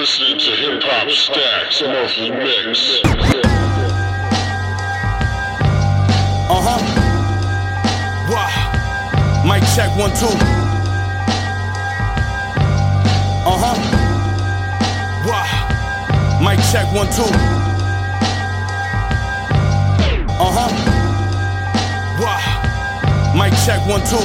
listening 0.00 0.38
to 0.38 0.50
Hip 0.56 0.82
Hop 0.82 1.10
Stacks 1.10 1.82
Monthly 1.82 2.30
Mix. 2.30 3.04
Uh 6.48 6.56
huh. 6.56 6.80
Wow. 8.32 8.48
Mic 9.44 9.62
check 9.76 9.92
one, 10.00 10.08
two. 10.16 10.32
Uh 13.44 13.60
huh. 13.60 13.76
Wow. 15.28 15.44
Mic 16.40 16.58
check 16.72 16.88
one, 16.96 17.12
two. 17.12 17.28
Uh 20.40 20.48
huh. 20.48 20.72
Wow. 22.24 23.36
Mic 23.36 23.52
check 23.68 23.84
one, 23.86 24.00
two. 24.08 24.24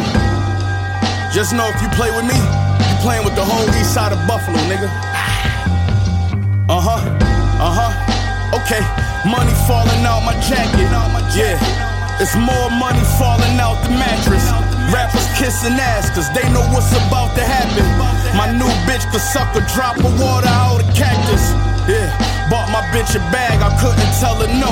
Just 1.36 1.52
know 1.52 1.68
if 1.68 1.82
you 1.82 1.89
play 1.89 2.12
with 2.16 2.23
me, 2.23 2.39
you 2.39 2.96
playing 3.04 3.26
with 3.26 3.36
the 3.36 3.44
whole 3.44 3.68
east 3.76 3.94
side 3.94 4.14
of 4.14 4.26
Buffalo, 4.26 4.57
nigga. 4.71 5.15
Okay. 8.66 8.82
Money 9.30 9.54
falling 9.70 10.02
out 10.10 10.26
my 10.26 10.34
jacket. 10.42 10.90
Yeah. 11.38 11.86
It's 12.18 12.34
more 12.34 12.70
money 12.72 13.04
falling 13.20 13.60
out 13.60 13.76
the 13.84 13.92
mattress. 13.92 14.48
Rappers 14.90 15.28
kissing 15.38 15.76
ass, 15.76 16.10
cause 16.16 16.32
they 16.32 16.48
know 16.50 16.64
what's 16.72 16.90
about 16.96 17.36
to 17.36 17.44
happen. 17.44 17.84
My 18.40 18.48
new 18.50 18.72
bitch 18.88 19.04
could 19.12 19.20
suck 19.20 19.52
a 19.54 19.62
drop 19.76 19.98
of 20.00 20.16
water 20.16 20.48
out 20.48 20.80
of 20.80 20.88
cactus. 20.96 21.44
Yeah, 21.92 22.08
bought 22.50 22.72
my 22.72 22.80
bitch 22.96 23.14
a 23.14 23.22
bag, 23.36 23.59
I 23.59 23.68
couldn't 23.84 24.14
tell 24.23 24.40
her 24.40 24.48
no. 24.48 24.72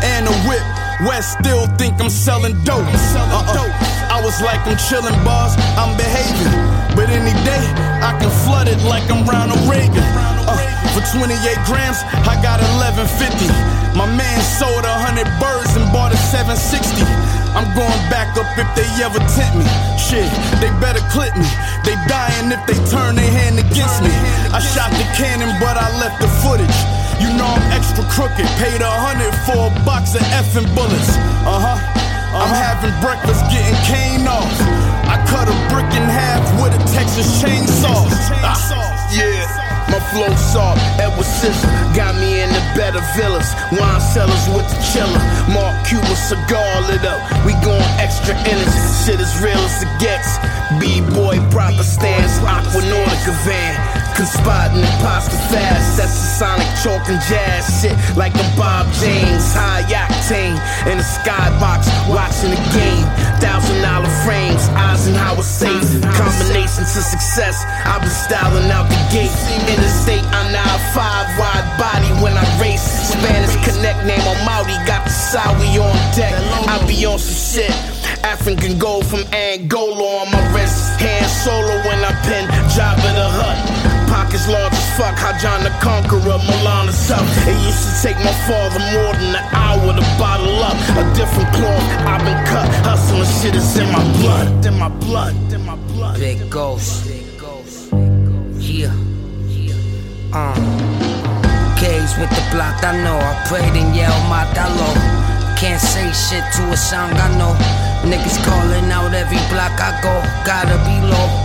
And 0.00 0.26
a 0.26 0.34
whip, 0.48 0.64
West 1.04 1.36
still 1.38 1.66
think 1.76 2.00
I'm 2.00 2.08
selling 2.08 2.56
dope. 2.64 2.88
Uh-uh. 2.88 3.68
I 4.08 4.22
was 4.24 4.40
like, 4.40 4.64
I'm 4.64 4.78
chilling, 4.88 5.14
boss, 5.28 5.52
I'm 5.76 5.92
behaving. 6.00 6.56
But 6.96 7.10
any 7.12 7.36
day, 7.44 7.64
I 8.00 8.16
can 8.16 8.30
flood 8.48 8.66
it 8.66 8.80
like 8.88 9.04
I'm 9.12 9.28
Ronald 9.28 9.60
Reagan. 9.68 10.31
For 10.92 11.00
28 11.16 11.32
grams, 11.64 12.04
I 12.28 12.36
got 12.44 12.60
1150. 12.84 13.48
My 13.96 14.04
man 14.04 14.38
sold 14.60 14.84
100 14.84 15.24
birds 15.40 15.72
and 15.76 15.88
bought 15.88 16.12
a 16.12 16.20
760. 16.28 17.00
I'm 17.56 17.68
going 17.76 18.00
back 18.12 18.36
up 18.36 18.48
if 18.60 18.68
they 18.76 18.84
ever 19.00 19.20
tempt 19.32 19.56
me. 19.56 19.68
Shit, 19.96 20.28
they 20.60 20.68
better 20.84 21.00
clip 21.12 21.32
me. 21.36 21.48
They 21.84 21.96
dying 22.08 22.52
if 22.52 22.60
they 22.68 22.76
turn 22.92 23.16
their 23.16 23.28
hand 23.28 23.56
against 23.60 24.04
me. 24.04 24.12
I 24.52 24.60
shot 24.60 24.92
the 24.96 25.04
cannon, 25.16 25.52
but 25.60 25.76
I 25.80 25.88
left 26.00 26.20
the 26.20 26.28
footage. 26.44 26.76
You 27.20 27.32
know 27.40 27.48
I'm 27.48 27.64
extra 27.72 28.04
crooked. 28.12 28.44
Paid 28.60 28.80
a 28.80 28.92
hundred 28.92 29.32
for 29.48 29.68
a 29.68 29.72
box 29.84 30.12
of 30.16 30.24
effing 30.36 30.68
bullets. 30.76 31.16
Uh 31.48 31.56
huh. 31.56 31.78
I'm 32.32 32.48
having 32.48 32.92
breakfast, 33.04 33.44
getting 33.52 33.76
cane 33.84 34.24
off. 34.24 34.48
I 35.04 35.20
cut 35.28 35.48
a 35.48 35.56
brick 35.68 35.88
in 35.92 36.04
half 36.08 36.40
with 36.64 36.72
a 36.72 36.80
Texas 36.88 37.28
chainsaw. 37.44 38.08
Ah, 38.40 38.56
Yeah, 39.12 39.44
my 39.92 40.00
flow 40.08 40.32
soft, 40.36 40.80
Edward 40.98 41.28
Scissor 41.28 41.68
got 41.92 42.16
me 42.16 42.40
in 42.40 42.48
the 42.48 42.64
better 42.74 43.04
villas. 43.14 43.52
Wine 43.76 44.00
cellars 44.00 44.48
with 44.56 44.64
the 44.72 44.80
chiller. 44.88 45.20
Mark 45.52 45.76
Cuban 45.86 46.16
cigar 46.16 46.80
lit 46.88 47.04
up. 47.04 47.20
We 47.44 47.52
going 47.60 47.84
extra 48.00 48.34
innings. 48.48 48.72
Shit 49.04 49.20
as 49.20 49.36
real 49.44 49.60
as 49.60 49.82
it 49.84 49.92
gets. 50.00 50.40
B-boy 50.80 51.36
proper 51.52 51.84
stance, 51.84 52.40
Aquanautica 52.40 53.36
van. 53.44 53.81
Conspiring 54.16 54.84
imposter 54.84 55.40
fast. 55.48 55.96
That's 55.96 56.12
the 56.12 56.28
sonic 56.36 56.68
chalk 56.84 57.08
and 57.08 57.20
jazz 57.26 57.64
shit. 57.80 57.96
Like 58.16 58.36
I'm 58.36 58.50
Bob 58.56 58.86
James, 59.00 59.56
high 59.56 59.82
octane. 59.88 60.60
In 60.84 60.98
the 61.00 61.04
skybox, 61.04 61.88
watching 62.12 62.52
the 62.52 62.60
game. 62.76 63.08
Thousand 63.40 63.80
dollar 63.80 64.12
frames, 64.22 64.68
Eisenhower 64.76 65.42
safe. 65.42 65.80
Combination 66.12 66.84
to 66.84 67.00
success. 67.00 67.64
I've 67.88 68.04
been 68.04 68.10
styling 68.12 68.70
out 68.70 68.86
the 68.92 69.00
gate. 69.08 69.32
In 69.72 69.80
the 69.80 69.88
state, 69.88 70.24
I'm 70.36 70.52
now 70.52 70.76
five 70.92 71.26
wide 71.40 71.66
body 71.80 72.12
when 72.22 72.36
I 72.36 72.44
race. 72.60 72.84
Spanish 73.16 73.56
connect 73.64 74.04
name 74.04 74.22
on 74.28 74.38
Maui. 74.44 74.76
Got 74.86 75.08
the 75.08 75.10
Sawi 75.10 75.80
on 75.80 75.96
deck. 76.14 76.36
I 76.68 76.84
be 76.86 77.04
on 77.06 77.18
some 77.18 77.64
shit. 77.64 77.72
African 78.24 78.78
gold 78.78 79.06
from 79.06 79.24
Angola 79.32 80.22
on 80.22 80.30
my 80.30 80.42
wrist. 80.54 81.00
Han 81.00 81.28
Solo 81.28 81.74
when 81.88 81.98
I 82.04 82.12
pin 82.22 82.46
Jabba 82.70 83.10
the 83.16 83.28
Hutt. 83.40 83.81
Pockets 84.22 84.46
large 84.46 84.72
as 84.72 84.90
fuck, 84.96 85.18
how 85.18 85.36
John 85.36 85.64
the 85.64 85.70
Conqueror, 85.82 86.38
Milan 86.46 86.88
is 86.88 87.10
up. 87.10 87.26
It 87.42 87.58
used 87.66 87.82
to 87.82 88.06
take 88.06 88.16
my 88.22 88.30
father 88.46 88.78
more 88.94 89.12
than 89.18 89.34
an 89.34 89.46
hour 89.50 89.90
to 89.98 90.04
bottle 90.14 90.62
up. 90.62 90.78
A 90.94 91.02
different 91.18 91.50
cloth, 91.52 91.82
I've 92.06 92.22
been 92.22 92.38
cut. 92.46 92.70
Hustling 92.86 93.26
shit 93.26 93.56
is 93.56 93.76
in 93.76 93.90
my 93.90 94.04
blood, 94.22 94.64
in 94.64 94.78
my 94.78 94.88
blood, 94.88 95.34
in 95.52 95.66
my 95.66 95.74
blood. 95.90 96.20
Big 96.20 96.38
Ghost. 96.48 97.10
Yeah. 98.62 98.94
Uh. 100.32 100.54
K's 101.82 102.14
with 102.16 102.30
the 102.30 102.46
block, 102.54 102.78
I 102.84 102.94
know. 103.02 103.18
I 103.18 103.34
prayed 103.50 103.74
and 103.74 103.90
yelled 103.90 104.22
Matalo. 104.30 104.86
Can't 105.58 105.82
say 105.82 106.06
shit 106.14 106.46
to 106.54 106.70
a 106.70 106.76
song, 106.76 107.10
I 107.10 107.26
know. 107.34 107.58
Niggas 108.06 108.38
calling 108.46 108.88
out 108.92 109.14
every 109.14 109.42
block 109.50 109.74
I 109.82 109.98
go. 110.00 110.14
Gotta 110.46 110.78
be 110.86 111.10
low. 111.10 111.41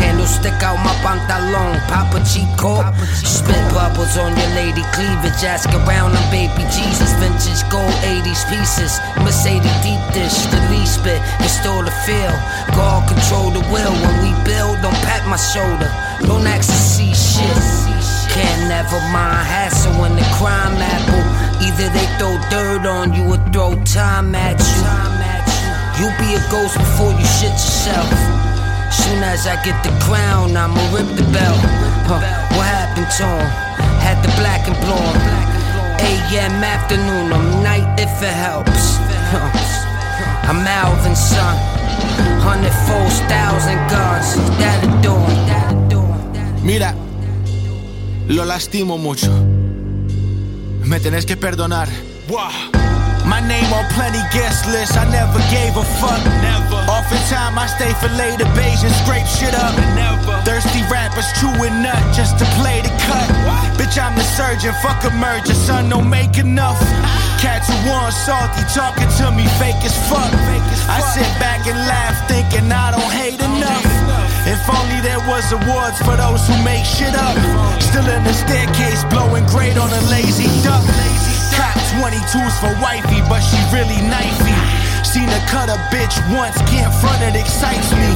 Handle 0.00 0.26
stick 0.26 0.56
out 0.62 0.78
my 0.84 0.94
pantalon, 1.04 1.76
Papa 1.90 2.20
Chico. 2.24 2.80
Spit 3.24 3.60
bubbles 3.74 4.16
on 4.16 4.36
your 4.36 4.50
lady 4.56 4.82
cleavage. 4.94 5.42
Ask 5.44 5.68
around 5.70 6.16
on 6.16 6.26
baby 6.30 6.64
Jesus. 6.72 7.12
Vintage 7.20 7.62
gold 7.68 7.92
80s 8.04 8.42
pieces. 8.48 8.98
Mercedes 9.20 9.76
deep 9.84 10.00
dish, 10.12 10.36
the 10.52 10.60
least 10.72 11.02
bit. 11.04 11.20
Restore 11.40 11.84
the 11.84 11.94
feel. 12.06 12.34
God 12.74 13.06
control 13.08 13.50
the 13.50 13.64
will. 13.72 13.92
When 13.92 14.16
we 14.24 14.32
build, 14.44 14.80
don't 14.82 15.00
pat 15.04 15.26
my 15.28 15.36
shoulder. 15.36 15.90
Don't 16.26 16.46
ask 16.46 16.68
to 16.68 16.76
see 16.76 17.12
shit. 17.12 17.90
Can't 18.32 18.68
never 18.68 19.00
mind 19.10 19.42
hassle 19.46 19.92
when 20.00 20.14
the 20.14 20.26
Crimeapple. 20.38 21.24
Either 21.66 21.88
they 21.90 22.06
throw 22.18 22.38
dirt 22.48 22.86
on 22.86 23.12
you 23.12 23.24
or 23.26 23.40
throw 23.52 23.74
time 23.84 24.34
at 24.34 24.58
you. 24.58 25.20
You'll 25.98 26.16
be 26.16 26.34
a 26.34 26.42
ghost 26.50 26.78
before 26.78 27.12
you 27.12 27.26
shit 27.26 27.52
yourself. 27.52 28.49
Soon 28.90 29.22
as 29.22 29.46
I 29.46 29.56
get 29.64 29.82
the 29.82 29.90
crown, 30.04 30.56
I'ma 30.56 30.82
rip 30.94 31.08
the 31.16 31.26
belt. 31.32 31.60
Huh, 32.10 32.20
what 32.56 32.66
happened 32.66 33.10
to 33.18 33.24
him? 33.24 33.46
Had 34.02 34.18
the 34.22 34.32
black 34.40 34.66
and 34.66 34.76
blonde. 34.82 35.20
AM 36.00 36.62
afternoon, 36.62 37.32
I'm 37.32 37.62
night 37.62 37.88
if 38.00 38.10
it 38.22 38.34
helps. 38.34 38.98
Huh. 39.30 40.50
I'm 40.50 40.66
Alvin 40.66 41.14
son. 41.14 41.56
Hundred 42.42 42.74
foes, 42.86 43.20
thousand 43.30 43.78
guns. 43.88 44.34
That'll 44.58 45.00
do 45.00 45.14
it. 45.14 45.40
That'll. 45.46 45.80
Mira, 46.64 46.94
lo 48.28 48.44
lastimo 48.44 48.98
mucho. 48.98 49.30
Me 50.84 50.98
tenés 50.98 51.24
que 51.24 51.36
perdonar. 51.36 51.88
My 53.24 53.40
name 53.46 53.72
on 53.72 53.86
plenty 53.94 54.22
guest 54.32 54.66
lists, 54.66 54.96
I 54.96 55.04
never 55.10 55.38
gave 55.50 55.76
a 55.76 55.84
fuck. 56.00 56.24
Never. 56.42 56.69
Oftentimes 56.90 57.54
I 57.54 57.66
stay 57.70 57.92
for 58.02 58.10
later 58.18 58.50
beige 58.58 58.82
and 58.82 58.94
scrape 59.06 59.26
shit 59.30 59.54
up. 59.54 59.70
Never. 59.94 60.42
Thirsty 60.42 60.82
rappers 60.90 61.30
chewing 61.38 61.78
nut 61.86 62.02
just 62.10 62.34
to 62.42 62.46
play 62.58 62.82
the 62.82 62.90
cut. 63.06 63.30
Bitch, 63.78 63.94
I'm 63.94 64.18
the 64.18 64.26
surgeon, 64.34 64.74
fuck 64.82 64.98
a 65.06 65.10
merger, 65.14 65.54
son, 65.54 65.88
don't 65.88 66.10
make 66.10 66.36
enough. 66.36 66.82
Cats 67.38 67.70
who 67.70 67.78
want 67.86 68.12
salty 68.12 68.66
talking 68.74 69.06
to 69.22 69.30
me 69.30 69.46
fake 69.62 69.78
as 69.86 69.94
fuck. 70.10 70.34
I 70.90 70.98
sit 71.14 71.30
back 71.38 71.62
and 71.70 71.78
laugh 71.86 72.18
thinking 72.26 72.66
I 72.66 72.90
don't 72.90 73.14
hate 73.14 73.38
enough. 73.38 73.86
If 74.50 74.58
only 74.66 74.98
there 75.06 75.22
was 75.30 75.46
awards 75.54 76.02
for 76.02 76.18
those 76.18 76.42
who 76.50 76.58
make 76.66 76.84
shit 76.84 77.14
up. 77.14 77.38
Still 77.78 78.08
in 78.10 78.26
the 78.26 78.34
staircase, 78.34 79.06
blowing 79.14 79.46
great 79.46 79.78
on 79.78 79.94
a 79.94 80.02
lazy 80.10 80.50
duck. 80.66 80.82
Cop 81.54 81.78
22s 82.02 82.56
for 82.58 82.74
wifey, 82.82 83.22
but 83.30 83.40
she 83.46 83.58
really 83.70 84.00
knifey. 84.10 84.89
Seen 85.04 85.28
her 85.28 85.44
cut 85.48 85.68
a 85.68 85.78
bitch 85.90 86.14
once, 86.30 86.56
can't 86.70 86.92
front 87.00 87.22
it 87.22 87.34
excites 87.34 87.90
me. 87.92 88.08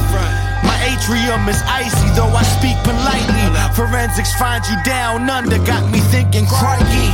My 0.63 0.77
atrium 0.85 1.47
is 1.49 1.61
icy, 1.67 2.09
though 2.15 2.31
I 2.31 2.43
speak 2.57 2.77
politely. 2.87 3.45
Forensics 3.75 4.33
find 4.35 4.65
you 4.65 4.77
down 4.83 5.29
under, 5.29 5.59
got 5.65 5.85
me 5.91 5.99
thinking 6.09 6.45
crikey. 6.47 7.11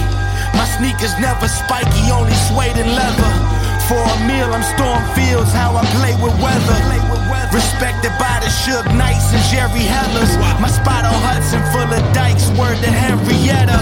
My 0.56 0.66
sneakers 0.78 1.18
never 1.20 1.48
spiky, 1.48 2.12
only 2.12 2.36
suede 2.48 2.78
and 2.78 2.94
leather. 2.96 3.32
For 3.88 4.00
a 4.00 4.18
meal, 4.24 4.48
I'm 4.54 4.64
storm 4.64 5.04
fields, 5.16 5.52
how 5.52 5.76
I 5.76 5.84
play 6.00 6.16
with 6.24 6.36
weather. 6.40 6.80
Respected 7.52 8.16
by 8.16 8.40
the 8.40 8.48
Suge 8.48 8.88
Knights 8.96 9.34
and 9.36 9.44
Jerry 9.52 9.84
Hellers. 9.84 10.32
My 10.64 10.70
spot 10.72 11.04
on 11.04 11.18
Hudson 11.20 11.60
full 11.76 11.92
of 11.92 12.04
dykes, 12.14 12.48
word 12.56 12.80
to 12.80 12.88
Henrietta. 12.88 13.76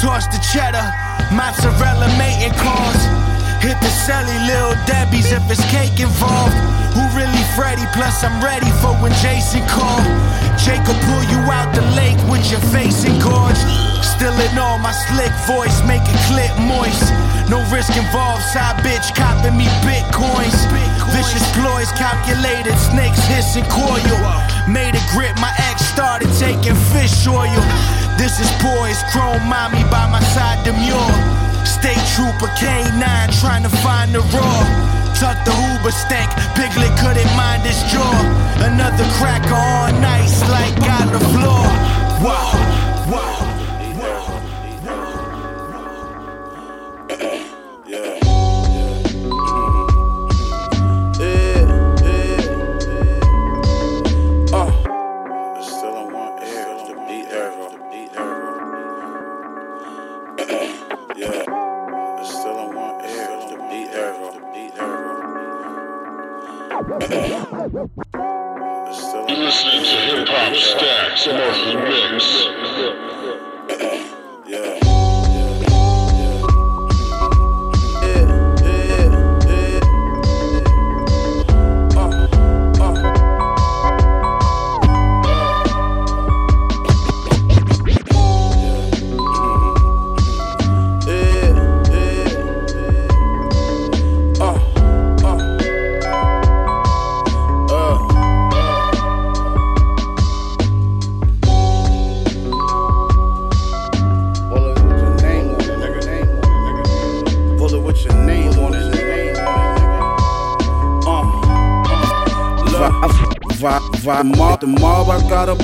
Toss 0.00 0.24
the 0.32 0.40
cheddar, 0.52 0.88
mozzarella 1.34 2.08
mating 2.16 2.56
cars. 2.56 3.19
Hit 3.60 3.76
the 3.84 3.92
celly, 3.92 4.32
Lil 4.48 4.72
Debbie's 4.88 5.32
if 5.32 5.44
it's 5.52 5.60
cake 5.68 6.00
involved. 6.00 6.56
Who 6.96 7.04
really 7.12 7.44
Freddy? 7.52 7.84
Plus 7.92 8.24
I'm 8.24 8.40
ready 8.40 8.72
for 8.80 8.96
when 9.04 9.12
Jason 9.20 9.60
call. 9.68 10.00
Jacob 10.56 10.96
pull 11.04 11.24
you 11.28 11.40
out 11.52 11.68
the 11.76 11.84
lake 11.92 12.16
with 12.32 12.40
your 12.50 12.64
face 12.72 13.04
engorged. 13.04 13.60
Still 14.00 14.32
in 14.32 14.56
all 14.56 14.80
my 14.80 14.92
slick 15.12 15.32
voice, 15.44 15.76
make 15.84 16.00
it 16.00 16.20
clip 16.24 16.52
moist. 16.56 17.12
No 17.52 17.60
risk 17.68 17.92
involved, 17.96 18.44
side 18.48 18.80
bitch 18.80 19.12
copping 19.12 19.56
me 19.56 19.68
bitcoins. 19.84 20.56
Vicious 21.12 21.44
ploys, 21.52 21.92
calculated 22.00 22.76
snakes 22.80 23.20
hissing 23.28 23.68
coil. 23.68 24.20
Made 24.68 24.96
a 24.96 25.04
grip, 25.12 25.36
my 25.36 25.52
ex 25.68 25.84
started 25.84 26.32
taking 26.40 26.76
fish 26.96 27.28
oil. 27.28 27.60
This 28.16 28.40
is 28.40 28.48
boys, 28.64 28.96
chrome 29.12 29.44
mommy 29.44 29.84
by 29.92 30.08
my 30.08 30.20
side, 30.32 30.64
demure. 30.64 31.49
State 31.80 31.96
trooper 32.14 32.52
K9 32.60 33.40
trying 33.40 33.62
to 33.62 33.70
find 33.70 34.14
the 34.14 34.20
raw. 34.20 34.60
Tuck 35.18 35.42
the 35.46 35.50
Hoover 35.50 35.90
stank, 35.90 36.30
Piglet 36.54 36.92
couldn't 36.98 37.34
mind 37.34 37.62
his 37.62 37.80
jaw. 37.90 38.12
Another 38.60 39.04
cracker 39.16 39.54
on 39.54 40.04
ice 40.04 40.42
like 40.50 40.76
on 41.00 41.10
the 41.10 41.20
floor. 41.32 41.64
Wow. 42.22 42.89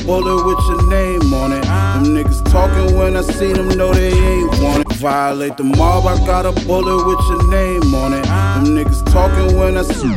Bullet 0.06 0.46
with 0.46 0.58
your 0.68 0.88
name 0.88 1.34
on 1.34 1.52
it. 1.52 1.62
Them 1.64 2.14
niggas 2.14 2.42
talking 2.50 2.96
when 2.96 3.16
I 3.16 3.22
see 3.22 3.52
them, 3.52 3.68
know 3.76 3.92
they 3.92 4.12
ain't 4.12 4.50
want 4.62 4.86
it. 4.86 4.92
Violate 4.96 5.56
the 5.56 5.64
mob, 5.64 6.06
I 6.06 6.16
got 6.24 6.46
a 6.46 6.52
bullet 6.66 7.04
with 7.06 7.20
your 7.28 7.50
name 7.50 7.94
on 7.94 8.14
it. 8.14 8.24
Them 8.24 8.76
niggas 8.76 9.04
talking 9.12 9.58
when 9.58 9.76
I 9.76 9.82
see. 9.82 10.14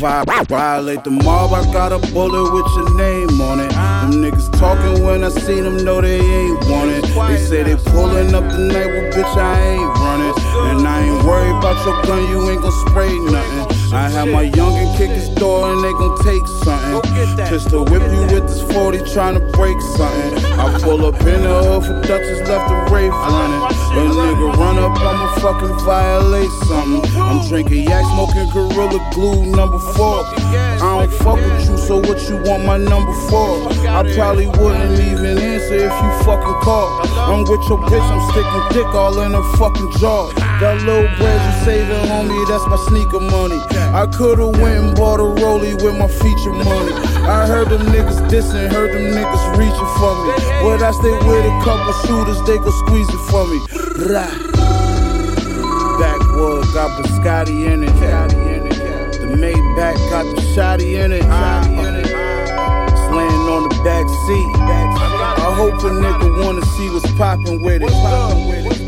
Violate 0.00 1.04
the 1.04 1.10
mob, 1.10 1.52
I 1.52 1.62
got 1.72 1.92
a 1.92 1.98
bullet 2.12 2.52
with 2.52 2.66
your 2.74 2.96
name 2.96 3.40
on 3.40 3.60
it. 3.60 3.70
Them 3.70 4.22
niggas 4.22 4.50
talking 4.58 5.04
when 5.04 5.22
I 5.22 5.28
see 5.28 5.60
them, 5.60 5.84
know 5.84 6.00
they 6.00 6.20
ain't 6.20 6.58
want 6.66 6.90
it. 6.90 7.04
They 7.04 7.36
say 7.36 7.62
they 7.62 7.76
pulling 7.76 8.34
up 8.34 8.48
tonight, 8.50 8.86
well, 8.86 9.12
bitch, 9.12 9.36
I 9.36 9.60
ain't 9.60 9.98
running. 10.00 10.34
And 10.70 10.88
I 10.88 11.02
ain't 11.02 11.24
worried 11.24 11.56
about 11.56 11.84
your 11.86 12.02
gun, 12.02 12.28
you 12.30 12.50
ain't 12.50 12.62
gon' 12.62 12.72
spray 12.88 13.12
nothing. 13.30 13.76
I 13.92 14.08
have 14.08 14.28
my 14.28 14.48
youngin' 14.48 14.96
kick 14.96 15.10
his 15.10 15.28
door 15.30 15.70
and 15.70 15.82
they 15.84 15.92
gon' 15.92 16.16
take 16.22 16.46
something. 16.64 17.09
Just 17.20 17.68
to 17.68 17.82
whip 17.82 18.00
you 18.00 18.22
with 18.32 18.48
this 18.48 18.62
40 18.72 18.98
trying 19.12 19.34
to 19.34 19.44
break 19.52 19.78
something. 19.82 20.42
I 20.56 20.78
pull 20.80 21.04
up 21.04 21.20
in 21.20 21.42
the 21.42 21.52
hood 21.52 21.84
for 21.84 22.00
Dutchess 22.08 22.48
left 22.48 22.68
the 22.70 22.94
Wraith 22.94 23.12
running. 23.12 23.60
A 23.60 24.08
nigga 24.08 24.56
run 24.56 24.78
up, 24.78 24.96
I'ma 24.96 25.34
fucking 25.36 25.84
violate 25.84 26.50
something. 26.64 27.04
I'm 27.20 27.46
drinking 27.46 27.84
yak, 27.84 28.04
smoking 28.14 28.48
Gorilla 28.50 29.00
Glue 29.12 29.44
number 29.52 29.78
four. 29.92 30.24
I 30.24 30.78
don't 30.80 31.12
fuck 31.12 31.36
with 31.36 31.68
you, 31.68 31.76
so 31.76 31.98
what 31.98 32.26
you 32.28 32.36
want 32.48 32.64
my 32.64 32.78
number 32.78 33.12
for? 33.28 33.68
I 33.84 34.00
probably 34.14 34.46
wouldn't 34.46 34.98
even 35.00 35.36
answer 35.36 35.76
if 35.76 35.92
you 35.92 36.10
fucking 36.24 36.58
call. 36.64 36.88
I'm 37.18 37.40
with 37.42 37.60
your 37.68 37.84
bitch, 37.84 38.00
I'm 38.00 38.22
sticking 38.32 38.80
dick 38.80 38.94
all 38.94 39.20
in 39.20 39.32
her 39.32 39.56
fucking 39.58 39.92
jaw. 39.98 40.32
That 40.60 40.80
little 40.86 41.08
bread 41.18 41.40
you 41.44 41.64
saving 41.64 42.28
me, 42.28 42.44
that's 42.48 42.66
my 42.66 42.80
sneaker 42.88 43.20
money. 43.20 43.60
I 43.92 44.06
could've 44.06 44.56
went 44.60 44.76
and 44.78 44.96
bought 44.96 45.20
a 45.20 45.28
rollie 45.40 45.74
with 45.82 45.98
my 45.98 46.08
feature 46.08 46.52
money. 46.52 47.09
I 47.28 47.46
heard 47.46 47.68
them 47.68 47.82
niggas 47.82 48.20
dissing, 48.28 48.70
heard 48.72 48.92
them 48.92 49.12
niggas 49.12 49.56
reaching 49.56 49.90
for 49.98 50.14
me. 50.24 50.32
But 50.62 50.82
I 50.82 50.90
stay 50.92 51.16
with 51.26 51.44
a 51.44 51.60
couple 51.64 51.92
shooters, 52.06 52.40
they 52.46 52.58
go 52.58 52.70
squeeze 52.84 53.08
it 53.08 53.22
for 53.30 53.46
me. 53.46 53.58
Rah. 54.12 54.30
Backwood 56.00 56.64
got 56.72 56.90
Biscotti 56.98 57.66
in 57.70 57.84
it. 57.84 57.94
The 59.20 59.36
Maybach 59.36 59.98
got 60.10 60.24
the 60.24 60.40
shotty 60.54 60.98
in 61.02 61.12
it. 61.12 61.22
It's 61.22 63.06
laying 63.14 63.46
on 63.48 63.68
the 63.68 63.74
back 63.84 64.06
seat. 64.26 64.48
I 65.42 65.52
hope 65.54 65.74
a 65.84 65.90
nigga 65.90 66.44
wanna 66.44 66.64
see 66.64 66.88
what's 66.90 67.10
poppin' 67.12 67.60
with 67.60 67.82
it. 67.82 67.92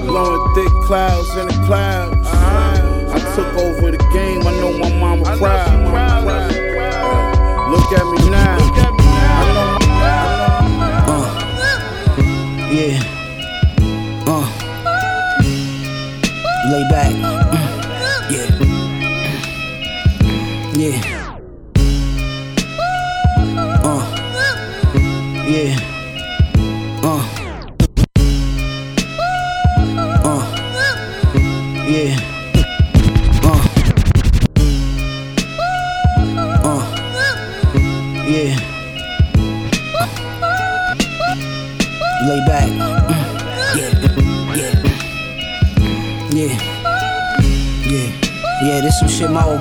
Blowing 0.07 0.55
thick 0.55 0.73
clouds 0.87 1.31
in 1.37 1.47
the 1.49 1.67
clouds. 1.67 2.27
I 2.27 3.19
took 3.37 3.55
over 3.57 3.91
the 3.91 3.99
game, 4.13 4.41
I 4.47 4.53
know 4.61 4.73
my 4.79 4.91
mama 4.99 5.37
proud. 5.37 6.12
Look 7.73 7.91
at 7.93 8.05
me 8.05 8.19
now. 8.29 8.59
I 8.59 9.49
know 11.09 11.23
Yeah. 12.71 13.01
Uh. 14.27 14.47
Lay 16.71 16.85
back. 16.91 17.13
Mm. 17.13 17.63
Yeah. 18.31 18.49
Yeah. 20.77 21.12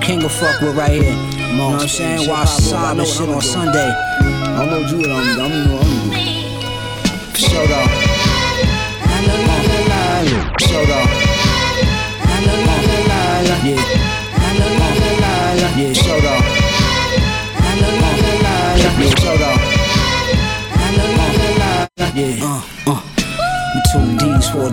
King 0.02 0.20
will 0.22 0.30
fuck 0.30 0.60
with 0.62 0.76
right 0.76 0.92
here. 0.92 1.14
You 1.14 1.58
know 1.58 1.70
what 1.70 1.82
I'm 1.84 1.88
saying? 1.88 2.28
While 2.28 2.46
slide 2.48 2.98
this 2.98 3.18
shit 3.18 3.30
on 3.30 3.42
Sunday. 3.42 3.90
I 3.90 4.66
know 4.66 4.80
you 4.80 5.04
and 5.04 5.14
I'm, 5.14 5.40
I'm, 5.40 5.52
I'm, 5.52 6.12
For 7.32 7.40
sure 7.40 7.68
though. 7.68 7.88
For 10.60 10.68
sure 10.68 10.86
though. 10.86 11.08
Yeah. 13.64 13.78
Yeah, 15.78 15.94
sure 15.94 16.22
though. 16.22 16.42
Yeah, 19.00 19.16
sure 19.20 19.38
though. 19.38 19.61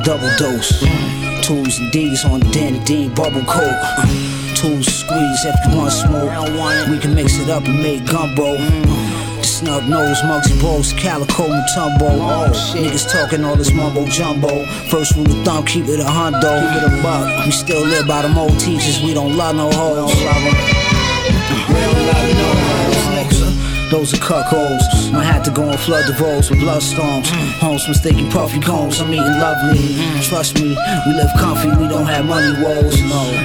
Double 0.09 0.35
dose. 0.39 0.81
Twos 1.43 1.79
and 1.81 1.93
D's 1.93 2.25
on 2.25 2.41
Dan 2.51 2.83
Dean 2.85 3.15
bubble 3.15 3.45
coat. 3.45 3.79
Twos 4.57 4.87
squeeze 4.87 5.45
if 5.45 5.55
you 5.69 5.77
want 5.77 5.93
smoke. 5.93 6.89
We 6.89 6.99
can 6.99 7.15
mix 7.15 7.39
it 7.39 7.51
up 7.51 7.67
and 7.67 7.83
make 7.83 8.07
gumbo. 8.07 8.57
Snub 9.43 9.85
nose, 9.85 10.23
Muggsy 10.23 10.59
Bros, 10.61 10.95
Calico 10.95 11.49
Mutombo. 11.49 12.09
Oh, 12.09 12.51
Niggas 12.75 13.13
talking 13.13 13.45
all 13.45 13.57
this 13.57 13.71
mumbo 13.71 14.07
jumbo. 14.07 14.65
First 14.89 15.15
rule 15.15 15.27
of 15.27 15.45
thumb, 15.45 15.67
keep 15.67 15.85
it 15.85 16.01
a 16.01 16.05
hundo. 16.05 16.41
Keep 16.41 16.91
it 16.91 17.01
a 17.01 17.03
buck. 17.03 17.45
We 17.45 17.51
still 17.51 17.85
live 17.85 18.09
by 18.09 18.23
them 18.23 18.39
old 18.39 18.59
teachers, 18.59 19.03
we 19.03 19.13
don't 19.13 19.37
love 19.37 19.57
no 19.57 19.71
hoes. 19.71 20.78
Those 23.91 24.13
are 24.13 24.19
cuckolds. 24.19 25.11
My 25.13 25.25
hat 25.25 25.45
to 25.47 25.51
go 25.51 25.71
and 25.71 25.81
flood 25.81 26.07
the 26.07 26.13
roads 26.23 26.51
with 26.51 26.61
blood 26.61 26.83
storms. 26.83 27.31
Homes 27.59 27.89
mistaking 27.89 28.31
puffy 28.31 28.61
cones. 28.61 29.01
I'm 29.01 29.09
eating 29.09 29.39
lovely. 29.41 29.97
Trust 30.23 30.57
me, 30.57 30.77
we 31.07 31.13
live 31.15 31.31
comfy. 31.39 31.71
We 31.71 31.89
don't 31.89 32.05
have 32.05 32.27
money 32.27 32.53
woes. 32.63 33.01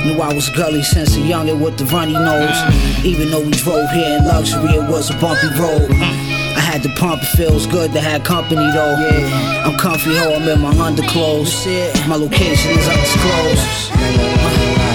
Knew 0.05 0.19
I 0.19 0.33
was 0.33 0.49
gully 0.49 0.83
since 0.83 1.15
a 1.15 1.19
youngin' 1.19 1.63
with 1.63 1.77
the 1.77 1.85
runny 1.85 2.13
nose. 2.13 2.59
Even 3.05 3.31
though 3.31 3.41
we 3.41 3.51
drove 3.51 3.89
here 3.91 4.17
in 4.17 4.25
luxury, 4.25 4.71
it 4.75 4.89
was 4.89 5.09
a 5.09 5.17
bumpy 5.17 5.47
road. 5.57 5.89
I 5.91 6.59
had 6.59 6.83
to 6.83 6.89
pump, 6.95 7.23
it 7.23 7.37
feels 7.37 7.65
good 7.65 7.93
to 7.93 8.01
have 8.01 8.23
company 8.23 8.69
though. 8.73 8.97
Yeah, 8.99 9.63
I'm 9.65 9.77
comfy, 9.77 10.15
ho, 10.17 10.35
I'm 10.35 10.47
in 10.47 10.59
my 10.59 10.77
underclothes. 10.77 11.65
My 12.05 12.17
location 12.17 12.71
is 12.71 12.87
undisclosed. 12.87 14.92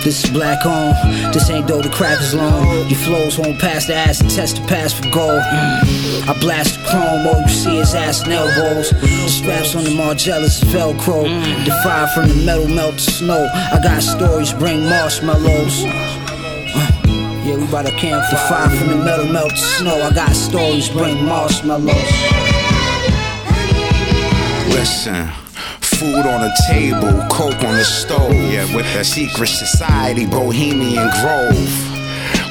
Yeah. 0.00 0.04
This 0.04 0.24
is 0.24 0.30
black 0.30 0.64
on. 0.66 0.94
This 1.32 1.50
ain't 1.50 1.66
though 1.66 1.82
the 1.82 1.90
crackers 1.90 2.34
long. 2.34 2.88
Your 2.88 2.98
flows 2.98 3.38
won't 3.38 3.58
pass 3.58 3.86
the 3.86 3.94
acid 3.94 4.30
test 4.30 4.56
to 4.56 4.62
pass 4.66 4.92
for 4.92 5.04
gold. 5.10 5.42
Mm. 5.42 6.28
I 6.28 6.38
blast 6.40 6.74
the 6.74 6.88
chrome, 6.88 7.26
all 7.26 7.40
you 7.42 7.48
see 7.48 7.78
is 7.78 7.94
ass 7.94 8.22
and 8.22 8.32
elbows. 8.32 8.90
The 8.90 9.28
straps 9.28 9.74
on 9.74 9.84
the 9.84 9.90
Margielas 9.90 10.62
is 10.62 10.64
Velcro. 10.64 11.24
The 11.64 11.72
fire 11.82 12.06
from 12.08 12.28
the 12.28 12.34
metal 12.44 12.68
melt 12.68 12.94
the 12.94 13.00
snow. 13.00 13.48
I 13.54 13.80
got 13.82 14.02
stories, 14.02 14.52
bring 14.52 14.84
marshmallows. 14.84 15.84
Uh, 15.84 16.20
yeah, 17.44 17.56
we 17.56 17.66
by 17.70 17.82
the 17.82 17.92
campfire. 17.92 18.30
The 18.30 18.36
fire 18.48 18.70
from 18.70 18.88
the 18.88 19.04
metal 19.04 19.26
melt 19.26 19.50
the 19.50 19.56
snow. 19.56 20.02
I 20.02 20.12
got 20.14 20.34
stories, 20.34 20.88
bring 20.88 21.24
marshmallows. 21.24 21.94
Listen 24.74 25.39
food 26.00 26.24
on 26.24 26.40
the 26.40 26.52
table, 26.66 27.12
coke 27.28 27.62
on 27.62 27.76
the 27.76 27.84
stove. 27.84 28.32
Yeah, 28.32 28.64
with 28.74 28.90
the 28.94 29.04
secret 29.04 29.48
society, 29.48 30.24
Bohemian 30.24 31.10
Grove. 31.20 31.90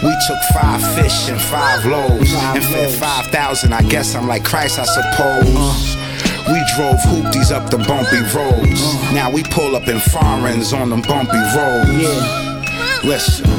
We 0.04 0.14
took 0.28 0.42
five 0.54 0.82
fish 0.94 1.30
and 1.30 1.42
five 1.42 1.84
loaves 1.84 2.32
and 2.32 2.64
fed 2.64 2.92
5,000. 3.00 3.74
I 3.74 3.82
guess 3.82 4.14
I'm 4.14 4.28
like 4.28 4.46
Christ, 4.46 4.78
I 4.78 4.86
suppose. 4.86 5.56
Uh. 5.58 6.54
We 6.54 6.62
drove 6.76 7.00
hoopties 7.10 7.52
up 7.52 7.72
the 7.72 7.80
bumpy 7.80 8.22
roads. 8.38 8.82
Uh. 8.84 9.14
Now 9.14 9.32
we 9.32 9.42
pull 9.44 9.76
up 9.76 9.88
in 9.88 10.00
foreigns 10.00 10.72
on 10.72 10.92
them 10.92 11.02
bumpy 11.02 11.42
roads. 11.58 11.90
Yeah. 11.90 13.02
Listen. 13.04 13.50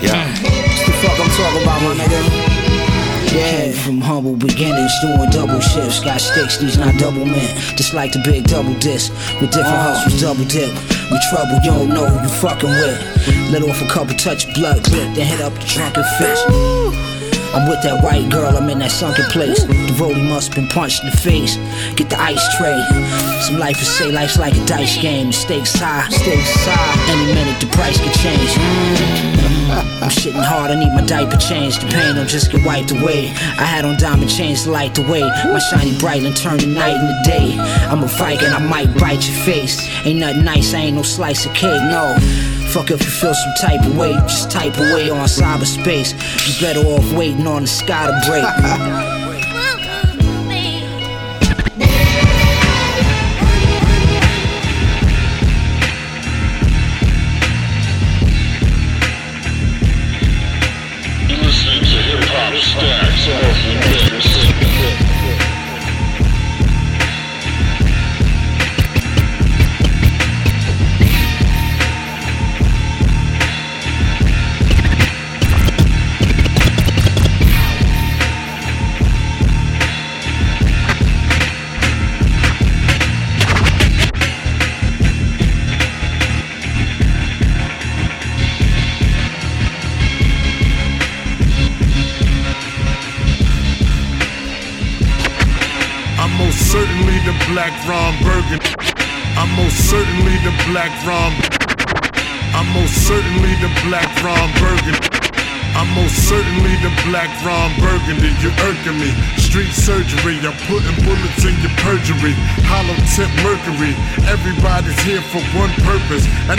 Yeah. 0.00 0.32
What 0.32 0.86
the 0.86 0.92
fuck 1.02 1.20
I'm 1.20 1.30
talking 1.36 1.62
about, 1.62 1.82
my 1.82 2.04
nigga? 2.04 2.57
Yeah, 3.32 3.72
from 3.72 4.00
humble 4.00 4.36
beginnings, 4.36 4.92
doing 5.02 5.28
double 5.30 5.60
shifts. 5.60 6.00
Got 6.00 6.20
sticks, 6.20 6.56
these 6.58 6.78
not 6.78 6.94
double 6.98 7.26
men. 7.26 7.56
Just 7.76 7.92
like 7.92 8.12
the 8.12 8.20
big 8.24 8.44
double 8.44 8.74
disc. 8.74 9.12
With 9.40 9.50
different 9.50 9.76
oh. 9.76 9.92
hustles, 9.92 10.20
double 10.20 10.44
dip. 10.44 10.72
We 11.10 11.18
trouble, 11.30 11.60
you 11.64 11.70
don't 11.70 11.88
know 11.88 12.06
who 12.06 12.22
you 12.22 12.32
fucking 12.40 12.70
with. 12.70 13.52
Let 13.52 13.62
off 13.62 13.82
a 13.82 13.88
couple 13.88 14.16
touch 14.16 14.52
blood 14.54 14.82
clip, 14.84 15.14
then 15.14 15.26
hit 15.26 15.40
up 15.40 15.52
the 15.54 15.66
drunken 15.66 16.04
fish. 16.18 17.17
I'm 17.54 17.68
with 17.68 17.82
that 17.82 18.02
white 18.02 18.28
girl, 18.30 18.56
I'm 18.56 18.68
in 18.68 18.78
that 18.80 18.90
sunken 18.90 19.24
place. 19.26 19.64
The 19.64 19.94
roadie 19.96 20.26
must 20.28 20.54
been 20.54 20.68
punched 20.68 21.02
in 21.02 21.10
the 21.10 21.16
face. 21.16 21.56
Get 21.96 22.10
the 22.10 22.20
ice 22.20 22.44
tray. 22.56 22.78
Some 23.42 23.58
life 23.58 23.80
is 23.80 23.88
say 23.88 24.12
life's 24.12 24.38
like 24.38 24.54
a 24.54 24.64
dice 24.66 25.00
game. 25.00 25.32
Stakes 25.32 25.74
high, 25.74 26.08
stakes 26.08 26.54
high. 26.66 27.12
Any 27.12 27.34
minute 27.34 27.60
the 27.60 27.66
price 27.68 27.98
could 27.98 28.12
change. 28.20 29.18
I'm 30.00 30.10
shitting 30.10 30.42
hard, 30.42 30.70
I 30.70 30.74
need 30.78 30.92
my 30.94 31.02
diaper 31.02 31.36
changed. 31.36 31.82
The 31.82 31.88
pain 31.88 32.14
don't 32.14 32.28
just 32.28 32.50
get 32.50 32.64
wiped 32.64 32.92
away. 32.92 33.28
I 33.28 33.64
had 33.64 33.84
on 33.84 33.98
diamond 33.98 34.30
chains 34.30 34.64
to 34.64 34.70
light 34.70 34.94
the 34.94 35.02
way. 35.02 35.20
My 35.20 35.58
shiny 35.58 35.98
bright 35.98 36.22
and 36.22 36.36
turn 36.36 36.58
the 36.58 36.66
night 36.66 36.96
into 36.96 37.20
day. 37.24 37.58
I'm 37.88 38.02
a 38.02 38.06
Viking, 38.06 38.48
I 38.48 38.58
might 38.58 38.96
bite 38.98 39.28
your 39.28 39.36
face. 39.44 39.86
Ain't 40.06 40.20
nothing 40.20 40.44
nice, 40.44 40.72
I 40.72 40.78
ain't 40.78 40.96
no 40.96 41.02
slice 41.02 41.44
of 41.44 41.52
cake, 41.52 41.82
no. 41.90 42.16
Fuck 42.72 42.90
if 42.90 43.02
you 43.02 43.10
feel 43.10 43.34
some 43.34 43.54
type 43.60 43.84
of 43.84 43.96
way, 43.96 44.12
just 44.28 44.50
type 44.50 44.76
away 44.76 45.10
on 45.10 45.26
cyberspace. 45.26 46.12
You 46.46 46.60
better 46.60 46.80
off 46.80 47.12
waiting 47.12 47.37
on 47.46 47.62
the 47.62 47.68
sky 47.68 48.06
to 48.06 48.28
break. 48.28 49.14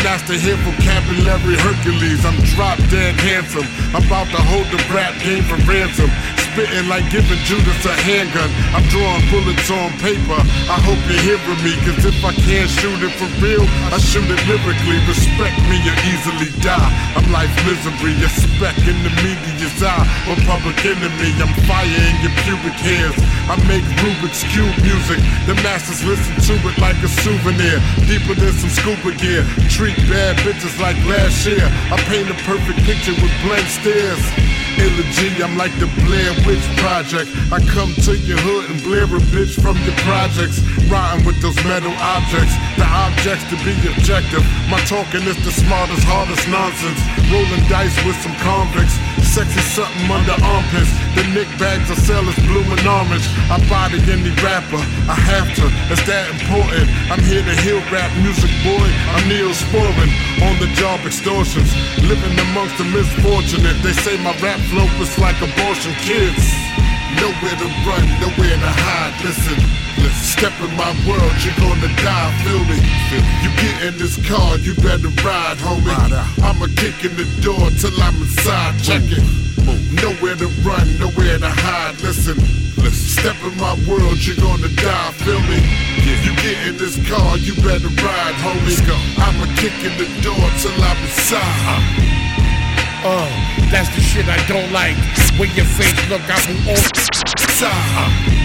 that's 0.10 0.26
to 0.26 0.34
hear 0.42 0.58
vocabulary 0.66 1.54
Hercules. 1.62 2.26
I'm 2.26 2.34
drop 2.58 2.82
dead 2.90 3.14
handsome. 3.22 3.70
I'm 3.94 4.02
about 4.02 4.26
to 4.34 4.42
hold 4.42 4.66
the 4.74 4.82
rap 4.90 5.14
game 5.22 5.46
for 5.46 5.54
ransom 5.70 6.10
spitting 6.54 6.88
like 6.90 7.06
giving 7.12 7.38
Judas 7.46 7.82
a 7.86 7.94
handgun. 8.06 8.50
I'm 8.74 8.86
drawing 8.90 9.24
bullets 9.30 9.70
on 9.70 9.94
paper. 10.02 10.40
I 10.70 10.78
hope 10.82 11.00
you're 11.06 11.22
hearing 11.22 11.62
me, 11.62 11.74
cause 11.86 12.06
if 12.06 12.18
I 12.26 12.34
can't 12.34 12.70
shoot 12.70 13.00
it 13.06 13.14
for 13.18 13.30
real, 13.42 13.66
I 13.94 13.98
shoot 14.02 14.26
it 14.26 14.42
lyrically. 14.50 14.98
Respect 15.06 15.58
me 15.70 15.78
or 15.86 15.98
easily 16.10 16.50
die. 16.62 16.90
I'm 17.18 17.26
life 17.32 17.52
misery, 17.66 18.18
a 18.26 18.30
speck 18.30 18.78
in 18.86 18.98
the 19.06 19.12
media's 19.22 19.78
eye. 19.82 20.06
A 20.30 20.36
public 20.46 20.78
enemy, 20.86 21.30
I'm 21.38 21.54
fire 21.70 21.86
in 21.86 22.16
your 22.26 22.34
pubic 22.46 22.78
hairs. 22.82 23.18
I 23.50 23.58
make 23.66 23.86
Rubik's 24.02 24.46
Cube 24.50 24.78
music. 24.82 25.20
The 25.46 25.56
masses 25.66 26.02
listen 26.06 26.34
to 26.50 26.54
it 26.70 26.78
like 26.78 26.98
a 27.02 27.10
souvenir. 27.10 27.82
Deeper 28.06 28.36
than 28.38 28.54
some 28.54 28.70
scuba 28.70 29.14
gear. 29.18 29.46
Treat 29.70 29.98
bad 30.10 30.38
bitches 30.46 30.78
like 30.80 30.98
last 31.06 31.46
year. 31.46 31.66
I 31.94 31.98
paint 32.10 32.30
a 32.30 32.38
perfect 32.46 32.80
picture 32.86 33.14
with 33.18 33.34
blank 33.42 33.68
stares. 33.68 34.59
Elegy, 34.78 35.42
I'm 35.42 35.58
like 35.58 35.74
the 35.82 35.90
Blair 36.06 36.30
Witch 36.46 36.62
Project. 36.78 37.32
I 37.50 37.58
come 37.74 37.94
to 38.06 38.14
your 38.14 38.38
hood 38.38 38.70
and 38.70 38.78
blare 38.84 39.10
a 39.10 39.22
bitch 39.34 39.58
from 39.58 39.80
your 39.82 39.98
projects. 40.06 40.62
Riding 40.86 41.26
with 41.26 41.42
those 41.42 41.58
metal 41.66 41.94
objects. 41.98 42.54
The 42.78 42.86
objects 42.86 43.48
to 43.50 43.58
be 43.66 43.74
objective. 43.90 44.46
My 44.70 44.78
talking 44.86 45.26
is 45.26 45.40
the 45.42 45.54
smartest, 45.54 46.06
hardest 46.06 46.46
nonsense. 46.52 47.02
Rolling 47.34 47.66
dice 47.66 47.96
with 48.06 48.18
some 48.22 48.36
convicts. 48.46 48.94
Sexy 49.26 49.62
something 49.74 50.10
under 50.12 50.38
armpits. 50.44 50.94
The 51.18 51.26
nick 51.34 51.50
bags 51.58 51.90
I 51.90 51.98
sell 51.98 52.26
is 52.28 52.38
blue 52.46 52.66
and 52.66 52.86
orange. 52.86 53.26
I 53.50 53.58
body 53.70 53.98
any 54.10 54.34
rapper. 54.46 54.82
I 55.10 55.18
have 55.18 55.50
to. 55.58 55.66
It's 55.90 56.06
that 56.06 56.30
important. 56.30 56.86
I'm 57.10 57.22
here 57.26 57.42
to 57.42 57.56
heal 57.66 57.82
rap 57.90 58.10
music, 58.22 58.52
boy. 58.62 58.86
I'm 59.18 59.26
Neosporin. 59.30 60.29
On 60.42 60.56
the 60.60 60.68
job 60.74 61.00
extortions. 61.06 61.70
Living 62.08 62.36
amongst 62.52 62.78
the 62.78 62.86
misfortunate. 62.86 63.76
They 63.84 63.94
say 63.94 64.16
my 64.24 64.32
rap 64.40 64.60
flow 64.72 64.88
is 65.04 65.18
like 65.20 65.36
abortion 65.42 65.94
kids. 66.00 66.44
Nowhere 67.20 67.58
to 67.60 67.68
run, 67.84 68.06
nowhere 68.24 68.56
to 68.56 68.72
hide. 68.72 69.14
Listen, 69.26 69.60
listen. 70.00 70.26
Step 70.40 70.54
in 70.64 70.72
my 70.78 70.94
world, 71.04 71.36
you're 71.44 71.60
gonna 71.60 71.92
die. 72.00 72.32
Feel 72.46 72.64
me? 72.72 72.80
You 73.44 73.50
get 73.60 73.76
in 73.88 73.98
this 73.98 74.16
car, 74.28 74.58
you 74.60 74.74
better 74.76 75.12
ride, 75.26 75.58
homie. 75.58 75.92
I'ma 76.44 76.68
kick 76.78 77.04
in 77.04 77.18
the 77.18 77.28
door 77.42 77.70
till 77.82 77.96
I'm 78.02 78.16
inside. 78.22 78.80
Check 78.82 79.04
it. 79.12 79.24
Nowhere 80.02 80.36
to 80.36 80.48
run, 80.64 80.88
nowhere 81.00 81.40
to 81.40 81.50
hide. 81.50 82.00
Listen, 82.02 82.38
listen. 82.38 82.59
Step 82.92 83.36
in 83.44 83.58
my 83.58 83.76
world, 83.88 84.18
you're 84.26 84.36
gonna 84.38 84.70
die. 84.70 85.12
Feel 85.24 85.42
me? 85.42 85.60
If 86.08 86.26
you 86.26 86.34
get 86.40 86.68
in 86.68 86.78
this 86.78 86.96
car, 87.10 87.38
you 87.38 87.54
better 87.56 87.90
ride, 88.02 88.36
homie. 88.40 88.80
I'ma 89.18 89.46
kick 89.56 89.74
in 89.84 89.98
the 89.98 90.08
door 90.22 90.46
till 90.62 90.78
I'm 90.82 90.98
inside. 91.04 92.10
Uh, 93.04 93.28
that's 93.72 93.90
the 93.96 94.02
shit 94.02 94.26
I 94.28 94.40
don't 94.48 94.72
like. 94.72 94.98
When 95.40 95.50
your 95.56 95.66
face 95.66 96.00
look, 96.10 96.22
I 96.28 96.40
all 96.68 96.76
side. 97.60 98.40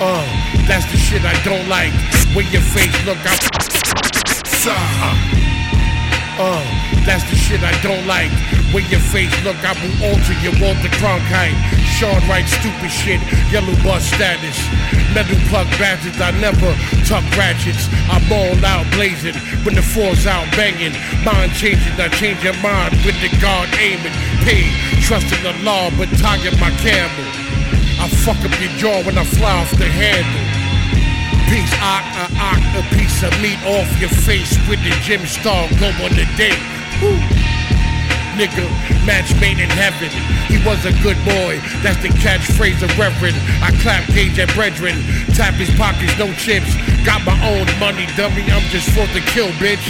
Uh, 0.00 0.26
that's 0.66 0.86
the 0.90 0.98
shit 0.98 1.22
I 1.24 1.34
don't 1.42 1.68
like. 1.68 1.92
When 2.34 2.46
your 2.52 2.62
face 2.62 2.94
look, 3.06 3.18
I. 3.22 3.34
Uh, 6.38 6.62
that's 7.06 7.24
the 7.30 7.36
shit 7.36 7.62
I 7.62 7.72
don't 7.82 8.06
like. 8.06 8.30
When 8.76 8.84
your 8.92 9.00
face 9.00 9.32
look, 9.40 9.56
I 9.64 9.72
will 9.80 10.12
alter 10.12 10.36
your 10.44 10.52
Walter 10.60 10.92
Cronkite. 11.00 11.56
Sean 11.96 12.20
Wright, 12.28 12.44
stupid 12.44 12.92
shit, 12.92 13.24
yellow 13.48 13.72
bus 13.80 14.04
status. 14.04 14.52
Metal 15.16 15.40
plug 15.48 15.64
badges, 15.80 16.20
I 16.20 16.28
never 16.44 16.76
tuck 17.08 17.24
ratchets. 17.40 17.88
I'm 18.12 18.20
all 18.28 18.52
out 18.68 18.84
blazing 18.92 19.32
when 19.64 19.80
the 19.80 19.80
four's 19.80 20.28
out 20.28 20.44
banging. 20.52 20.92
Mind 21.24 21.56
changing, 21.56 21.96
I 21.96 22.12
change 22.20 22.44
your 22.44 22.52
mind 22.60 23.00
with 23.00 23.16
the 23.24 23.32
guard 23.40 23.72
aiming. 23.80 24.12
Paid, 24.44 24.68
trusting 25.00 25.40
the 25.40 25.56
law, 25.64 25.88
but 25.96 26.12
target 26.20 26.52
my 26.60 26.68
camel. 26.84 27.24
I 27.96 28.12
fuck 28.28 28.36
up 28.44 28.52
your 28.60 28.76
jaw 28.76 29.00
when 29.08 29.16
I 29.16 29.24
fly 29.24 29.56
off 29.56 29.72
the 29.72 29.88
handle. 29.88 30.44
Piece 31.48 31.72
ock, 31.80 32.04
a 32.12 32.28
ock, 32.44 32.60
a 32.76 32.84
piece 32.92 33.24
of 33.24 33.32
meat 33.40 33.56
off 33.64 33.88
your 33.96 34.12
face 34.12 34.52
with 34.68 34.84
the 34.84 34.92
gym 35.00 35.24
star 35.24 35.64
glow 35.80 35.96
on 36.04 36.12
the 36.12 36.28
date. 36.36 36.60
Nigga, 38.36 38.68
match 39.06 39.32
made 39.40 39.58
in 39.58 39.70
heaven. 39.70 40.12
He 40.44 40.60
was 40.60 40.84
a 40.84 40.92
good 41.00 41.16
boy. 41.24 41.56
That's 41.80 41.96
the 42.02 42.12
catchphrase 42.20 42.82
of 42.82 42.92
Reverend. 42.98 43.36
I 43.64 43.72
clap 43.80 44.06
gauge 44.12 44.38
at 44.38 44.52
brethren. 44.52 44.92
Tap 45.32 45.54
his 45.54 45.72
pockets, 45.80 46.12
no 46.18 46.30
chips. 46.34 46.76
Got 47.08 47.24
my 47.24 47.32
own 47.48 47.64
money, 47.80 48.04
dummy. 48.12 48.44
I'm 48.52 48.60
just 48.68 48.90
for 48.92 49.08
to 49.08 49.20
kill, 49.32 49.48
bitch. 49.56 49.80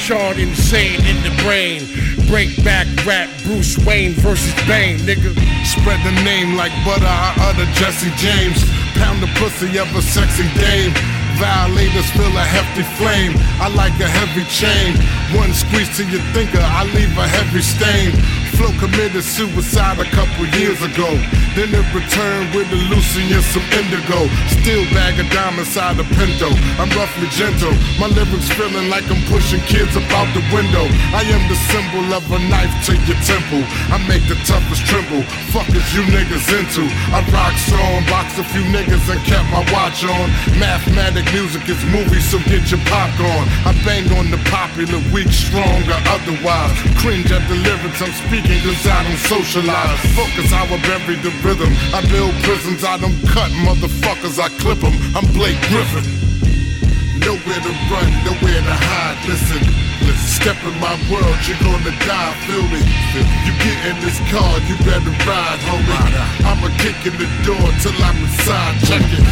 Sean 0.00 0.40
insane 0.40 1.04
in 1.04 1.20
the 1.20 1.34
brain. 1.44 1.84
Break 2.28 2.64
back 2.64 2.86
rap, 3.04 3.28
Bruce 3.44 3.76
Wayne 3.84 4.12
versus 4.12 4.54
Bane, 4.66 4.96
nigga. 5.00 5.36
Spread 5.66 6.00
the 6.08 6.24
name 6.24 6.56
like 6.56 6.72
butter, 6.82 7.04
I 7.04 7.36
utter 7.44 7.68
Jesse 7.76 8.08
James. 8.16 8.64
Pound 8.96 9.20
the 9.20 9.28
pussy 9.36 9.78
of 9.78 9.94
a 9.94 10.00
sexy 10.00 10.48
dame. 10.56 11.17
Violators 11.38 12.10
feel 12.18 12.34
a 12.34 12.42
hefty 12.42 12.82
flame. 12.98 13.30
I 13.62 13.68
like 13.68 13.94
a 14.02 14.10
heavy 14.10 14.42
chain. 14.50 14.98
One 15.38 15.54
squeeze 15.54 15.86
to 15.96 16.04
your 16.10 16.20
thinker, 16.34 16.58
I 16.58 16.82
leave 16.90 17.14
a 17.16 17.28
heavy 17.28 17.62
stain. 17.62 18.10
Flo 18.58 18.74
committed 18.82 19.22
suicide 19.22 20.02
a 20.02 20.08
couple 20.10 20.42
years 20.58 20.82
ago. 20.82 21.06
Then 21.54 21.70
it 21.70 21.86
returned 21.94 22.50
with 22.50 22.66
Lucy 22.90 23.30
and 23.30 23.46
some 23.54 23.62
indigo. 23.70 24.26
Still 24.50 24.82
bag 24.90 25.14
of 25.22 25.30
diamonds 25.30 25.70
inside 25.70 25.94
a 26.02 26.06
Pinto. 26.18 26.50
I'm 26.82 26.90
roughly 26.98 27.30
gentle. 27.30 27.70
My 28.02 28.10
lyrics 28.10 28.50
feeling 28.58 28.90
like 28.90 29.06
I'm 29.06 29.22
pushing 29.30 29.62
kids 29.70 29.94
up 29.94 30.10
out 30.10 30.26
the 30.34 30.42
window. 30.50 30.90
I 31.14 31.22
am 31.30 31.42
the 31.46 31.54
symbol 31.70 32.02
of 32.18 32.26
a 32.34 32.38
knife 32.50 32.74
to 32.90 32.98
your 33.06 33.20
temple. 33.22 33.62
I 33.94 34.02
make 34.10 34.26
the 34.26 34.34
toughest 34.42 34.82
tremble. 34.90 35.22
Fuck 35.54 35.70
is 35.70 35.86
you 35.94 36.02
niggas 36.10 36.50
into? 36.50 36.82
I 37.14 37.22
rock 37.30 37.54
song, 37.62 38.02
box 38.10 38.42
a 38.42 38.44
few 38.50 38.66
niggas 38.74 39.06
and 39.06 39.22
kept 39.22 39.46
my 39.54 39.62
watch 39.70 40.02
on. 40.02 40.26
Mathematic 40.58 41.30
music 41.30 41.62
is 41.70 41.78
movies, 41.94 42.26
so 42.26 42.42
get 42.50 42.66
your 42.74 42.82
popcorn. 42.90 43.46
I 43.62 43.70
bang 43.86 44.10
on 44.18 44.34
the 44.34 44.40
popular, 44.50 44.98
weak, 45.14 45.30
strong, 45.30 45.86
or 45.86 46.02
otherwise. 46.10 46.74
Cringe 46.98 47.30
at 47.30 47.46
the 47.46 47.54
lyrics 47.54 48.02
I'm 48.02 48.10
speaking 48.26 48.47
cause 48.64 48.86
I 48.86 49.04
don't 49.04 49.20
socialize. 49.28 50.00
Focus 50.16 50.52
I 50.52 50.64
bury 50.80 51.16
the 51.20 51.32
rhythm. 51.44 51.72
I 51.92 52.00
build 52.08 52.32
prisons, 52.42 52.84
I 52.84 52.96
don't 52.96 53.16
cut 53.28 53.50
motherfuckers, 53.64 54.40
I 54.40 54.48
clip 54.60 54.80
them. 54.80 54.96
I'm 55.16 55.26
Blake 55.36 55.60
Griffin. 55.68 56.04
Nowhere 57.20 57.60
to 57.60 57.72
run, 57.92 58.08
nowhere 58.24 58.62
to 58.62 58.76
hide. 58.88 59.18
Listen, 59.28 59.60
listen, 60.00 60.28
step 60.40 60.56
in 60.64 60.74
my 60.80 60.94
world, 61.10 61.36
you're 61.44 61.60
gonna 61.60 61.92
die, 62.06 62.32
feel 62.46 62.64
me? 62.72 62.80
You 63.44 63.52
get 63.60 63.78
in 63.90 63.96
this 64.00 64.16
car, 64.32 64.52
you 64.64 64.78
better 64.86 65.12
ride, 65.28 65.60
homie. 65.68 66.14
I'ma 66.46 66.72
kick 66.78 66.96
in 67.04 67.14
the 67.18 67.28
door 67.44 67.68
till 67.82 67.96
I'm 68.00 68.16
inside, 68.22 68.74
check 68.86 69.02
it. 69.02 69.24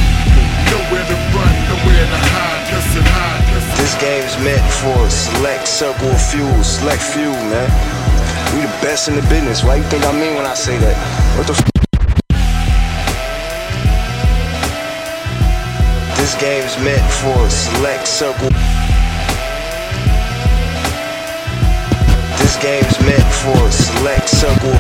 Nowhere 0.69 1.07
to 1.09 1.19
run, 1.33 1.55
nowhere 1.71 2.07
to 2.11 2.21
hide, 2.21 2.65
listen, 2.75 3.07
hide, 3.07 3.45
listen. 3.55 3.77
This 3.81 3.95
game's 3.97 4.37
meant 4.45 4.67
for 4.83 5.09
select 5.09 5.69
circle 5.69 6.11
of 6.11 6.21
few, 6.21 6.49
select 6.65 7.03
few, 7.03 7.31
man. 7.31 8.06
We 8.55 8.63
the 8.63 8.69
best 8.83 9.09
in 9.09 9.15
the 9.17 9.23
business. 9.23 9.63
Why 9.65 9.77
you 9.77 9.83
think 9.85 10.05
I 10.05 10.13
mean 10.13 10.35
when 10.37 10.47
I 10.47 10.55
say 10.55 10.79
that? 10.79 10.97
What 11.37 11.47
the 11.47 11.53
f- 11.53 11.71
This 16.17 16.35
game's 16.41 16.77
meant 16.83 17.07
for 17.21 17.37
a 17.47 17.51
select 17.51 18.07
circle. 18.09 18.51
This 22.41 22.57
game's 22.63 22.99
meant 23.05 23.29
for 23.43 23.57
a 23.57 23.73
select 23.73 24.29
circle. 24.29 24.77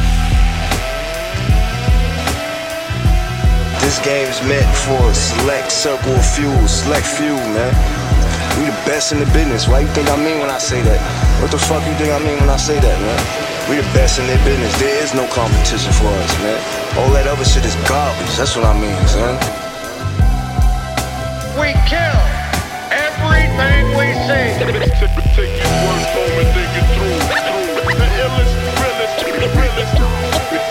This 3.85 3.99
game's 4.05 4.41
meant 4.49 4.71
for 4.85 4.99
a 5.11 5.15
select 5.15 5.71
circle 5.71 6.13
of 6.15 6.27
few, 6.35 6.51
select 6.67 7.07
few, 7.07 7.37
man. 7.55 7.73
We 8.59 8.65
the 8.67 8.73
best 8.87 9.13
in 9.13 9.19
the 9.19 9.27
business. 9.27 9.69
Why 9.69 9.81
you 9.81 9.89
think 9.89 10.09
I 10.09 10.17
mean 10.17 10.41
when 10.41 10.51
I 10.51 10.59
say 10.59 10.81
that? 10.83 11.01
What 11.43 11.51
the 11.51 11.59
fuck 11.59 11.87
you 11.87 11.95
think 11.95 12.11
I 12.11 12.19
mean 12.19 12.41
when 12.41 12.49
I 12.49 12.57
say 12.57 12.81
that, 12.81 13.01
man? 13.01 13.46
We 13.69 13.75
the 13.75 13.83
best 13.99 14.21
in 14.21 14.27
their 14.29 14.39
business. 14.45 14.71
There 14.79 15.03
is 15.03 15.13
no 15.13 15.27
competition 15.35 15.93
for 15.93 16.07
us, 16.07 16.33
man. 16.39 16.55
All 16.99 17.11
that 17.11 17.27
other 17.27 17.45
shit 17.45 17.65
is 17.65 17.75
garbage. 17.91 18.31
That's 18.39 18.55
what 18.55 18.65
I 18.65 18.79
mean, 18.79 18.95
son. 19.11 19.35
We 21.59 21.75
kill 21.91 22.21
everything 22.95 23.91
we 23.99 24.15
see. 24.23 24.55
Take 25.35 25.59
your 25.59 25.75
worst 25.83 26.15
home 26.15 26.47
and 26.47 26.51
think 26.55 26.79
it 26.79 26.87
through. 26.95 27.19
through. 27.19 27.99
The 27.99 28.07
illest, 28.23 28.55
realest, 28.79 29.57
realest. 29.59 30.66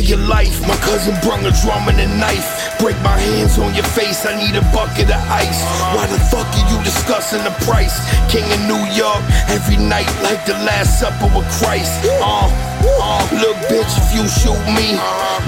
For 0.00 0.06
your 0.06 0.18
life. 0.28 0.60
My 0.62 0.76
cousin 0.76 1.14
brung 1.22 1.44
a 1.44 1.52
drum 1.62 1.88
and 1.88 2.00
a 2.00 2.08
knife. 2.16 2.78
Break 2.78 2.96
my 3.02 3.18
hands 3.18 3.58
on 3.58 3.74
your 3.74 3.84
face. 3.84 4.24
I 4.24 4.34
need 4.36 4.56
a 4.56 4.64
bucket 4.72 5.10
of 5.10 5.20
ice. 5.28 5.60
Why 5.94 6.06
the 6.06 6.18
fuck 6.32 6.46
are 6.46 6.66
you 6.72 6.82
discussing 6.84 7.44
the 7.44 7.54
price? 7.68 8.00
King 8.32 8.44
of 8.44 8.60
New 8.64 8.84
York 8.96 9.22
every 9.48 9.76
night 9.76 10.08
like 10.22 10.44
the 10.46 10.54
Last 10.64 11.00
Supper 11.00 11.28
with 11.36 11.48
Christ. 11.60 11.92
Uh, 12.22 12.69
look, 13.40 13.56
bitch, 13.68 13.92
if 14.00 14.08
you 14.14 14.24
shoot 14.28 14.60
me, 14.72 14.96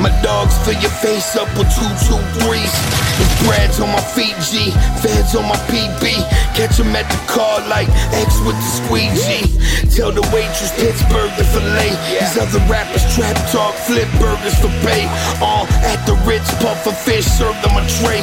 my 0.00 0.12
dogs 0.22 0.56
fill 0.64 0.78
your 0.80 0.90
face 1.02 1.36
up 1.36 1.48
with 1.56 1.68
two, 1.72 1.88
two, 2.06 2.20
threes. 2.40 2.72
It's 3.20 3.34
brads 3.46 3.80
on 3.80 3.88
my 3.88 4.00
feet, 4.00 4.36
G. 4.40 4.70
Feds 5.00 5.34
on 5.34 5.48
my 5.48 5.56
PB. 5.68 6.24
Catch 6.54 6.80
'em 6.80 6.94
at 6.96 7.08
the 7.08 7.20
car 7.26 7.60
like 7.68 7.88
X 8.12 8.38
with 8.40 8.56
the 8.56 8.70
squeegee. 8.80 9.46
Tell 9.94 10.12
the 10.12 10.22
waitress 10.32 10.72
Pittsburgh 10.76 11.32
the 11.36 11.44
filet. 11.44 11.92
These 12.20 12.38
other 12.38 12.60
rappers 12.70 13.04
trap 13.14 13.36
talk, 13.50 13.74
flip 13.74 14.08
burgers 14.18 14.56
for 14.56 14.72
pay. 14.84 15.04
Uh, 15.40 15.66
at 15.84 16.04
the 16.06 16.14
Ritz, 16.26 16.50
puff 16.62 16.86
a 16.86 16.92
fish, 16.92 17.26
serve 17.26 17.56
them 17.62 17.76
a 17.76 17.84
tray. 18.00 18.22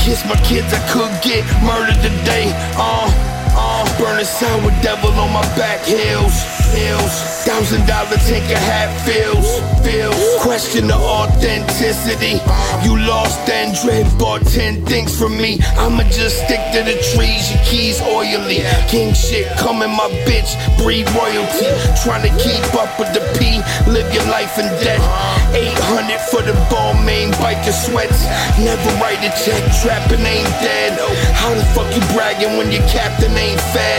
Kiss 0.00 0.24
my 0.24 0.36
kids, 0.44 0.72
I 0.72 0.80
could 0.92 1.12
get 1.22 1.44
murdered 1.62 2.00
today. 2.02 2.52
Uh, 2.76 3.33
burning 4.04 4.64
with 4.64 4.76
devil 4.82 5.10
on 5.12 5.32
my 5.32 5.42
back 5.56 5.80
heels, 5.84 6.36
heels. 6.76 7.14
Thousand 7.44 7.86
dollar 7.86 8.16
take 8.28 8.44
a 8.52 8.58
hat 8.58 8.88
feels, 9.04 9.48
feels. 9.84 10.16
Question 10.42 10.88
the 10.88 10.94
authenticity. 10.94 12.40
You 12.84 12.98
lost 13.00 13.48
and 13.48 13.74
Dread 13.80 14.06
bought 14.18 14.44
ten 14.46 14.84
things 14.84 15.16
from 15.16 15.36
me. 15.36 15.60
I'ma 15.76 16.04
just 16.04 16.44
stick 16.44 16.60
to 16.72 16.80
the 16.84 16.96
trees. 17.12 17.52
Your 17.52 17.62
keys 17.64 18.00
oily. 18.02 18.60
King 18.88 19.14
shit 19.14 19.48
coming, 19.56 19.90
my 19.90 20.08
bitch. 20.28 20.52
Breed 20.80 21.08
royalty. 21.12 21.68
Trying 22.04 22.24
to 22.28 22.32
keep 22.40 22.64
up 22.74 22.92
with 22.98 23.12
the 23.12 23.24
P. 23.36 23.60
Live 23.90 24.08
your 24.12 24.24
life 24.28 24.58
in 24.58 24.66
debt. 24.84 25.00
800 25.52 26.20
for 26.32 26.42
the 26.42 26.54
ball 26.70 26.94
main 27.04 27.30
bike 27.40 27.54
biker 27.54 27.72
sweats. 27.72 28.24
Never 28.58 28.90
write 29.00 29.20
a 29.20 29.32
check. 29.44 29.62
Trapping 29.80 30.24
ain't 30.24 30.48
dead. 30.64 30.96
How 31.36 31.52
the 31.54 31.64
fuck 31.76 31.88
you 31.94 32.02
bragging 32.14 32.56
when 32.56 32.72
your 32.72 32.86
captain 32.88 33.32
ain't 33.36 33.60
fed? 33.72 33.93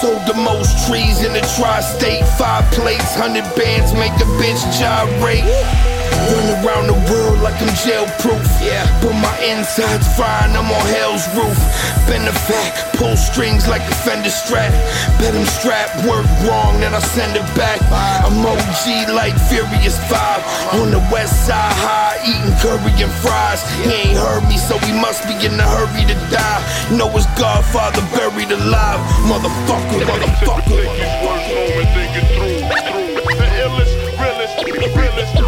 Sold 0.00 0.26
the 0.26 0.34
most 0.34 0.86
trees 0.86 1.24
in 1.24 1.32
the 1.32 1.40
tri-state. 1.56 2.24
Five 2.38 2.64
plates, 2.72 3.14
hundred 3.14 3.44
bands, 3.56 3.92
make 3.94 4.12
a 4.12 4.28
bitch 4.38 4.62
gyrate. 4.78 5.95
Run 6.32 6.46
around 6.58 6.86
the 6.88 6.98
world 7.10 7.38
like 7.40 7.54
I'm 7.62 7.72
jail 7.86 8.06
proof. 8.18 8.42
Yeah, 8.58 8.86
but 9.00 9.14
my 9.14 9.34
insides 9.42 10.06
fine, 10.16 10.50
I'm 10.56 10.66
on 10.66 10.86
hell's 10.90 11.26
roof. 11.38 11.58
Bend 12.06 12.26
the 12.26 12.34
fat, 12.34 12.94
pull 12.98 13.16
strings 13.16 13.68
like 13.68 13.82
a 13.82 13.94
Fender 14.06 14.30
strap. 14.30 14.72
Bet 15.18 15.34
him 15.34 15.46
strap 15.46 15.90
work 16.06 16.26
wrong, 16.46 16.80
then 16.80 16.94
I 16.94 17.00
send 17.00 17.36
it 17.36 17.46
back. 17.54 17.82
I'm 17.90 18.44
OG 18.44 19.14
like 19.14 19.34
Furious 19.48 19.98
5. 20.06 20.14
Uh-huh. 20.16 20.82
On 20.82 20.90
the 20.90 21.02
west 21.10 21.46
side 21.46 21.74
high, 21.78 22.18
eating 22.26 22.54
curry 22.62 22.94
and 23.02 23.12
fries. 23.22 23.62
He 23.82 24.10
ain't 24.10 24.18
heard 24.18 24.42
me, 24.48 24.58
so 24.58 24.78
he 24.78 24.92
must 24.92 25.26
be 25.26 25.34
in 25.46 25.58
a 25.58 25.66
hurry 25.66 26.04
to 26.06 26.16
die. 26.30 26.62
Know 26.90 27.08
his 27.10 27.26
godfather 27.38 28.02
buried 28.14 28.50
alive. 28.50 29.00
Motherfucker, 29.26 30.02
motherfucker. 30.06 30.70
Take 30.70 30.98
your 30.98 31.14
worst 31.22 31.46
home 31.54 31.78
and 31.82 31.90
think 31.94 32.12
it 32.18 32.26
through. 32.34 32.66
through. 32.90 33.36
The 33.36 33.46
illest, 33.62 33.94
realest, 34.18 34.96
realest. 34.96 35.45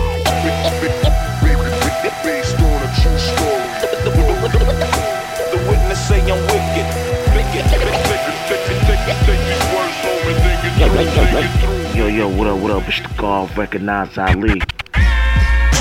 Yo, 11.99 12.07
yo, 12.07 12.29
what 12.29 12.47
up, 12.47 12.59
what 12.61 12.71
up? 12.71 12.87
It's 12.87 13.01
the 13.01 13.09
golf, 13.17 13.57
recognize 13.57 14.17
Ali. 14.19 14.61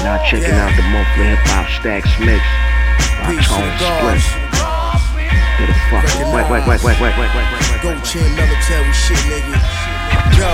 Now 0.01 0.23
checking 0.25 0.55
out 0.55 0.73
the 0.75 0.83
monthly 0.89 1.25
hip 1.29 1.39
hop 1.51 1.67
stacks 1.69 2.09
mix 2.23 2.41
by 3.21 3.35
Tone 3.43 3.69
Spliff. 3.77 4.23
Get 5.59 5.67
the 5.67 5.75
fuck. 5.91 6.05
Wait, 6.33 6.49
wait, 6.49 6.63
wait, 6.65 6.83
wait, 6.83 6.99
wait, 6.99 7.17
wait, 7.17 7.31
wait, 7.35 7.47
wait. 7.53 7.81
Go 7.83 7.99
chin 8.01 8.23
military 8.35 8.93
shit, 8.93 9.19
nigga. 9.27 9.61
Yo, 10.39 10.49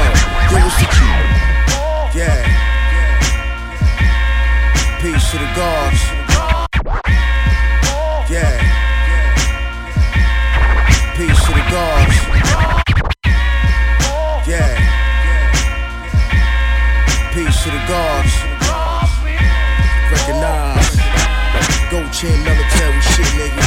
give 0.50 0.66
us 0.66 0.76
the 0.82 0.88
key. 0.90 2.20
Yeah. 2.20 2.73
Peace 5.04 5.32
to 5.32 5.38
the 5.38 5.52
gods. 5.54 6.00
Yeah. 8.32 8.56
Peace 11.18 11.46
to 11.46 11.52
the 11.52 11.66
gods. 11.70 12.16
Yeah. 14.48 14.80
Peace 17.34 17.64
to 17.64 17.70
the 17.70 17.84
gods. 17.86 18.34
Recognize. 20.10 20.96
Go 21.92 22.10
chain 22.14 22.42
military 22.46 23.02
shit, 23.02 23.28
nigga. 23.36 23.60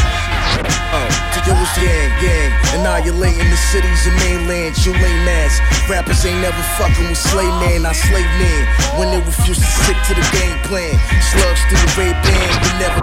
Oh 0.94 1.25
gang, 1.54 2.10
gang. 2.18 2.50
Annihilating 2.80 3.50
the 3.50 3.60
cities 3.70 4.06
and 4.06 4.16
mainland. 4.24 4.74
You 4.84 4.92
lame 4.92 5.28
ass. 5.28 5.60
Rappers 5.88 6.24
ain't 6.26 6.40
never 6.40 6.60
fucking 6.78 7.08
with 7.08 7.18
slave 7.18 7.52
man, 7.62 7.86
I 7.86 7.92
slave 7.92 8.26
men. 8.38 8.62
When 8.98 9.10
they 9.10 9.20
refuse 9.22 9.58
to 9.58 9.68
stick 9.84 9.98
to 10.08 10.14
the 10.14 10.26
game 10.34 10.58
plan. 10.66 10.94
Slugs 11.22 11.60
through 11.68 11.82
the 11.82 11.92
red 11.98 12.16
band, 12.24 12.54
you 12.64 12.72
never. 12.82 13.00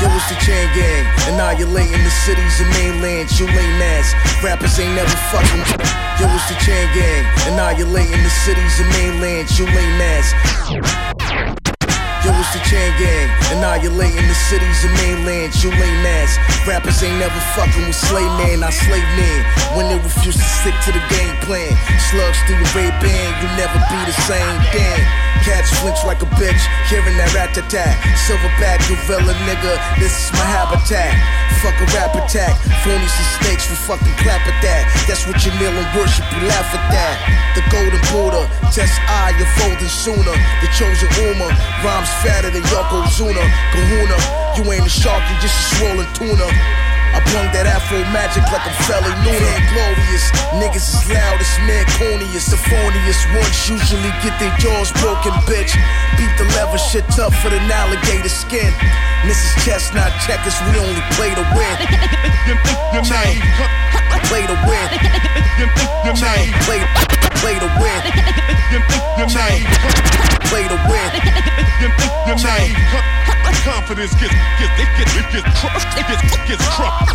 Yo, 0.00 0.12
it's 0.12 0.28
the 0.28 0.36
chain 0.44 0.68
gang, 0.76 1.04
annihilating 1.32 2.04
the 2.04 2.12
cities 2.24 2.60
and 2.60 2.68
mainland. 2.76 3.32
You 3.38 3.46
lame 3.46 3.82
ass. 3.96 4.12
Rappers 4.44 4.78
ain't 4.78 4.94
never 4.94 5.16
fucking. 5.32 5.64
Yo, 6.20 6.28
it's 6.32 6.48
the 6.48 6.56
chain 6.60 6.86
gang, 6.92 7.24
annihilating 7.52 8.22
the 8.22 8.32
cities 8.44 8.80
and 8.80 8.88
mainland. 8.92 9.48
You 9.58 9.64
lame 9.64 10.00
ass. 10.00 11.15
Yo, 12.26 12.34
it's 12.42 12.50
the 12.50 12.58
chain 12.66 12.90
gang, 12.98 13.30
annihilating 13.54 14.26
the 14.26 14.34
cities 14.50 14.82
and 14.82 14.90
mainland. 14.98 15.54
You 15.62 15.70
lame 15.70 16.06
ass. 16.18 16.34
Rappers 16.66 16.98
ain't 17.06 17.22
never 17.22 17.38
fucking 17.54 17.86
with 17.86 17.94
slave 17.94 18.26
man, 18.34 18.66
I 18.66 18.70
slave 18.74 19.06
men. 19.14 19.46
When 19.78 19.86
they 19.86 19.98
refuse 20.02 20.34
to 20.34 20.42
stick 20.42 20.74
to 20.74 20.90
the 20.90 21.04
game 21.06 21.38
plan. 21.46 21.70
Slugs 22.10 22.42
through 22.50 22.58
your 22.58 22.72
red 22.74 22.98
band, 22.98 23.30
you 23.38 23.46
never 23.54 23.78
be 23.78 23.98
the 24.10 24.16
same. 24.26 24.58
Damn. 24.74 25.26
Catch 25.46 25.70
flinch 25.78 26.02
like 26.02 26.18
a 26.26 26.30
bitch, 26.34 26.58
hearing 26.90 27.14
that 27.22 27.30
rat 27.30 27.54
attack. 27.54 27.94
Silverback 28.26 28.82
gorilla 28.90 29.30
nigga, 29.46 29.78
this 30.02 30.10
is 30.10 30.34
my 30.34 30.42
habitat. 30.42 31.14
Fuck 31.62 31.78
a 31.78 31.86
rap 31.94 32.10
attack, 32.18 32.58
phonies 32.82 33.14
and 33.14 33.30
snakes, 33.38 33.70
we 33.70 33.78
fucking 33.86 34.16
clap 34.18 34.42
at 34.42 34.58
that. 34.66 34.90
That's 35.06 35.22
what 35.30 35.38
you 35.46 35.54
kneel 35.62 35.70
and 35.70 35.86
worship, 35.94 36.26
you 36.34 36.42
laugh 36.50 36.66
at 36.74 36.84
that. 36.90 37.16
The 37.54 37.62
golden 37.70 38.02
Buddha, 38.10 38.42
test 38.74 38.98
eye, 39.06 39.38
you're 39.38 39.48
folding 39.54 39.88
sooner. 39.88 40.36
The 40.60 40.68
chosen 40.74 41.08
Uma, 41.30 41.48
rhymes 41.86 42.10
fatter 42.22 42.50
than 42.50 42.62
Yokozuna. 42.62 43.42
Kahuna, 43.72 44.16
you 44.56 44.72
ain't 44.72 44.86
a 44.86 44.88
shark, 44.88 45.22
you 45.28 45.36
just 45.40 45.56
a 45.72 45.76
swollen 45.76 46.06
tuna. 46.14 46.85
I 47.16 47.24
brung 47.32 47.48
that 47.56 47.64
afro 47.64 47.96
magic 48.12 48.44
like 48.52 48.60
I'm 48.60 48.76
Felly 48.84 49.08
Luna. 49.24 49.52
Glorious, 49.72 50.28
niggas 50.60 50.84
is 50.84 51.00
loudest, 51.08 51.56
Manconius, 51.64 52.52
the 52.52 52.60
phoniest 52.60 53.24
ones 53.32 53.56
usually 53.72 54.12
get 54.20 54.36
their 54.36 54.52
jaws 54.60 54.92
broken, 55.00 55.32
bitch. 55.48 55.72
Beat 56.20 56.28
the 56.36 56.44
leather 56.52 56.76
shit 56.76 57.08
tough 57.16 57.32
for 57.40 57.48
the 57.48 57.56
alligator 57.72 58.28
skin. 58.28 58.68
Is 59.24 59.40
chestnut 59.64 60.12
checkers, 60.28 60.60
we 60.68 60.76
only 60.76 61.00
play 61.16 61.32
to 61.32 61.44
win. 61.56 61.76
Chain, 63.08 63.40
play 64.28 64.44
to 64.44 64.56
win. 64.68 64.88
Chain, 66.20 66.52
play, 66.68 66.84
play 67.40 67.56
to 67.56 67.68
win. 67.80 68.00
Chain, 69.24 69.64
play 70.52 70.68
to 70.68 70.78
win. 70.84 71.10
Chain, 72.36 72.76
confidence 73.66 74.14
gets 74.14 74.30
gets 74.30 74.78
it 74.78 74.88
gets 74.96 75.16
it 75.16 75.26
gets 75.32 75.60
crushed 75.60 75.98
it 75.98 76.06
gets 76.06 76.48
gets 76.48 76.68
crushed. 76.68 77.05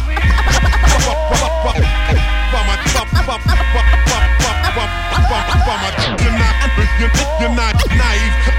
You're 7.42 7.50
not 7.56 7.74
naive. 7.98 8.52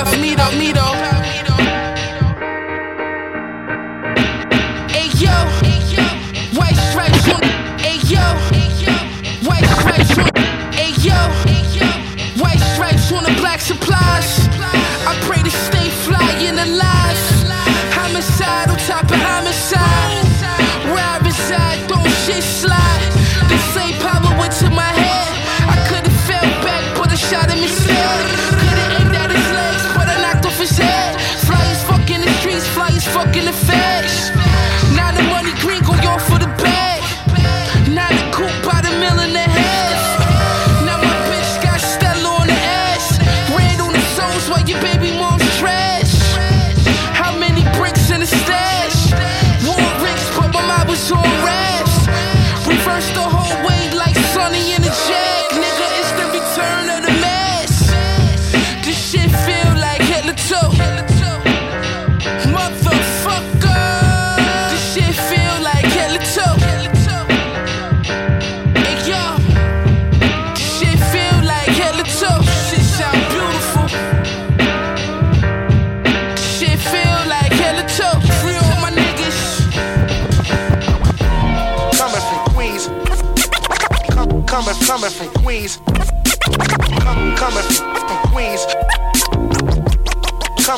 Enough 0.00 0.18
me 0.18 0.34
though, 0.34 0.50
me 0.52 0.72
though. 0.72 1.19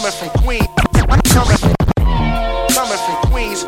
Coming 0.02 0.18
from 0.18 0.42
Queens. 0.42 0.66
Coming 2.74 2.98
from, 2.98 3.30
Queens. 3.30 3.62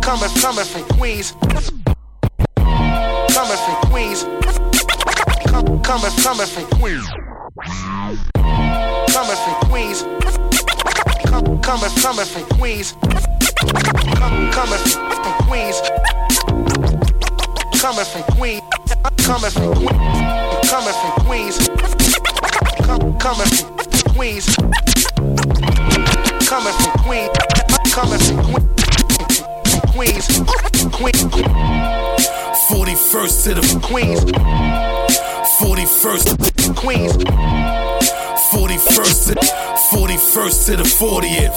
Coming, 0.00 0.30
coming 0.40 0.64
from 0.64 0.84
Queens. 0.96 1.39
To 40.70 40.76
the 40.76 40.84
40th. 40.84 41.54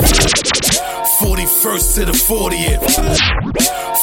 41st 1.21 1.95
to 1.95 2.05
the 2.05 2.13
40th. 2.13 2.79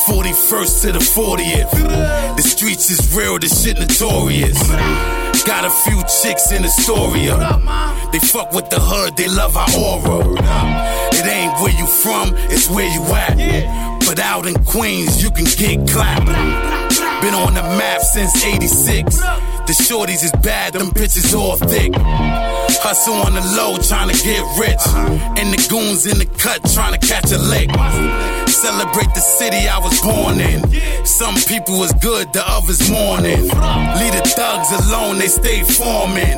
41st 0.07 0.83
to 0.83 0.93
the 0.93 1.01
40th. 1.01 2.37
The 2.37 2.43
streets 2.43 2.91
is 2.91 3.17
real, 3.17 3.37
this 3.41 3.65
shit 3.65 3.77
notorious. 3.81 4.57
Got 5.45 5.65
a 5.65 5.71
few 5.71 6.01
chicks 6.23 6.53
in 6.53 6.65
Astoria. 6.65 7.35
Uh. 7.35 8.11
They 8.13 8.21
fuck 8.21 8.53
with 8.53 8.71
the 8.71 8.79
hood, 8.79 9.17
they 9.17 9.27
love 9.27 9.57
our 9.57 9.69
aura. 9.77 10.21
It 11.13 11.27
ain't 11.27 11.55
where 11.61 11.77
you 11.77 11.89
from, 11.89 12.33
it's 12.49 12.71
where 12.71 12.87
you 12.87 13.03
at. 13.03 14.01
But 14.07 14.21
out 14.21 14.47
in 14.47 14.63
Queens, 14.63 15.21
you 15.21 15.33
can 15.33 15.45
get 15.45 15.89
clapped. 15.91 16.27
Been 17.21 17.35
on 17.35 17.55
the 17.55 17.63
map 17.63 18.01
since 18.03 18.45
86. 18.45 19.21
The 19.71 19.85
shorties 19.85 20.25
is 20.25 20.33
bad, 20.43 20.73
them 20.73 20.91
bitches 20.91 21.33
all 21.33 21.55
thick. 21.55 21.95
Hustle 22.83 23.15
on 23.23 23.39
the 23.39 23.45
low, 23.55 23.79
trying 23.79 24.11
to 24.11 24.19
get 24.19 24.43
rich. 24.59 24.83
And 25.39 25.55
the 25.55 25.63
goons 25.71 26.11
in 26.11 26.19
the 26.19 26.27
cut, 26.27 26.59
trying 26.75 26.99
to 26.99 27.07
catch 27.07 27.31
a 27.31 27.39
lick. 27.39 27.71
Celebrate 28.51 29.15
the 29.15 29.23
city 29.23 29.71
I 29.71 29.79
was 29.79 29.95
born 30.03 30.43
in. 30.43 31.07
Some 31.07 31.37
people 31.47 31.79
was 31.79 31.93
good, 32.03 32.33
the 32.33 32.43
others 32.43 32.83
mourning. 32.91 33.47
Leave 33.47 34.15
the 34.19 34.27
thugs 34.35 34.75
alone, 34.91 35.23
they 35.23 35.31
stay 35.31 35.63
forming. 35.63 36.35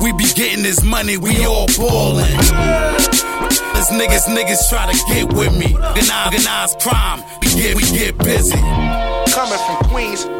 We 0.00 0.16
be 0.16 0.24
getting 0.32 0.64
this 0.64 0.82
money, 0.82 1.18
we 1.18 1.44
all 1.44 1.68
ballin'. 1.76 2.32
This 3.76 3.92
niggas, 3.92 4.24
niggas 4.32 4.72
try 4.72 4.88
to 4.88 4.96
get 5.12 5.28
with 5.36 5.52
me. 5.52 5.76
Organized 5.76 6.80
crime, 6.80 7.20
we 7.44 7.60
get, 7.60 7.76
we 7.76 7.84
get 7.92 8.16
busy. 8.16 8.56
Coming 9.36 9.60
from 9.68 9.84
Queens. 9.92 10.39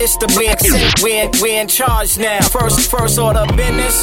It's 0.00 0.16
the 0.16 0.28
big 0.38 0.56
we 1.02 1.18
in, 1.18 1.30
we 1.42 1.58
in 1.58 1.66
charge 1.66 2.18
now. 2.18 2.40
First, 2.40 2.88
first 2.90 3.18
order 3.18 3.40
of 3.40 3.56
business. 3.56 3.94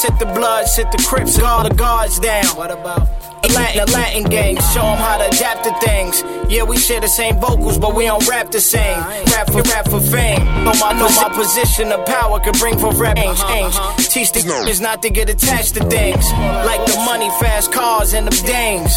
Sit 0.00 0.18
the 0.18 0.26
blood, 0.34 0.66
sit 0.66 0.90
the 0.90 0.98
crips, 1.08 1.36
and 1.36 1.46
all 1.46 1.62
the 1.62 1.74
guards 1.74 2.18
down. 2.18 2.46
What 2.56 2.72
about? 2.72 3.08
Latin, 3.54 3.84
the 3.84 3.92
Latin 3.92 4.24
gang, 4.24 4.56
show 4.56 4.82
them 4.82 4.98
how 4.98 5.18
to 5.18 5.26
adapt 5.28 5.64
to 5.64 5.74
things. 5.80 6.22
Yeah, 6.48 6.62
we 6.62 6.76
share 6.76 7.00
the 7.00 7.08
same 7.08 7.36
vocals, 7.40 7.78
but 7.78 7.94
we 7.94 8.04
don't 8.04 8.26
rap 8.28 8.50
the 8.50 8.60
same. 8.60 8.98
Rap 9.32 9.46
for 9.48 9.62
rap 9.62 9.88
for 9.88 10.00
fame. 10.00 10.44
Know 10.64 10.72
my, 10.80 10.92
know 10.92 11.08
my 11.08 11.30
position 11.34 11.92
of 11.92 12.04
power 12.06 12.40
can 12.40 12.52
bring 12.58 12.78
for 12.78 12.92
rap 12.94 13.18
uh-huh, 13.18 13.48
change. 13.48 13.74
change. 13.74 13.74
Uh-huh. 13.74 14.10
Teach 14.10 14.32
the 14.32 14.64
kids 14.64 14.80
not 14.80 15.02
to 15.02 15.10
get 15.10 15.28
attached 15.30 15.74
to 15.74 15.84
things. 15.84 16.30
Like 16.32 16.84
the 16.86 16.96
money, 17.06 17.28
fast 17.40 17.72
cars, 17.72 18.14
and 18.14 18.26
the 18.26 18.36
dames. 18.46 18.92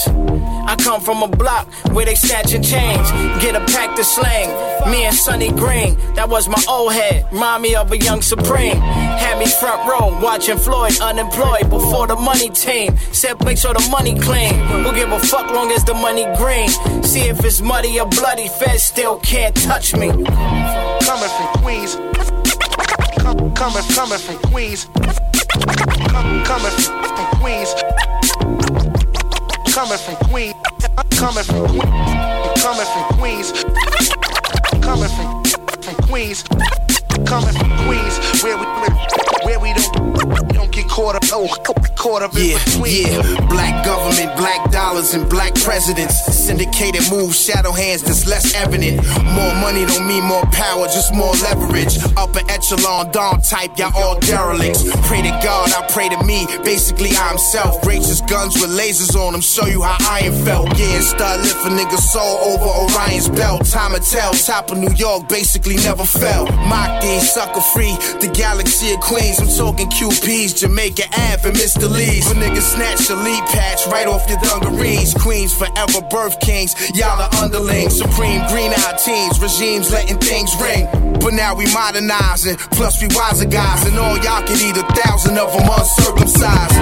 I 0.66 0.76
come 0.78 1.02
from 1.02 1.24
a 1.24 1.28
block 1.28 1.68
where 1.92 2.06
they 2.06 2.16
snatching 2.16 2.64
chains. 2.64 3.12
Get 3.42 3.56
a 3.56 3.66
pack 3.74 3.96
to 3.96 4.04
slang. 4.04 4.50
Me 4.90 5.06
and 5.06 5.16
Sonny 5.16 5.50
Green, 5.50 5.98
that 6.16 6.23
was 6.30 6.48
my 6.48 6.64
old 6.70 6.94
head. 6.94 7.26
Remind 7.32 7.64
me 7.64 7.76
of 7.76 7.92
a 7.92 7.98
young 7.98 8.22
Supreme. 8.22 8.78
Had 8.78 9.40
me 9.40 9.46
front 9.46 9.90
row 9.90 10.18
watching 10.22 10.58
Floyd 10.58 11.00
unemployed 11.02 11.70
before 11.70 12.08
the 12.08 12.16
money 12.16 12.50
team. 12.50 12.98
Said 13.12 13.44
make 13.44 13.58
sure 13.58 13.74
the 13.74 13.88
money 13.90 14.18
clean. 14.20 14.58
We'll 14.84 14.94
give 14.94 15.12
a 15.12 15.20
fuck 15.20 15.52
long 15.52 15.72
as 15.72 15.84
the 15.84 15.94
money 15.94 16.26
green. 16.38 16.70
See 17.04 17.28
if 17.28 17.44
it's 17.44 17.62
muddy 17.62 18.00
or 18.00 18.08
bloody, 18.08 18.48
feds 18.48 18.84
still 18.84 19.20
can't 19.20 19.56
touch 19.56 19.96
me. 19.96 20.10
Coming 20.10 21.32
from 21.38 21.48
Queens. 21.62 21.96
Coming, 23.56 23.84
coming 23.96 24.20
from 24.20 24.38
Queens. 24.52 24.86
Come, 26.14 26.44
coming 26.46 26.72
from 26.72 27.26
Queens. 27.40 27.74
Coming 29.74 29.98
from 29.98 30.16
Queens. 30.30 30.54
Coming 31.12 31.44
from 31.44 31.66
Queens. 31.68 31.84
Coming 32.62 32.86
from 32.86 33.18
Queens. 33.18 33.64
Coming 34.82 35.10
from 35.10 35.33
Queens. 36.14 36.44
Coming 37.26 37.54
from 37.54 37.72
Queens, 37.86 38.44
where 38.44 38.58
we 38.58 38.66
where 39.46 39.60
we 39.60 39.74
don't 39.74 40.50
don't 40.54 40.72
get 40.72 40.88
caught 40.88 41.16
up, 41.16 41.24
oh, 41.32 41.48
caught 41.96 42.22
up 42.22 42.36
in 42.36 42.52
yeah, 42.52 42.64
between. 42.66 43.08
Yeah, 43.08 43.48
black 43.48 43.86
government, 43.86 44.36
black 44.38 44.72
dollars, 44.72 45.14
and 45.14 45.30
black 45.30 45.54
presidents. 45.56 46.16
Syndicated 46.26 47.04
moves, 47.12 47.40
shadow 47.40 47.72
hands 47.72 48.02
that's 48.04 48.28
less 48.28 48.54
evident. 48.56 48.98
More 49.24 49.54
money 49.62 49.86
don't 49.86 50.08
mean 50.08 50.24
more 50.24 50.44
power, 50.52 50.86
just 50.88 51.14
more 51.14 51.34
leverage. 51.44 51.98
Upper 52.18 52.42
echelon, 52.50 53.12
dom 53.12 53.42
type, 53.42 53.78
y'all 53.78 53.96
all 53.96 54.20
derelicts. 54.20 54.84
Pray 55.08 55.22
to 55.22 55.34
God, 55.44 55.72
I 55.74 55.86
pray 55.92 56.10
to 56.10 56.24
me. 56.24 56.46
Basically, 56.64 57.12
I'm 57.16 57.38
self. 57.38 57.82
Racist 57.82 58.28
guns 58.30 58.56
with 58.56 58.72
lasers 58.72 59.16
on 59.16 59.34
them, 59.34 59.42
show 59.42 59.66
you 59.66 59.82
how 59.82 59.98
iron 60.10 60.34
felt. 60.46 60.78
Yeah, 60.78 61.00
start 61.02 61.42
lifting 61.42 61.78
niggas 61.78 62.04
soul 62.12 62.38
over 62.52 62.66
Orion's 62.66 63.30
belt. 63.30 63.66
Time 63.66 63.94
to 63.94 64.00
tell, 64.00 64.34
top 64.34 64.72
of 64.72 64.78
New 64.78 64.94
York, 64.96 65.28
basically 65.28 65.76
never 65.78 66.06
fell. 66.06 66.46
My 66.68 66.88
15, 67.04 67.22
sucker 67.22 67.62
free. 67.62 67.96
The 68.24 68.32
galaxy 68.34 68.94
of 68.94 69.00
queens, 69.02 69.40
I'm 69.40 69.52
talking 69.52 69.90
QPs, 69.90 70.56
Jamaica 70.60 71.04
Ave 71.12 71.50
and 71.50 71.58
Mr. 71.58 71.90
Lee's. 71.90 72.32
A 72.32 72.36
niggas 72.36 72.76
snatch 72.76 73.10
a 73.10 73.16
lead 73.16 73.44
patch 73.52 73.86
right 73.88 74.08
off 74.08 74.30
your 74.30 74.40
dungarees. 74.40 75.14
Queens 75.14 75.54
forever, 75.54 76.02
birth 76.10 76.40
kings, 76.40 76.76
y'all 76.96 77.20
are 77.20 77.30
underlings. 77.44 77.98
Supreme 77.98 78.42
green 78.48 78.72
eyed 78.72 78.98
teens, 79.04 79.40
regimes 79.40 79.92
letting 79.92 80.18
things 80.18 80.52
ring. 80.62 80.88
But 81.20 81.34
now 81.34 81.56
we 81.56 81.66
modernizing, 81.74 82.58
plus 82.72 83.02
we 83.02 83.08
wiser 83.12 83.48
guys, 83.48 83.86
and 83.86 83.98
all 83.98 84.18
y'all 84.24 84.44
can 84.48 84.58
eat 84.64 84.78
a 84.78 84.86
thousand 85.04 85.38
of 85.38 85.52
them 85.52 85.68
uncircumcised. 85.68 86.78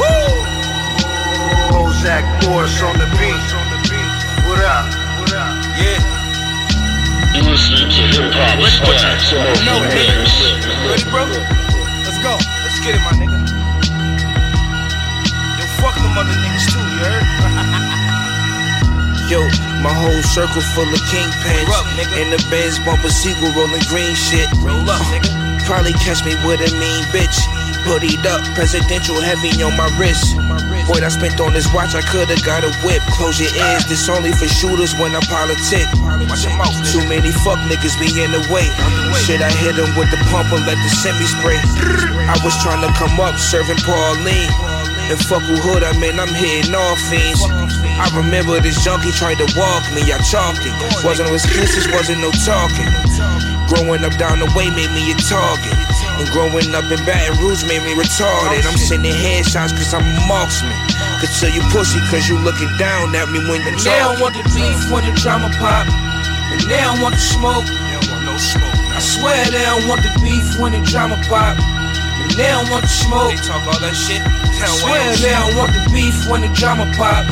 Woo! 0.00 0.32
Ozak 1.76 2.24
Boris 2.40 2.82
on 2.82 2.96
the 2.96 3.08
beat. 3.20 4.48
What 4.48 4.64
up? 4.64 5.01
You 7.32 7.40
listening 7.48 7.88
to 7.88 8.02
hip 8.12 8.28
hop 8.36 8.60
and 8.60 9.64
No, 9.64 9.80
Ready, 10.84 11.04
bro? 11.08 11.24
Let's 12.04 12.20
go. 12.20 12.36
Let's 12.36 12.76
get 12.84 12.92
it, 12.92 13.00
my 13.08 13.16
nigga. 13.16 13.40
Yo, 15.56 15.64
fuck 15.80 15.96
them 15.96 16.12
other 16.12 16.36
niggas 16.44 16.68
too, 16.68 16.76
you 16.76 17.00
heard? 17.00 17.24
Yo, 19.32 19.40
my 19.80 19.96
whole 19.96 20.20
circle 20.28 20.60
full 20.76 20.84
of 20.84 21.00
kingpins. 21.08 21.72
In 22.20 22.28
the 22.28 22.36
Benz 22.52 22.78
bumper 22.84 23.08
sequel 23.08 23.48
rolling 23.56 23.80
green 23.88 24.12
shit. 24.14 24.52
Roll 24.60 24.84
up, 24.92 25.00
nigga. 25.08 25.32
Probably 25.64 25.96
catch 26.04 26.20
me 26.28 26.36
with 26.44 26.60
a 26.60 26.68
mean 26.76 27.04
bitch. 27.16 27.40
Hoodied 27.82 28.24
up, 28.26 28.40
presidential 28.54 29.20
heavy 29.20 29.50
on 29.62 29.76
my 29.76 29.90
wrist. 29.98 30.36
Boy, 30.86 31.02
I 31.02 31.08
spent 31.08 31.40
on 31.40 31.52
this 31.52 31.66
watch, 31.74 31.94
I 31.94 32.02
could've 32.02 32.42
got 32.44 32.62
a 32.62 32.70
whip. 32.86 33.02
Close 33.18 33.40
your 33.40 33.50
ears, 33.50 33.84
this 33.86 34.08
only 34.08 34.32
for 34.32 34.46
shooters 34.46 34.94
when 34.94 35.14
I 35.14 35.20
politic. 35.26 35.86
Too 36.86 37.02
many 37.08 37.32
fuck 37.42 37.58
niggas 37.66 37.98
be 37.98 38.22
in 38.22 38.30
the 38.30 38.42
way. 38.54 38.70
Shit, 39.26 39.42
I 39.42 39.50
hit 39.50 39.72
hit 39.74 39.88
'em 39.88 39.94
with 39.96 40.10
the 40.10 40.18
pump 40.30 40.52
or 40.52 40.58
let 40.58 40.76
the 40.76 40.90
semi 40.90 41.26
spray. 41.26 41.58
I 42.28 42.38
was 42.44 42.54
trying 42.62 42.82
to 42.82 42.92
come 42.98 43.18
up 43.20 43.38
serving 43.38 43.78
Pauline. 43.78 44.71
Fuck 45.20 45.44
who 45.44 45.60
hood 45.60 45.84
I'm 45.84 46.00
in, 46.00 46.16
I'm 46.16 46.32
hitting 46.32 46.72
all 46.72 46.96
fiends. 47.12 47.44
I 48.00 48.08
remember 48.16 48.56
this 48.64 48.80
junkie 48.80 49.12
tried 49.12 49.36
to 49.44 49.48
walk 49.60 49.84
me, 49.92 50.08
I 50.08 50.16
chalked 50.24 50.64
it. 50.64 50.72
Wasn't 51.04 51.28
no 51.28 51.34
excuses, 51.36 51.84
wasn't 51.92 52.24
no 52.24 52.32
talking. 52.48 52.88
Growing 53.68 54.04
up 54.08 54.16
down 54.16 54.40
the 54.40 54.48
way 54.56 54.72
made 54.72 54.88
me 54.96 55.12
a 55.12 55.16
target. 55.28 55.76
And 56.16 56.24
growing 56.32 56.72
up 56.72 56.88
in 56.88 57.00
Baton 57.04 57.36
Rouge 57.44 57.60
made 57.68 57.84
me 57.84 57.92
retarded. 57.92 58.64
I'm 58.64 58.80
sending 58.80 59.12
headshots 59.12 59.76
cause 59.76 59.92
I'm 59.92 60.00
a 60.00 60.14
marksman. 60.24 60.72
Could 61.20 61.32
tell 61.36 61.52
you 61.52 61.60
pussy 61.68 62.00
cause 62.08 62.24
you 62.28 62.40
looking 62.40 62.72
down 62.80 63.12
at 63.12 63.28
me 63.28 63.44
when 63.48 63.60
you're 63.64 63.76
they 63.84 64.00
don't 64.00 64.16
want 64.16 64.32
the 64.32 64.44
beef 64.56 64.80
when 64.88 65.04
the 65.04 65.12
drama 65.20 65.52
pop. 65.60 65.88
And 66.52 66.60
they 66.68 66.80
don't 66.80 67.04
want 67.04 67.16
the 67.16 67.24
smoke. 67.24 67.68
I 67.68 69.00
swear 69.00 69.44
they 69.52 69.60
don't 69.60 69.88
want 69.88 70.00
the 70.04 70.12
beef 70.24 70.56
when 70.56 70.72
the 70.72 70.80
drama 70.88 71.20
pop. 71.28 71.60
And 71.60 72.32
they 72.32 72.48
don't 72.48 72.68
want 72.72 72.88
the 72.88 72.92
smoke. 72.92 73.28
They 73.28 73.40
talk 73.44 73.60
all 73.68 73.80
that 73.80 73.92
shit. 73.92 74.41
I 74.62 74.70
swear 74.78 75.02
they 75.18 75.34
don't 75.34 75.58
want 75.58 75.74
the 75.74 75.82
beef 75.90 76.14
when 76.30 76.46
the 76.46 76.52
drama 76.54 76.86
pop. 76.94 77.26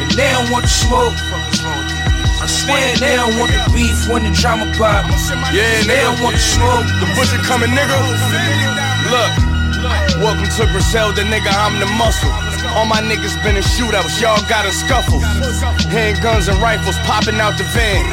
And 0.00 0.08
they 0.16 0.32
don't 0.32 0.48
want 0.48 0.64
the 0.64 0.72
smoke. 0.72 1.12
I 1.12 2.48
swear 2.48 2.96
they 2.96 3.12
don't 3.12 3.36
want 3.36 3.52
the 3.52 3.60
beef 3.76 4.08
when 4.08 4.24
the 4.24 4.32
drama 4.32 4.64
pop. 4.80 5.04
Yeah, 5.52 5.84
they 5.84 6.00
don't 6.00 6.16
want 6.24 6.32
the 6.32 6.40
smoke. 6.40 6.88
The 6.96 7.12
bush 7.12 7.28
is 7.28 7.44
coming, 7.44 7.76
nigga. 7.76 7.98
Look. 9.12 9.52
Welcome 10.22 10.46
to 10.46 10.64
Griselda, 10.70 11.24
nigga, 11.26 11.50
I'm 11.50 11.80
the 11.80 11.90
muscle. 11.98 12.30
All 12.72 12.86
my 12.86 13.02
niggas 13.02 13.34
been 13.42 13.56
in 13.56 13.62
shootouts, 13.62 14.20
y'all 14.22 14.40
got 14.48 14.64
a 14.64 14.70
scuffle. 14.70 15.18
Handguns 15.90 16.48
and 16.48 16.62
rifles 16.62 16.96
popping 17.02 17.36
out 17.36 17.58
the 17.58 17.64
van. 17.74 18.06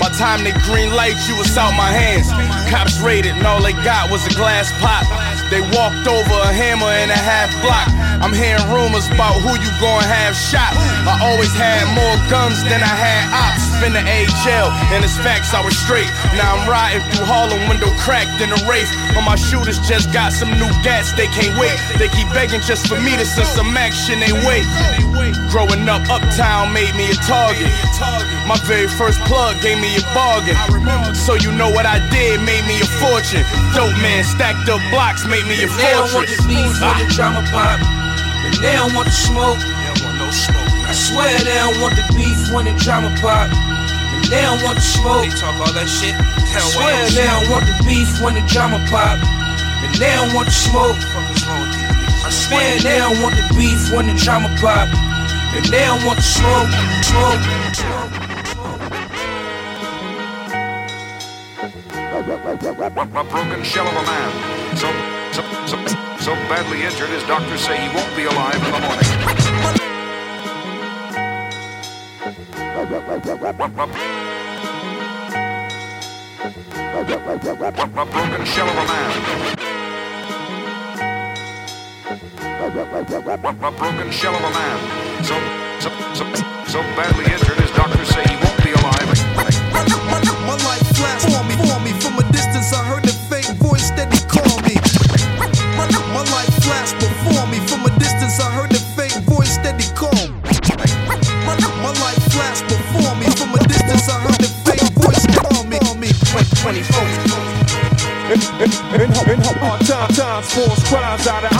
By 0.00 0.08
time 0.16 0.42
they 0.42 0.52
green 0.64 0.90
light, 0.96 1.20
you 1.28 1.36
was 1.36 1.52
out 1.58 1.76
my 1.76 1.92
hands. 1.92 2.26
Cops 2.72 2.98
raided, 3.00 3.36
and 3.36 3.46
all 3.46 3.62
they 3.62 3.74
got 3.84 4.10
was 4.10 4.26
a 4.26 4.34
glass 4.34 4.72
pot. 4.80 5.04
They 5.50 5.60
walked 5.74 6.06
over 6.06 6.36
a 6.46 6.52
hammer 6.54 6.86
and 6.86 7.10
a 7.10 7.18
half 7.18 7.50
block. 7.58 7.90
I'm 8.22 8.30
hearing 8.30 8.62
rumors 8.70 9.10
about 9.10 9.34
who 9.42 9.50
you 9.58 9.70
gon' 9.82 10.06
have 10.06 10.38
shot. 10.38 10.70
I 11.10 11.18
always 11.26 11.50
had 11.50 11.90
more 11.90 12.16
guns 12.30 12.62
than 12.62 12.78
I 12.78 12.94
had 12.94 13.26
ops. 13.34 13.66
Been 13.82 13.98
to 13.98 14.04
AHL, 14.04 14.70
and 14.94 15.02
it's 15.02 15.18
facts 15.18 15.50
I 15.50 15.64
was 15.64 15.74
straight. 15.74 16.06
Now 16.38 16.54
I'm 16.54 16.70
riding 16.70 17.02
through 17.10 17.26
Harlem, 17.26 17.58
window 17.66 17.90
cracked 17.98 18.38
in 18.38 18.54
a 18.54 18.60
Wraith. 18.70 18.92
But 19.10 19.26
my 19.26 19.34
shooters 19.34 19.82
just 19.88 20.12
got 20.12 20.30
some 20.30 20.54
new 20.54 20.70
gats, 20.86 21.10
they 21.18 21.26
can't 21.34 21.58
wait. 21.58 21.74
They 21.98 22.06
keep 22.14 22.30
begging 22.30 22.62
just 22.62 22.86
for 22.86 23.00
me 23.02 23.18
to 23.18 23.26
send 23.26 23.48
some 23.50 23.74
action 23.74 24.22
they 24.22 24.30
wait. 24.46 24.62
Growing 25.50 25.88
up, 25.90 26.06
Uptown 26.06 26.72
made 26.72 26.94
me 26.94 27.10
a 27.10 27.18
target. 27.26 27.66
My 28.46 28.58
very 28.66 28.88
first 28.88 29.18
plug 29.26 29.60
gave 29.62 29.80
me 29.80 29.96
a 29.98 30.04
bargain. 30.14 30.54
So 31.14 31.34
you 31.34 31.50
know 31.52 31.70
what 31.70 31.86
I 31.86 31.98
did 32.10 32.40
made 32.42 32.66
me 32.66 32.80
a 32.80 32.88
fortune. 33.02 33.44
Dope 33.74 33.94
man 34.02 34.24
stacked 34.24 34.68
up 34.68 34.80
blocks 34.90 35.26
made 35.26 35.39
me 35.46 35.62
a 35.62 35.68
They 35.68 35.92
don't 35.94 36.12
want 36.12 36.28
the 36.28 36.36
beef, 36.48 36.80
want 36.80 36.98
the 36.98 37.06
drama 37.14 37.42
pop. 37.52 37.78
And 38.44 38.54
they 38.60 38.74
don't 38.76 38.94
want 38.94 39.08
the 39.08 39.14
smoke. 39.14 39.60
I 40.90 40.92
swear 40.92 41.30
they 41.46 41.54
don't 41.54 41.78
want 41.78 41.94
the 41.94 42.02
beef, 42.18 42.50
want 42.50 42.66
the 42.66 42.74
drama 42.74 43.14
pop. 43.22 43.46
And 43.46 44.24
they 44.26 44.42
don't 44.42 44.58
want 44.66 44.74
the 44.74 44.82
smoke. 44.82 45.22
They 45.22 45.30
talk 45.38 45.54
all 45.62 45.70
that 45.70 45.86
shit. 45.86 46.18
I 46.18 46.58
swear 46.58 47.06
they 47.14 47.22
don't 47.30 47.46
want 47.46 47.62
the 47.70 47.78
beef, 47.86 48.10
want 48.18 48.34
the 48.34 48.42
drama 48.50 48.82
pop. 48.90 49.22
And 49.86 49.94
they 50.02 50.10
don't 50.10 50.34
want 50.34 50.50
the 50.50 50.56
smoke. 50.56 50.98
I 50.98 52.30
swear 52.30 52.78
they 52.82 52.98
don't 52.98 53.22
want 53.22 53.38
the 53.38 53.46
beef, 53.54 53.92
want 53.94 54.10
the 54.10 54.18
drama 54.18 54.50
pop. 54.58 54.90
And 55.54 55.64
they 55.70 55.86
don't 55.86 56.02
want 56.02 56.18
the 56.18 56.26
smoke, 56.26 56.66
smoke, 57.06 57.38
smoke. 57.78 58.30
A 62.10 63.24
broken 63.24 63.62
shell 63.62 63.86
of 63.86 63.94
a 63.94 64.02
man. 64.02 64.76
So, 64.76 65.19
so, 65.32 65.42
so, 65.66 65.76
so 66.18 66.32
badly 66.48 66.82
injured, 66.82 67.10
his 67.10 67.22
doctors 67.24 67.60
say 67.60 67.76
he 67.80 67.88
won't 67.94 68.14
be 68.16 68.24
alive 68.24 68.56
in 68.56 68.72
the 68.72 68.80
morning. 68.80 69.10
A 78.00 78.06
broken 78.06 78.44
shell 78.46 78.68
of 78.68 78.76
a 78.76 78.84
man. 78.86 79.10
A 83.62 83.70
broken 83.72 84.10
shell 84.10 84.34
of 84.34 84.42
a 84.42 84.50
man. 84.50 85.24
So, 85.24 85.34
so, 85.80 85.90
so, 86.14 86.24
so 86.66 86.80
badly 86.96 87.24
injured, 87.32 87.49
times, 110.40 110.54
force 110.54 110.88
crimes 110.88 111.26
out 111.26 111.44
of 111.44 111.52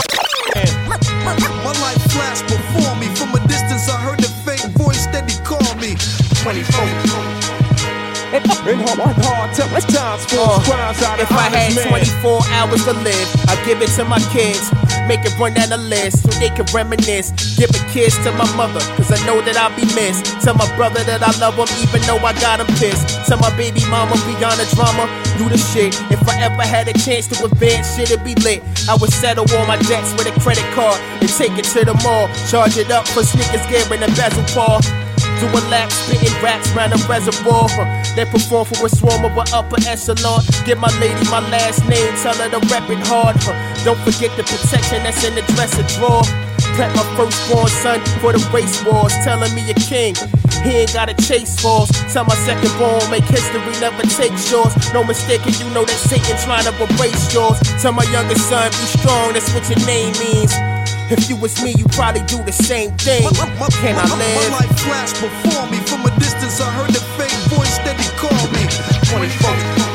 My, 1.23 1.73
life 1.81 2.01
flashed 2.11 2.47
before 2.47 2.95
me 2.97 3.07
from 3.15 3.33
a 3.35 3.47
distance. 3.47 3.89
I 3.89 3.99
heard 4.01 4.19
the 4.19 4.29
faint 4.45 4.75
voice 4.77 5.05
that 5.07 5.29
he 5.29 5.37
called 5.43 5.77
me. 5.79 5.95
24. 6.41 7.51
In 8.31 8.79
hard, 8.79 9.17
hard 9.19 9.51
times, 9.51 9.85
times, 9.91 10.23
force 10.31 10.63
crimes 10.63 11.01
out 11.03 11.19
of 11.19 11.27
If 11.27 11.31
I 11.31 11.51
had 11.51 11.75
24 11.75 12.39
hours 12.55 12.85
to 12.85 12.93
live, 13.03 13.27
I'd 13.49 13.59
give 13.65 13.81
it 13.81 13.91
to 13.99 14.05
my 14.05 14.19
kids. 14.31 14.71
Make 15.07 15.25
it 15.25 15.35
run 15.37 15.53
down 15.53 15.69
the 15.69 15.77
list 15.77 16.23
so 16.23 16.29
they 16.39 16.49
can 16.49 16.65
reminisce. 16.73 17.31
Give 17.59 17.69
a 17.69 17.81
kiss 17.91 18.15
to 18.23 18.31
my 18.31 18.47
mother, 18.55 18.79
cause 18.95 19.11
I 19.11 19.19
know 19.25 19.41
that 19.43 19.57
I'll 19.57 19.75
be 19.75 19.83
missed. 19.93 20.25
Tell 20.39 20.55
my 20.55 20.69
brother 20.77 21.03
that 21.03 21.21
I 21.21 21.31
love 21.43 21.59
him, 21.59 21.67
even 21.83 22.01
though 22.07 22.23
I 22.23 22.31
got 22.39 22.63
him 22.63 22.71
pissed. 22.79 23.27
Tell 23.27 23.37
my 23.37 23.51
baby 23.57 23.83
mama, 23.91 24.15
the 24.15 24.67
drama, 24.75 25.11
do 25.37 25.49
the 25.49 25.57
shit. 25.59 25.91
If 26.21 26.29
I 26.29 26.37
ever 26.45 26.61
had 26.61 26.87
a 26.87 26.93
chance 26.93 27.25
to 27.33 27.45
advance, 27.45 27.97
shit, 27.97 28.11
it'd 28.11 28.23
be 28.23 28.35
lit. 28.45 28.61
I 28.87 28.93
would 28.93 29.11
settle 29.11 29.49
all 29.57 29.65
my 29.65 29.77
debts 29.89 30.13
with 30.13 30.29
a 30.29 30.35
credit 30.39 30.65
card 30.77 31.01
and 31.17 31.27
take 31.27 31.57
it 31.57 31.65
to 31.73 31.81
the 31.81 31.97
mall. 32.05 32.29
Charge 32.45 32.77
it 32.77 32.91
up 32.91 33.07
for 33.07 33.23
sneakers, 33.25 33.65
and 33.65 34.03
a 34.05 34.07
bezel 34.13 34.45
paw. 34.53 34.77
Do 35.41 35.49
a 35.49 35.61
lap, 35.73 35.89
spitting 35.89 36.29
raps 36.45 36.69
round 36.77 36.93
a 36.93 37.01
reservoir. 37.09 37.65
Then 38.13 38.29
perform 38.29 38.69
for 38.69 38.85
a 38.85 38.89
swarm 38.89 39.25
of 39.25 39.33
an 39.33 39.49
upper 39.49 39.81
echelon. 39.89 40.45
Give 40.61 40.77
my 40.77 40.93
lady 41.01 41.25
my 41.33 41.41
last 41.49 41.81
name, 41.89 42.13
tell 42.21 42.37
her 42.37 42.49
to 42.53 42.61
rep 42.69 42.85
it 42.93 43.01
hard. 43.09 43.41
Don't 43.81 43.97
forget 44.05 44.29
the 44.37 44.45
protection 44.45 45.01
that's 45.01 45.25
in 45.25 45.33
the 45.33 45.41
dresser 45.57 45.81
drawer. 45.97 46.21
Prep 46.77 46.93
my 46.93 47.05
firstborn 47.17 47.67
son 47.81 47.99
for 48.21 48.29
the 48.29 48.41
race 48.53 48.77
wars. 48.85 49.13
Telling 49.25 49.49
me 49.57 49.65
a 49.71 49.73
king, 49.73 50.13
he 50.63 50.85
ain't 50.85 50.93
gotta 50.93 51.13
chase 51.15 51.59
falls. 51.59 51.89
Tell 52.13 52.25
my 52.25 52.35
second 52.35 52.71
born, 52.77 53.01
make 53.09 53.25
history, 53.25 53.59
never 53.79 54.03
take 54.03 54.33
yours. 54.49 54.73
No 54.93 55.03
mistake, 55.03 55.45
and 55.45 55.57
you 55.59 55.69
know 55.73 55.85
that 55.85 55.97
Satan 55.97 56.37
trying 56.45 56.65
to 56.65 56.73
erase 56.85 57.33
yours. 57.33 57.59
Tell 57.81 57.93
my 57.93 58.05
youngest 58.11 58.49
son, 58.49 58.69
be 58.71 58.87
strong, 58.99 59.33
that's 59.33 59.51
what 59.53 59.67
your 59.69 59.81
name 59.85 60.13
means. 60.21 60.53
If 61.11 61.29
you 61.29 61.35
was 61.35 61.61
me, 61.61 61.75
you 61.75 61.85
probably 61.91 62.23
do 62.23 62.41
the 62.43 62.53
same 62.53 62.91
thing. 62.95 63.27
Can 63.27 63.95
I 63.99 64.07
live? 64.07 64.15
My 64.15 64.15
live? 64.15 64.63
life 64.63 64.79
flashed 64.79 65.19
before 65.19 65.67
me 65.67 65.77
from 65.83 66.05
a 66.07 66.11
distance. 66.19 66.61
I 66.61 66.71
heard 66.71 66.91
the 66.95 67.03
faint 67.19 67.35
voice 67.51 67.77
that 67.83 67.99
he 67.99 68.07
called 68.15 68.49
me. 68.55 68.63
24. 69.11 69.91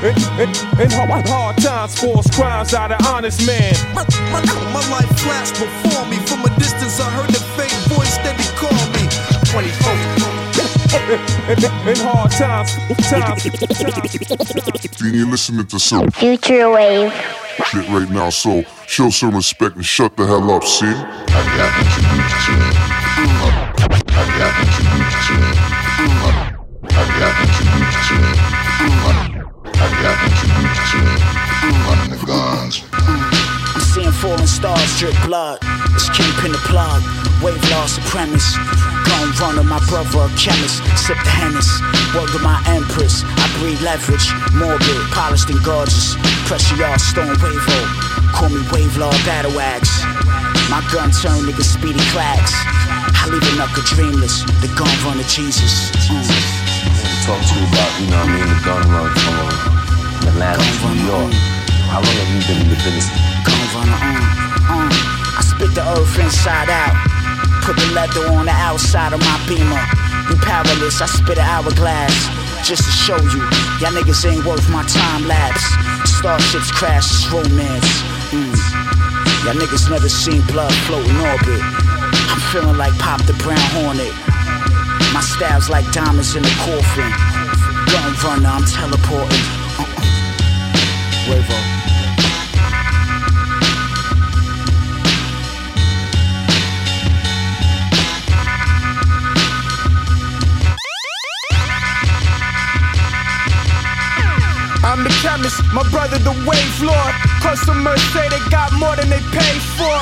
In, 0.00 0.16
in, 0.40 0.48
in 0.80 0.90
hard, 0.90 1.28
hard 1.28 1.58
times, 1.58 1.94
force 2.00 2.26
crimes 2.34 2.72
out 2.72 2.90
of 2.90 3.06
honest 3.06 3.46
man. 3.46 3.74
My, 3.94 4.02
my, 4.32 4.40
my 4.72 4.82
life 4.90 5.12
flashed 5.20 5.60
before 5.60 6.06
me 6.08 6.16
from 6.26 6.40
a 6.42 6.50
distance. 6.58 6.98
I 6.98 7.10
heard 7.10 7.30
the 7.30 7.49
In, 9.50 9.58
hard 12.06 12.30
times, 12.30 12.70
times, 13.10 13.44
listening 15.26 15.66
to 15.66 15.78
some 15.80 16.08
Future 16.12 16.70
Wave. 16.70 17.12
shit 17.66 17.88
right 17.88 18.08
now, 18.10 18.30
so 18.30 18.62
show 18.86 19.10
some 19.10 19.34
respect 19.34 19.74
and 19.74 19.84
shut 19.84 20.16
the 20.16 20.24
hell 20.24 20.48
up, 20.52 20.62
see? 20.62 20.86
I 20.86 20.94
got 21.58 21.74
what 21.74 21.90
you 21.98 22.02
used 22.14 22.46
to. 22.46 22.54
I 24.14 24.24
got 24.38 24.54
what 24.54 24.70
you 24.78 24.86
used 25.02 25.18
to. 25.26 25.34
I 26.94 27.02
got 27.18 27.34
what 27.40 27.50
you 27.58 27.66
used 27.74 28.06
to. 28.06 28.14
I 29.66 29.86
got 30.00 30.14
what 30.22 30.36
you 30.38 30.46
used 30.62 30.86
to. 30.92 31.00
Running 31.90 32.12
the 32.14 32.22
guns. 32.24 32.74
I'm 33.74 33.80
seeing 33.80 34.12
falling 34.12 34.46
stars 34.46 34.92
drip 35.00 35.16
blood. 35.24 35.58
It's 35.96 36.08
kingpin 36.10 36.52
the 36.52 36.58
plug. 36.68 37.02
Wave 37.42 37.60
law 37.70 37.86
supremacist. 37.86 38.89
Gun 39.06 39.32
runner, 39.40 39.64
my 39.64 39.80
brother, 39.88 40.26
a 40.26 40.28
chemist. 40.36 40.82
Sip 40.96 41.18
the 41.22 41.32
Hennis. 41.32 41.68
Word 42.14 42.28
to 42.34 42.40
my 42.40 42.58
empress. 42.66 43.22
I 43.24 43.46
breed 43.58 43.80
leverage. 43.80 44.32
Morbid, 44.52 45.10
polished 45.12 45.50
and 45.50 45.62
gorgeous. 45.64 46.16
Pressure 46.48 46.76
y'all, 46.76 46.98
stone 46.98 47.36
wave 47.40 47.62
Call 48.34 48.48
me 48.50 48.62
wave 48.72 48.96
law 48.96 49.12
battle 49.24 49.58
axe. 49.60 50.02
My 50.70 50.82
gun 50.92 51.10
turn 51.10 51.46
niggas 51.46 51.76
speedy 51.76 52.02
clacks. 52.14 52.52
I 53.20 53.28
leave 53.28 53.42
a 53.42 53.56
knuckle 53.56 53.82
dreamless. 53.84 54.42
The 54.62 54.70
gun 54.78 54.90
runner 55.04 55.26
Jesus. 55.28 55.90
Mm. 56.08 56.60
Talk 57.26 57.42
to 57.42 57.52
you 57.54 57.66
about, 57.68 57.90
you 58.00 58.06
know 58.08 58.16
what 58.16 58.28
I 58.28 58.38
mean, 58.38 58.48
the 58.48 58.60
gun 58.64 58.82
run 58.88 59.10
from 59.12 59.36
uh, 59.44 60.30
Atlanta 60.30 60.62
to 60.62 60.86
New 60.88 61.04
York. 61.04 61.32
How 61.92 62.00
long 62.00 62.16
have 62.16 62.30
you 62.32 62.42
been 62.48 62.58
in 62.64 62.68
the 62.70 62.80
business? 62.80 63.06
Gun 63.44 63.60
runner, 63.76 63.98
uh, 63.98 64.88
uh. 64.88 65.38
I 65.38 65.42
spit 65.42 65.74
the 65.74 65.84
earth 65.84 66.18
inside 66.18 66.70
out. 66.70 67.19
Put 67.62 67.76
the 67.76 67.92
leather 67.94 68.26
on 68.32 68.46
the 68.46 68.56
outside 68.56 69.12
of 69.12 69.20
my 69.20 69.36
beamer. 69.46 69.82
You 70.28 70.36
powerless, 70.40 71.00
I 71.00 71.06
spit 71.06 71.38
an 71.38 71.44
hourglass. 71.44 72.28
Just 72.66 72.84
to 72.84 72.90
show 72.90 73.16
you, 73.16 73.42
y'all 73.80 73.92
niggas 73.92 74.24
ain't 74.24 74.44
worth 74.44 74.68
my 74.70 74.84
time 74.84 75.26
lapse. 75.26 75.64
Starships 76.04 76.70
crash, 76.70 77.06
it's 77.08 77.32
romance. 77.32 77.90
Mm. 78.30 78.54
Y'all 79.44 79.54
niggas 79.54 79.90
never 79.90 80.08
seen 80.08 80.42
blood 80.46 80.72
float 80.86 81.06
in 81.06 81.16
orbit. 81.16 81.62
I'm 82.30 82.40
feeling 82.52 82.76
like 82.76 82.96
Pop 82.98 83.22
the 83.24 83.32
Brown 83.34 83.58
Hornet. 83.74 84.12
My 85.12 85.20
style's 85.20 85.68
like 85.68 85.90
diamonds 85.92 86.36
in 86.36 86.44
a 86.44 86.54
coffin. 86.62 87.10
Gun 87.90 88.12
runner, 88.22 88.48
I'm 88.48 88.64
teleporting. 88.64 89.44
Uh-uh. 89.78 90.00
Huevo. 91.26 91.79
I'm 105.00 105.08
the 105.08 105.16
chemist, 105.24 105.64
my 105.72 105.80
brother 105.88 106.20
the 106.20 106.36
wave 106.44 106.76
lord. 106.84 107.12
Customers 107.40 108.04
say 108.12 108.28
they 108.28 108.42
got 108.52 108.68
more 108.76 108.92
than 109.00 109.08
they 109.08 109.24
paid 109.32 109.62
for. 109.80 109.96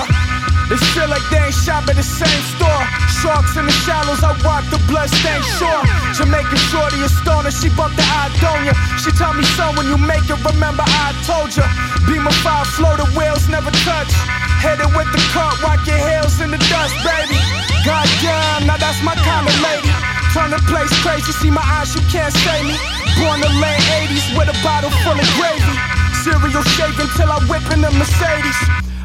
They 0.66 0.74
feel 0.90 1.07
like 1.07 1.22
they 1.30 1.38
ain't 1.38 1.55
shop 1.55 1.86
at 1.86 1.94
the 1.94 2.03
same 2.03 2.42
store. 2.59 2.82
Sharks 3.22 3.55
in 3.55 3.70
the 3.70 3.76
shallows, 3.86 4.26
I 4.26 4.34
walk 4.42 4.66
the 4.74 4.82
bloodstained 4.90 5.46
shore. 5.55 5.86
Jamaican 6.18 6.59
shorty 6.74 6.99
a 6.99 7.07
stoner, 7.07 7.55
she 7.55 7.70
bumped 7.78 7.94
the 7.94 8.03
Idonia. 8.03 8.74
She 8.99 9.14
tell 9.14 9.30
me, 9.38 9.46
son, 9.55 9.78
when 9.78 9.86
you 9.86 10.03
make 10.03 10.26
it, 10.26 10.42
remember 10.42 10.82
I 10.82 11.14
told 11.22 11.55
ya. 11.55 11.62
Beam 12.11 12.26
of 12.26 12.34
fire, 12.42 12.66
flow 12.66 12.99
the 12.99 13.07
wheels, 13.14 13.46
never 13.46 13.70
touch. 13.86 14.11
Headed 14.59 14.90
with 14.99 15.07
the 15.14 15.22
cut, 15.30 15.62
walk 15.62 15.78
your 15.86 16.03
heels 16.11 16.42
in 16.42 16.51
the 16.51 16.59
dust, 16.66 16.99
baby. 17.07 17.38
Goddamn, 17.86 18.66
now 18.66 18.82
that's 18.82 18.99
my 19.07 19.14
kind 19.14 19.46
of 19.46 19.55
lady. 19.62 19.94
Turn 20.34 20.51
the 20.51 20.59
place 20.66 20.90
crazy, 21.07 21.30
see 21.38 21.55
my 21.55 21.62
eyes, 21.62 21.94
you 21.94 22.03
can't 22.11 22.34
say 22.34 22.66
me. 22.66 22.74
Born 23.18 23.40
the 23.40 23.50
late 23.58 23.82
80s 24.06 24.26
with 24.38 24.48
a 24.48 24.56
bottle 24.62 24.90
full 25.02 25.18
of 25.18 25.28
gravy. 25.34 25.74
Cereal 26.22 26.62
shaking 26.78 27.10
till 27.16 27.30
I 27.30 27.38
whip 27.50 27.66
in 27.74 27.80
the 27.82 27.90
Mercedes. 27.90 28.58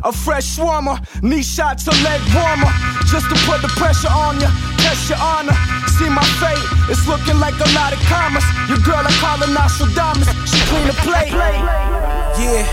A 0.04 0.12
fresh 0.12 0.46
swarmer, 0.58 1.00
knee 1.24 1.42
shots, 1.42 1.88
a 1.88 1.96
leg 2.04 2.22
warmer. 2.36 2.72
Just 3.08 3.30
to 3.32 3.36
put 3.48 3.62
the 3.62 3.72
pressure 3.80 4.12
on 4.12 4.40
ya, 4.40 4.50
test 4.78 5.10
your 5.10 5.18
honor. 5.18 5.56
See 5.98 6.10
my 6.10 6.26
fate, 6.42 6.60
it's 6.92 7.08
looking 7.08 7.40
like 7.40 7.56
a 7.56 7.70
lot 7.74 7.94
of 7.94 8.00
commas. 8.12 8.44
Your 8.68 8.80
girl, 8.84 9.00
I 9.00 9.12
call 9.24 9.38
her 9.38 9.48
Nostradamus. 9.48 10.28
She 10.50 10.60
clean 10.68 10.88
the 10.88 10.98
plate. 11.08 11.32
Yeah, 12.36 12.68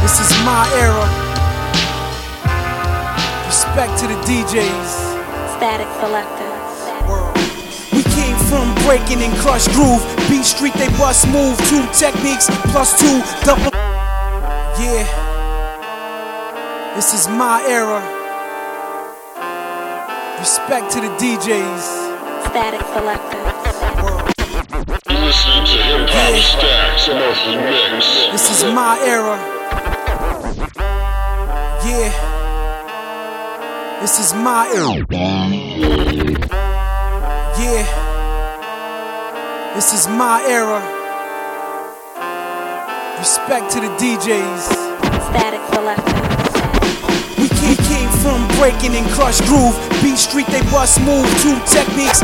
this 0.00 0.20
is 0.20 0.30
my 0.44 0.64
era. 0.78 1.06
Respect 3.46 3.98
to 4.00 4.06
the 4.06 4.18
DJs. 4.28 4.92
Statik 5.56 5.90
Selektah. 5.98 6.49
We 8.50 8.56
came 8.56 8.66
from 8.66 8.74
breaking 8.84 9.22
and 9.22 9.32
Krush 9.38 9.68
Groove. 9.74 10.02
Beat 10.28 10.44
street, 10.44 10.74
they 10.74 10.88
bust 10.98 11.26
move. 11.28 11.56
Two 11.68 11.86
techniques 11.92 12.46
plus 12.72 12.98
two 12.98 13.22
double. 13.44 13.70
Yeah, 14.78 15.04
this 16.96 17.14
is 17.14 17.28
my 17.28 17.62
era. 17.68 18.02
Respect 20.38 20.90
to 20.92 21.00
the 21.00 21.08
DJs. 21.18 21.84
Statik 22.46 22.82
Selektah. 22.90 23.40
Listening 25.06 25.64
to 25.66 25.76
Hip 25.86 26.08
Hop 26.10 26.34
Stacks 26.42 27.08
Monthly 27.08 27.56
Mix. 27.56 28.04
This 28.32 28.50
is 28.50 28.64
my 28.74 28.98
era. 29.04 29.38
Yeah. 31.86 32.10
This 34.00 34.18
is 34.18 34.32
my 34.34 34.66
era. 34.74 35.06
Yeah. 37.60 37.99
This 39.74 39.94
is 39.94 40.08
my 40.08 40.42
era. 40.50 40.82
Respect 43.18 43.70
to 43.70 43.78
the 43.78 43.86
DJs. 44.02 44.66
Statik 45.30 45.62
Selektah. 45.70 47.38
We 47.38 47.46
came, 47.48 47.78
came 47.86 48.10
from 48.18 48.42
breaking 48.58 48.98
and 48.98 49.06
Krush 49.14 49.38
Groove. 49.46 49.78
B 50.02 50.16
street, 50.16 50.48
they 50.48 50.60
bust 50.74 50.98
move. 51.06 51.22
Two 51.38 51.54
techniques. 51.70 52.18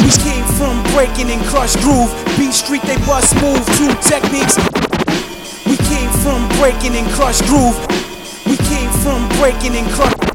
We 0.00 0.08
came 0.24 0.46
from 0.56 0.80
breaking 0.96 1.28
and 1.28 1.44
Krush 1.52 1.76
Groove. 1.84 2.08
B 2.38 2.50
street, 2.50 2.82
they 2.88 2.96
bust 3.04 3.36
move. 3.36 3.60
Two 3.76 3.92
techniques. 4.00 4.56
We 5.68 5.76
came 5.92 6.08
from 6.24 6.48
breaking 6.56 6.96
and 6.96 7.06
Krush 7.12 7.44
Groove. 7.44 7.76
We 8.48 8.56
came 8.64 8.88
from 9.04 9.28
breaking 9.36 9.76
and 9.76 9.86
crush. 9.92 10.29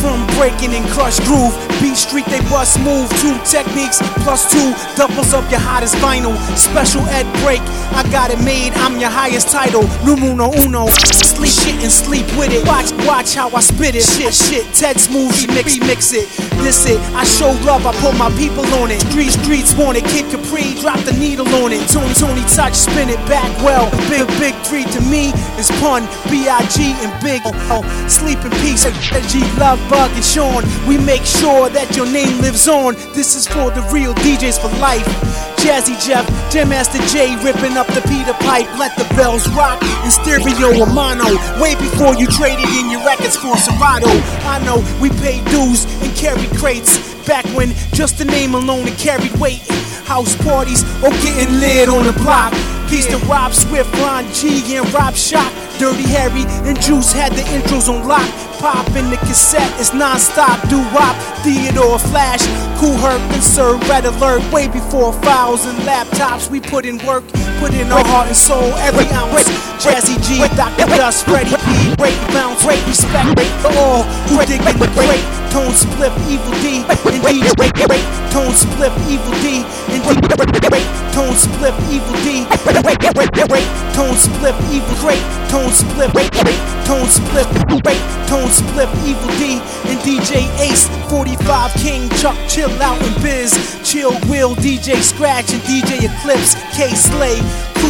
From 0.00 0.26
breaking 0.40 0.72
and 0.72 0.86
Krush 0.96 1.20
Groove. 1.28 1.52
Beat 1.80 1.96
street, 1.96 2.24
they 2.26 2.40
bust 2.48 2.80
move. 2.80 3.08
Two 3.20 3.36
techniques 3.44 4.00
plus 4.24 4.50
two 4.50 4.72
doubles 4.96 5.34
up 5.34 5.44
your 5.50 5.60
hottest 5.60 5.94
vinyl. 5.96 6.32
Special 6.56 7.02
ed 7.12 7.28
break, 7.44 7.60
I 7.92 8.02
got 8.10 8.30
it 8.30 8.40
made. 8.40 8.72
I'm 8.80 8.98
your 8.98 9.10
highest 9.10 9.50
title. 9.50 9.84
Numero 10.04 10.52
uno. 10.56 10.88
Sleep 10.88 11.52
shit 11.52 11.76
and 11.84 11.92
sleep 11.92 12.24
with 12.36 12.52
it. 12.52 12.66
Watch, 12.66 12.92
watch 13.06 13.34
how 13.34 13.48
I 13.50 13.60
spit 13.60 13.94
it. 13.94 14.04
Shit, 14.04 14.32
shit. 14.32 14.64
Ted 14.72 14.96
Smoothie 14.96 15.48
mix, 15.52 15.78
mix 15.80 16.12
it. 16.12 16.28
This 16.64 16.84
it. 16.88 17.00
I 17.12 17.24
show 17.24 17.52
love. 17.64 17.84
I 17.84 17.92
put 18.00 18.16
my 18.16 18.32
people 18.36 18.64
on 18.80 18.90
it. 18.90 19.00
Street 19.12 19.32
streets 19.32 19.74
want 19.76 19.96
it. 19.96 20.04
Kid 20.04 20.28
Capri, 20.32 20.80
drop 20.80 21.00
the 21.04 21.12
needle 21.12 21.48
on 21.60 21.72
it. 21.72 21.84
Tony, 21.88 22.12
Tony 22.14 22.44
touch, 22.48 22.74
spin 22.74 23.08
it 23.08 23.20
back 23.28 23.48
well. 23.60 23.88
Big, 24.08 24.24
big 24.40 24.54
three 24.64 24.84
to 24.96 25.00
me 25.08 25.32
is 25.60 25.68
pun. 25.80 26.08
B 26.32 26.48
I 26.48 26.64
G 26.72 26.96
and 27.04 27.12
big. 27.20 27.40
Oh, 27.68 27.84
sleep 28.08 28.40
in 28.44 28.52
peace. 28.64 28.84
G, 29.28 29.40
love, 29.60 29.80
bug 29.90 30.10
and 30.14 30.24
Sean. 30.24 30.62
We 30.86 30.96
make 30.96 31.26
sure 31.26 31.68
that 31.68 31.96
your 31.98 32.06
name 32.06 32.38
lives 32.40 32.68
on. 32.68 32.94
This 33.12 33.34
is 33.34 33.50
for 33.50 33.74
the 33.74 33.82
real 33.90 34.14
DJs 34.22 34.62
for 34.62 34.70
life. 34.78 35.04
Jazzy 35.58 35.98
Jeff, 36.00 36.24
Jam 36.48 36.70
Master 36.70 37.02
Jay 37.10 37.36
ripping 37.44 37.76
up 37.76 37.90
the 37.92 38.00
Peter 38.08 38.32
pipe. 38.46 38.70
Let 38.78 38.96
the 38.96 39.04
bells 39.18 39.44
rock 39.50 39.82
in 40.06 40.10
stereo 40.10 40.72
or 40.78 40.86
mono. 40.86 41.36
Way 41.60 41.74
before 41.74 42.14
you 42.14 42.30
traded 42.30 42.70
in 42.78 42.88
your 42.88 43.04
records 43.04 43.36
for 43.36 43.58
Serato. 43.58 44.08
I 44.46 44.62
know 44.64 44.80
we 45.02 45.10
paid 45.20 45.44
dues 45.50 45.84
and 46.00 46.14
carried 46.16 46.48
crates. 46.56 46.96
Back 47.26 47.44
when 47.52 47.74
just 47.92 48.16
the 48.16 48.24
name 48.24 48.54
alone 48.54 48.86
it 48.88 48.96
carried 48.96 49.34
weight. 49.42 49.60
House 50.06 50.34
parties 50.46 50.82
or 51.02 51.10
getting 51.20 51.60
lit 51.60 51.90
on 51.90 52.06
the 52.06 52.14
block. 52.22 52.54
Peace 52.90 53.06
to 53.06 53.18
Rob 53.26 53.54
Swift, 53.54 53.94
Ron 53.98 54.26
G, 54.34 54.76
and 54.76 54.92
Rob 54.92 55.14
Shock. 55.14 55.52
Dirty 55.78 56.02
Harry 56.02 56.42
and 56.68 56.78
Juice 56.82 57.12
had 57.12 57.32
the 57.32 57.42
intros 57.42 57.88
on 57.88 58.06
lock. 58.06 58.28
Pop 58.58 58.84
in 58.96 59.08
the 59.08 59.16
cassette, 59.18 59.72
it's 59.78 59.94
non-stop. 59.94 60.68
Do 60.68 60.78
wop, 60.92 61.14
Theodore 61.44 62.00
Flash, 62.00 62.44
Kool 62.80 62.96
Herc 62.98 63.22
and 63.32 63.42
Sir 63.42 63.78
Red 63.88 64.06
Alert. 64.06 64.42
Way 64.52 64.66
before 64.66 65.12
files 65.22 65.64
and 65.66 65.78
laptops, 65.86 66.50
we 66.50 66.60
put 66.60 66.84
in 66.84 66.98
work, 67.06 67.22
put 67.60 67.72
in 67.72 67.92
our 67.92 68.04
heart 68.06 68.26
and 68.26 68.36
soul 68.36 68.74
every 68.82 69.06
ounce. 69.14 69.48
Jazzy 69.78 70.18
G, 70.26 70.38
Dr. 70.56 70.86
Dust, 70.96 71.24
Freddie 71.26 71.56
P, 71.56 71.89
Break 72.00 72.16
Bounce, 72.32 72.64
Rate 72.64 72.80
Respect, 72.88 73.28
for 73.60 73.68
all 73.76 74.08
who 74.32 74.40
dig 74.48 74.64
the 74.64 74.88
great. 74.96 75.20
Tone 75.52 75.76
Spliff, 75.76 76.16
Evil 76.32 76.56
D, 76.64 76.80
and 76.80 76.96
DJ 76.96 77.84
Rate, 77.92 78.08
Tone 78.32 78.56
Spliff, 78.56 78.94
Evil 79.04 79.36
D, 79.44 79.60
and 79.92 80.00
DJ 80.00 80.72
Rate, 80.72 80.88
Tone 81.12 81.36
Spliff, 81.36 81.76
Evil 81.92 82.16
D, 82.24 82.48
Rate, 83.52 83.68
Tone 83.92 84.16
Spliff, 84.16 84.56
Evil 84.72 84.96
Great, 84.96 85.20
Tone 85.52 85.68
Spliff, 85.68 86.14
Rate, 86.14 86.32
Tone 86.88 87.04
Spliff, 87.04 87.50
Rate, 87.84 88.04
Tone 88.26 88.48
Spliff, 88.48 88.88
Evil 89.04 89.28
D, 89.36 89.60
and 89.90 90.00
DJ 90.00 90.48
Ace, 90.58 90.88
45 91.10 91.74
King, 91.74 92.08
Chuck, 92.16 92.38
Chill 92.48 92.70
Out 92.80 92.96
and 93.02 93.22
Biz, 93.22 93.82
Chill 93.84 94.12
Will, 94.30 94.54
DJ 94.56 95.02
Scratch, 95.02 95.52
and 95.52 95.60
DJ 95.64 96.08
Eclipse, 96.08 96.54
Kay 96.74 96.94
Slay, 96.94 97.36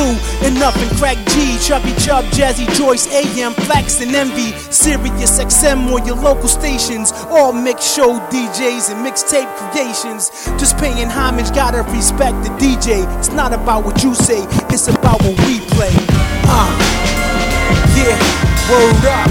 Clue, 0.01 0.17
and 0.49 0.57
Crack 0.97 1.19
G, 1.29 1.59
Chubby 1.61 1.93
Chub, 2.01 2.25
Jazzy 2.33 2.67
Joyce, 2.75 3.07
AM, 3.13 3.53
Flex, 3.53 4.01
and 4.01 4.15
Envy, 4.15 4.53
Sirius 4.73 5.39
XM, 5.39 5.93
or 5.93 6.01
your 6.07 6.17
local 6.17 6.49
stations, 6.49 7.13
all 7.29 7.53
mix 7.53 7.95
show 7.95 8.19
DJs 8.31 8.91
and 8.93 9.07
mixtape 9.07 9.49
creations. 9.57 10.31
Just 10.59 10.79
paying 10.79 11.09
homage, 11.09 11.55
gotta 11.55 11.83
respect 11.93 12.43
the 12.45 12.51
DJ. 12.57 13.05
It's 13.19 13.31
not 13.31 13.53
about 13.53 13.85
what 13.85 14.03
you 14.03 14.15
say, 14.15 14.43
it's 14.71 14.89
about 14.89 15.21
what 15.21 15.37
we 15.47 15.61
play. 15.77 15.93
Uh, 16.49 16.71
yeah, 17.97 18.17
word 18.73 19.05
up. 19.05 19.29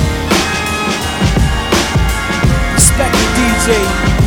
Respect 2.76 3.14
the 3.14 3.28
DJ. 3.42 4.19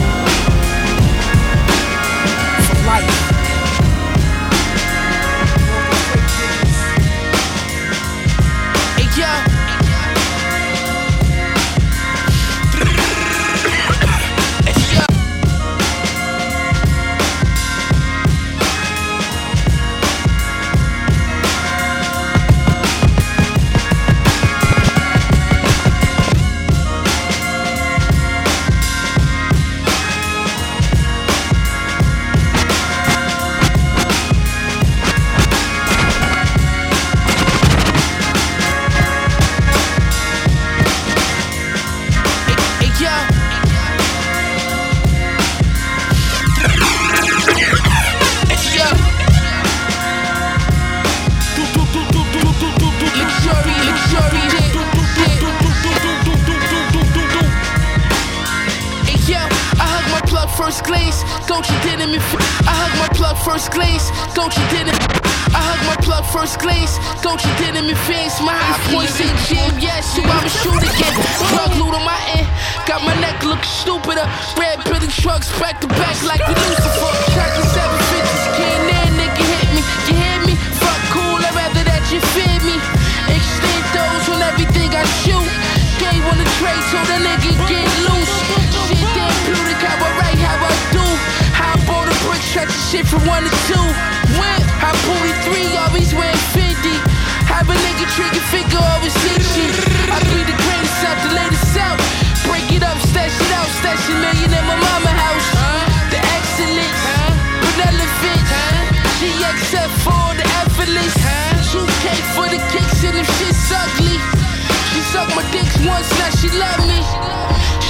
Once, 115.87 116.11
now 116.19 116.31
she 116.31 116.49
love 116.59 116.83
me. 116.87 117.01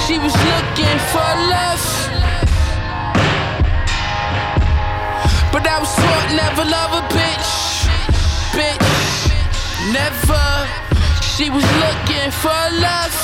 She 0.05 0.17
was 0.19 0.33
looking 0.33 0.97
for 1.11 1.29
love. 1.53 1.83
But 5.51 5.67
I 5.67 5.77
was 5.79 5.93
taught 5.95 6.29
never 6.33 6.65
love 6.65 6.91
a 6.97 7.03
bitch. 7.13 7.51
Bitch, 8.57 8.89
never. 9.93 10.45
She 11.21 11.49
was 11.49 11.65
looking 11.83 12.31
for 12.31 12.61
love. 12.81 13.15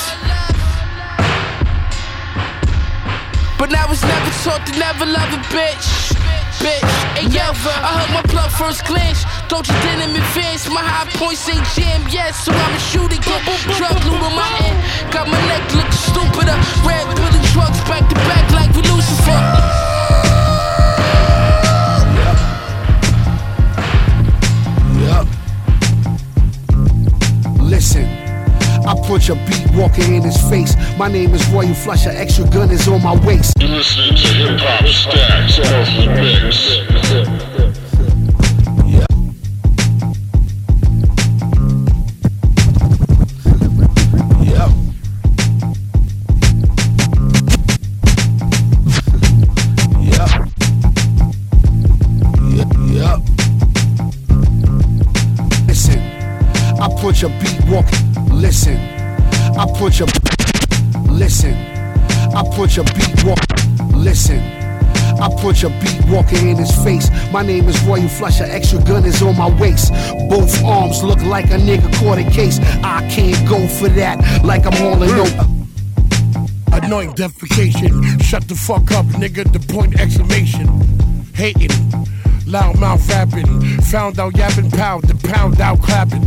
But 3.57 3.73
I 3.75 3.85
was 3.89 4.01
never 4.01 4.31
taught 4.43 4.65
to 4.67 4.79
never 4.79 5.05
love 5.05 5.31
a 5.33 5.41
bitch. 5.51 5.87
Bitch, 6.63 6.91
and 7.19 7.33
yo, 7.33 7.41
I 7.41 7.91
hug 7.97 8.09
my 8.13 8.21
plug 8.23 8.51
first 8.51 8.85
glance. 8.85 9.25
Don't 9.49 9.67
you 9.67 9.73
did 9.81 9.97
him 9.97 10.15
advance. 10.15 10.69
My 10.69 10.85
high 10.85 11.09
points 11.17 11.49
ain't 11.49 11.65
jam, 11.73 12.05
yes, 12.07 12.45
so 12.45 12.51
I'ma 12.53 12.77
shoot 12.77 13.11
it. 13.11 13.17
again. 13.17 13.41
Drug 13.81 13.97
loot 14.05 14.21
on 14.21 14.35
my 14.37 14.45
end. 14.61 14.77
Got 15.11 15.27
my 15.27 15.41
neck 15.49 15.65
looking 15.73 15.91
stupider. 15.91 16.53
Red 16.85 17.09
Billy 17.17 17.41
trucks 17.49 17.81
back 17.89 18.05
to 18.09 18.15
back 18.29 18.45
like 18.53 18.69
we 18.77 18.85
Lucifer. 18.85 19.41
Yup. 25.01 25.25
Listen, 27.57 28.05
I 28.85 28.93
punch 29.01 29.29
a 29.29 29.35
beat 29.49 29.65
walking 29.73 30.13
in 30.13 30.21
his 30.21 30.37
face. 30.47 30.77
My 30.95 31.07
name 31.07 31.33
is 31.33 31.41
Royal 31.49 31.73
Flusher, 31.73 32.11
extra 32.11 32.45
gun 32.49 32.69
is 32.69 32.87
on 32.87 33.01
my 33.01 33.17
waist. 33.25 33.57
You're 33.59 33.69
listening 33.69 34.13
to 34.13 34.27
Hip 34.27 34.59
Hop 34.61 34.85
Stacks 34.85 35.57
off 35.57 35.89
the 35.97 36.05
mix. 36.13 36.98
Punch 62.59 62.77
a 62.77 62.83
beat 62.83 63.23
walk. 63.23 63.39
Listen. 63.95 64.39
I 65.17 65.29
punch 65.39 65.63
a 65.63 65.69
beat 65.79 65.97
walking 66.09 66.49
in 66.49 66.57
his 66.57 66.75
face. 66.83 67.09
My 67.31 67.41
name 67.41 67.69
is 67.69 67.81
Royal 67.83 68.09
Flusher, 68.09 68.43
extra 68.43 68.83
gun 68.83 69.05
is 69.05 69.21
on 69.21 69.37
my 69.37 69.49
waist. 69.61 69.93
Both 70.27 70.61
arms 70.65 71.01
look 71.01 71.21
like 71.21 71.45
a 71.45 71.57
nigga 71.57 71.89
caught 71.99 72.17
a 72.17 72.29
case. 72.29 72.59
I 72.83 73.07
can't 73.09 73.47
go 73.47 73.65
for 73.65 73.87
that 73.87 74.43
like 74.43 74.65
I'm 74.65 74.73
hauling 74.73 75.09
over. 75.09 75.47
Annoying 76.73 77.13
defecation. 77.13 78.21
Shut 78.21 78.45
the 78.49 78.55
fuck 78.55 78.91
up, 78.91 79.05
nigga. 79.05 79.49
The 79.53 79.73
point 79.73 79.97
exclamation. 79.97 80.67
Hating. 81.33 81.71
Loud 82.45 82.77
mouth 82.77 83.07
rapping. 83.07 83.61
Found 83.83 84.19
out 84.19 84.35
yapping 84.35 84.69
pound. 84.69 85.05
The 85.05 85.15
pound 85.29 85.61
out 85.61 85.81
clapping. 85.81 86.25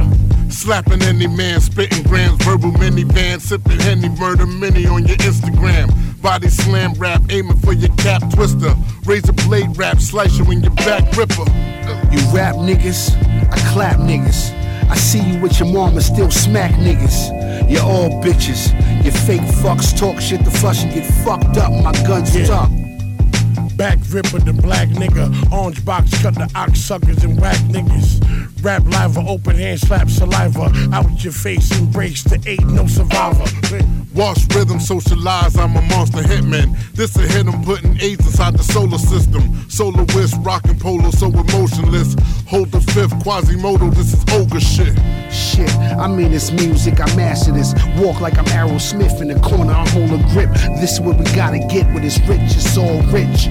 Slapping 0.48 1.02
any 1.02 1.26
man, 1.26 1.60
spitting 1.60 2.02
grams, 2.04 2.42
verbal 2.44 2.72
minivan, 2.72 3.40
sipping 3.40 3.80
henny, 3.80 4.08
murder 4.10 4.46
mini 4.46 4.86
on 4.86 5.06
your 5.06 5.16
Instagram. 5.16 5.90
Body 6.22 6.48
slam 6.48 6.92
rap, 6.94 7.20
aiming 7.30 7.56
for 7.58 7.72
your 7.72 7.94
cap 7.96 8.22
twister. 8.32 8.74
Razor 9.04 9.32
blade 9.32 9.76
rap, 9.76 9.98
slice 9.98 10.38
you 10.38 10.48
in 10.52 10.62
your 10.62 10.70
back 10.74 11.04
ripper. 11.16 11.44
You 12.12 12.20
rap 12.32 12.54
niggas, 12.56 13.10
I 13.52 13.58
clap 13.72 13.96
niggas. 13.96 14.52
I 14.88 14.94
see 14.94 15.20
you 15.20 15.40
with 15.40 15.58
your 15.58 15.72
mama, 15.72 16.00
still 16.00 16.30
smack 16.30 16.72
niggas. 16.72 17.68
You're 17.70 17.82
all 17.82 18.22
bitches. 18.22 18.72
You 19.04 19.10
fake 19.10 19.40
fucks 19.62 19.96
talk 19.98 20.20
shit 20.20 20.44
to 20.44 20.50
flush 20.50 20.84
and 20.84 20.92
get 20.94 21.04
fucked 21.24 21.56
up. 21.56 21.72
My 21.82 21.92
gun's 22.06 22.34
Yeah. 22.36 22.44
stuck. 22.44 22.70
Back 23.76 23.98
ripper, 24.10 24.38
the 24.38 24.52
black 24.52 24.88
nigga. 24.88 25.52
Orange 25.52 25.84
box 25.84 26.20
cut 26.22 26.34
the 26.34 26.50
ox 26.54 26.80
suckers 26.80 27.24
and 27.24 27.40
whack 27.40 27.58
niggas. 27.68 28.20
Rap 28.62 28.84
live, 28.86 29.16
open 29.18 29.56
hand 29.56 29.80
slap 29.80 30.08
saliva. 30.08 30.72
Out 30.92 31.24
your 31.24 31.32
face, 31.32 31.70
embrace 31.78 32.22
the 32.22 32.40
eight, 32.46 32.64
no 32.66 32.86
survivor. 32.86 33.44
Wash 34.14 34.46
rhythm, 34.54 34.78
socialize, 34.78 35.56
I'm 35.56 35.74
a 35.76 35.82
monster 35.82 36.22
hitman. 36.22 36.76
This 37.02 37.16
a 37.16 37.22
hit, 37.22 37.48
I'm 37.48 37.64
putting 37.64 38.00
AIDS 38.00 38.24
inside 38.24 38.56
the 38.56 38.62
solar 38.62 38.96
system. 38.96 39.68
Solar 39.68 40.04
whisk, 40.14 40.36
rockin' 40.42 40.78
polo, 40.78 41.10
so 41.10 41.26
emotionless. 41.26 42.14
Hold 42.46 42.70
the 42.70 42.80
fifth, 42.80 43.10
Quasimodo, 43.24 43.92
this 43.92 44.14
is 44.14 44.24
ogre 44.32 44.60
shit. 44.60 44.96
Shit, 45.28 45.68
I 45.98 46.06
mean 46.06 46.32
it's 46.32 46.52
music, 46.52 47.00
I 47.00 47.06
master 47.16 47.50
this. 47.50 47.74
Walk 47.96 48.20
like 48.20 48.38
I'm 48.38 48.44
Aerosmith 48.44 49.20
in 49.20 49.26
the 49.26 49.40
corner, 49.40 49.72
I 49.72 49.84
hold 49.88 50.12
a 50.12 50.22
grip. 50.28 50.50
This 50.78 50.92
is 50.92 51.00
what 51.00 51.18
we 51.18 51.24
gotta 51.34 51.58
get 51.58 51.92
when 51.92 52.04
it's 52.04 52.20
rich, 52.20 52.54
it's 52.54 52.78
all 52.78 53.02
rich. 53.10 53.48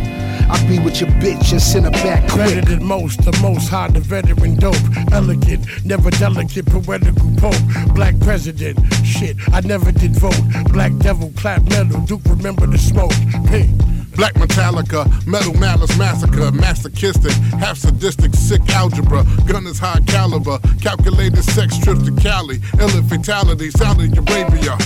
I 0.50 0.66
be 0.68 0.80
with 0.80 1.00
your 1.02 1.10
bitch 1.22 1.52
and 1.52 1.62
send 1.62 1.86
her 1.86 1.92
back 1.92 2.28
Better 2.36 2.62
quick. 2.62 2.66
than 2.66 2.84
most, 2.84 3.24
the 3.24 3.38
most 3.42 3.70
high, 3.70 3.89
the 3.89 4.00
veteran 4.00 4.56
dope. 4.56 4.76
Elegant, 5.12 5.66
never 5.86 6.10
delicate, 6.12 6.66
poetical 6.66 7.32
pope. 7.38 7.62
Black 7.94 8.20
president, 8.20 8.80
shit, 9.06 9.38
I 9.54 9.62
never 9.62 9.92
did 9.92 10.16
vote. 10.16 10.42
Black 10.72 10.96
devil, 10.98 11.32
clap 11.36 11.64
metal, 11.64 12.02
Duke, 12.02 12.22
remember 12.26 12.68
the 12.68 12.78
smoke. 12.78 13.14
Pink. 13.48 13.70
Black 14.16 14.34
Metallica, 14.34 15.08
Metal 15.26 15.54
Malice 15.54 15.98
Massacre, 15.98 16.52
masochistic, 16.52 17.32
half 17.60 17.78
sadistic, 17.78 18.34
sick 18.36 18.62
algebra, 18.70 19.26
gun 19.48 19.66
is 19.66 19.80
high 19.80 20.02
caliber, 20.06 20.60
calculated 20.82 21.42
sex 21.44 21.78
trips 21.78 22.04
to 22.04 22.12
Cali, 22.18 22.60
illicit 22.74 23.06
fatality, 23.06 23.72
Saudi 23.72 24.06
Arabia. 24.18 24.78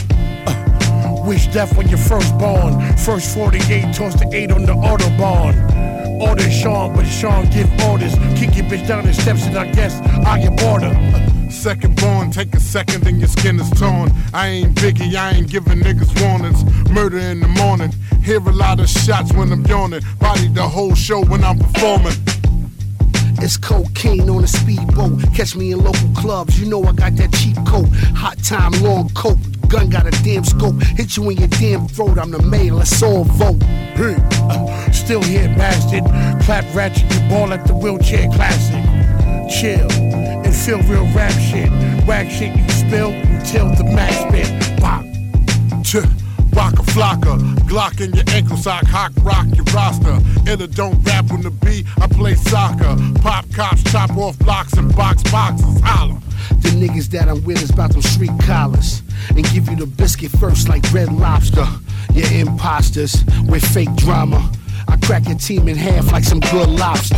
Uh, 0.45 0.84
Wish 1.25 1.47
death 1.47 1.75
when 1.75 1.87
you're 1.87 1.97
first 1.97 2.37
born. 2.37 2.79
First 2.97 3.33
48 3.33 3.95
toss 3.95 4.13
the 4.13 4.29
8 4.31 4.51
on 4.51 4.61
the 4.65 4.73
Autobahn. 4.73 6.21
Order 6.21 6.51
Sean, 6.51 6.95
but 6.95 7.05
Sean 7.05 7.49
give 7.49 7.67
orders. 7.81 8.13
Kick 8.37 8.55
your 8.55 8.65
bitch 8.65 8.87
down 8.87 9.05
the 9.05 9.13
steps 9.13 9.45
and 9.47 9.57
I 9.57 9.71
guess 9.71 9.99
I 10.25 10.39
get 10.39 10.55
border. 10.57 10.93
Second 11.49 11.99
born, 11.99 12.29
take 12.29 12.53
a 12.53 12.59
second 12.59 13.07
and 13.07 13.17
your 13.17 13.27
skin 13.27 13.59
is 13.59 13.69
torn. 13.71 14.11
I 14.33 14.49
ain't 14.49 14.75
Biggie, 14.75 15.15
I 15.15 15.31
ain't 15.31 15.49
giving 15.49 15.79
niggas 15.79 16.13
warnings. 16.21 16.63
Murder 16.91 17.17
in 17.17 17.39
the 17.39 17.47
morning, 17.47 17.91
hear 18.23 18.37
a 18.37 18.51
lot 18.51 18.79
of 18.79 18.87
shots 18.87 19.33
when 19.33 19.51
I'm 19.51 19.65
yawning. 19.65 20.01
Body 20.19 20.47
the 20.49 20.61
whole 20.61 20.93
show 20.93 21.25
when 21.25 21.43
I'm 21.43 21.57
performing. 21.57 22.13
It's 23.39 23.57
cocaine 23.57 24.29
on 24.29 24.43
a 24.43 24.47
speedboat. 24.47 25.21
Catch 25.33 25.55
me 25.55 25.71
in 25.71 25.83
local 25.83 26.09
clubs. 26.15 26.59
You 26.59 26.67
know 26.69 26.83
I 26.83 26.93
got 26.93 27.15
that 27.17 27.33
cheap 27.33 27.55
coat. 27.65 27.87
Hot 28.15 28.37
time, 28.43 28.71
long 28.83 29.09
coat. 29.09 29.37
Gun 29.67 29.89
got 29.89 30.05
a 30.05 30.11
damn 30.23 30.43
scope. 30.43 30.81
Hit 30.81 31.17
you 31.17 31.29
in 31.29 31.37
your 31.37 31.47
damn 31.47 31.87
throat. 31.87 32.17
I'm 32.17 32.31
the 32.31 32.41
mayor. 32.41 32.73
Let's 32.73 33.01
all 33.01 33.23
vote. 33.23 33.61
Hey, 33.63 34.15
uh, 34.49 34.91
still 34.91 35.21
here, 35.23 35.47
bastard. 35.57 36.03
Clap 36.45 36.65
ratchet, 36.75 37.11
you 37.11 37.19
ball 37.29 37.51
at 37.53 37.65
the 37.65 37.73
wheelchair 37.73 38.29
classic. 38.31 38.83
Chill 39.49 39.91
and 39.91 40.55
feel 40.55 40.81
real 40.83 41.05
rap 41.13 41.31
shit. 41.33 41.69
Whack 42.07 42.29
shit 42.29 42.55
you 42.55 42.69
spill 42.69 43.11
until 43.11 43.69
the 43.75 43.83
max 43.83 44.15
spit. 44.15 44.79
Pop. 44.79 45.05
Ch- 45.83 46.24
Rock 46.55 46.73
a 46.79 46.83
flocker, 46.83 47.37
Glock 47.67 47.99
in 47.99 48.13
your 48.13 48.23
ankle 48.29 48.55
sock, 48.55 48.85
hawk 48.85 49.11
rock 49.23 49.45
your 49.53 49.65
roster. 49.73 50.17
Enter 50.49 50.67
don't 50.67 50.97
rap 51.03 51.29
on 51.31 51.41
the 51.41 51.51
beat, 51.51 51.85
I 51.97 52.07
play 52.07 52.35
soccer. 52.35 52.95
Pop 53.21 53.45
cops, 53.51 53.83
chop 53.91 54.15
off 54.15 54.39
blocks 54.39 54.73
and 54.73 54.95
box 54.95 55.21
boxes, 55.23 55.81
holler. 55.81 56.19
The 56.61 56.69
niggas 56.69 57.07
that 57.07 57.27
I'm 57.27 57.43
with 57.43 57.61
is 57.61 57.71
about 57.71 57.91
them 57.91 58.01
street 58.01 58.31
collars. 58.41 59.01
And 59.29 59.43
give 59.51 59.67
you 59.69 59.75
the 59.75 59.85
biscuit 59.85 60.31
first 60.31 60.69
like 60.69 60.89
red 60.93 61.11
lobster. 61.11 61.67
You're 62.13 62.31
imposters 62.31 63.25
with 63.47 63.65
fake 63.65 63.93
drama. 63.95 64.49
I 64.87 64.95
crack 64.97 65.27
your 65.27 65.37
team 65.37 65.67
in 65.67 65.75
half 65.75 66.11
like 66.13 66.23
some 66.23 66.39
good 66.39 66.69
lobster. 66.69 67.17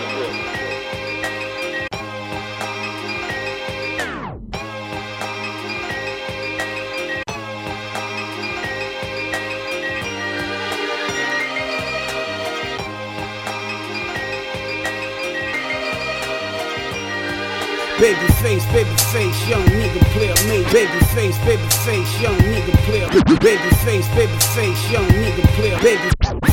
face, 18.41 18.65
baby 18.73 18.89
face, 19.13 19.37
young 19.47 19.63
nigga 19.65 20.01
player 20.13 20.35
me. 20.49 20.65
Baby 20.73 20.99
face, 21.13 21.37
baby 21.45 21.61
face, 21.85 22.11
young 22.21 22.37
nigga 22.37 22.73
player. 22.85 23.07
Baby 23.39 23.69
face, 23.85 24.07
baby 24.17 24.37
face, 24.57 24.81
young 24.91 25.07
nigga 25.07 25.45
player. 25.55 25.77
Baby 25.81 26.09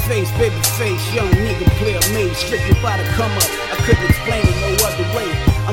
face, 0.07 0.31
baby 0.39 0.61
face, 0.77 1.15
young 1.15 1.31
nigga 1.33 1.67
player 1.81 2.01
me. 2.15 2.33
Strictly 2.35 2.75
by 2.83 2.97
the 2.97 3.05
come 3.17 3.33
up, 3.33 3.51
I 3.73 3.77
couldn't 3.85 4.05
explain 4.05 4.45
it 4.45 4.57
no 4.61 4.68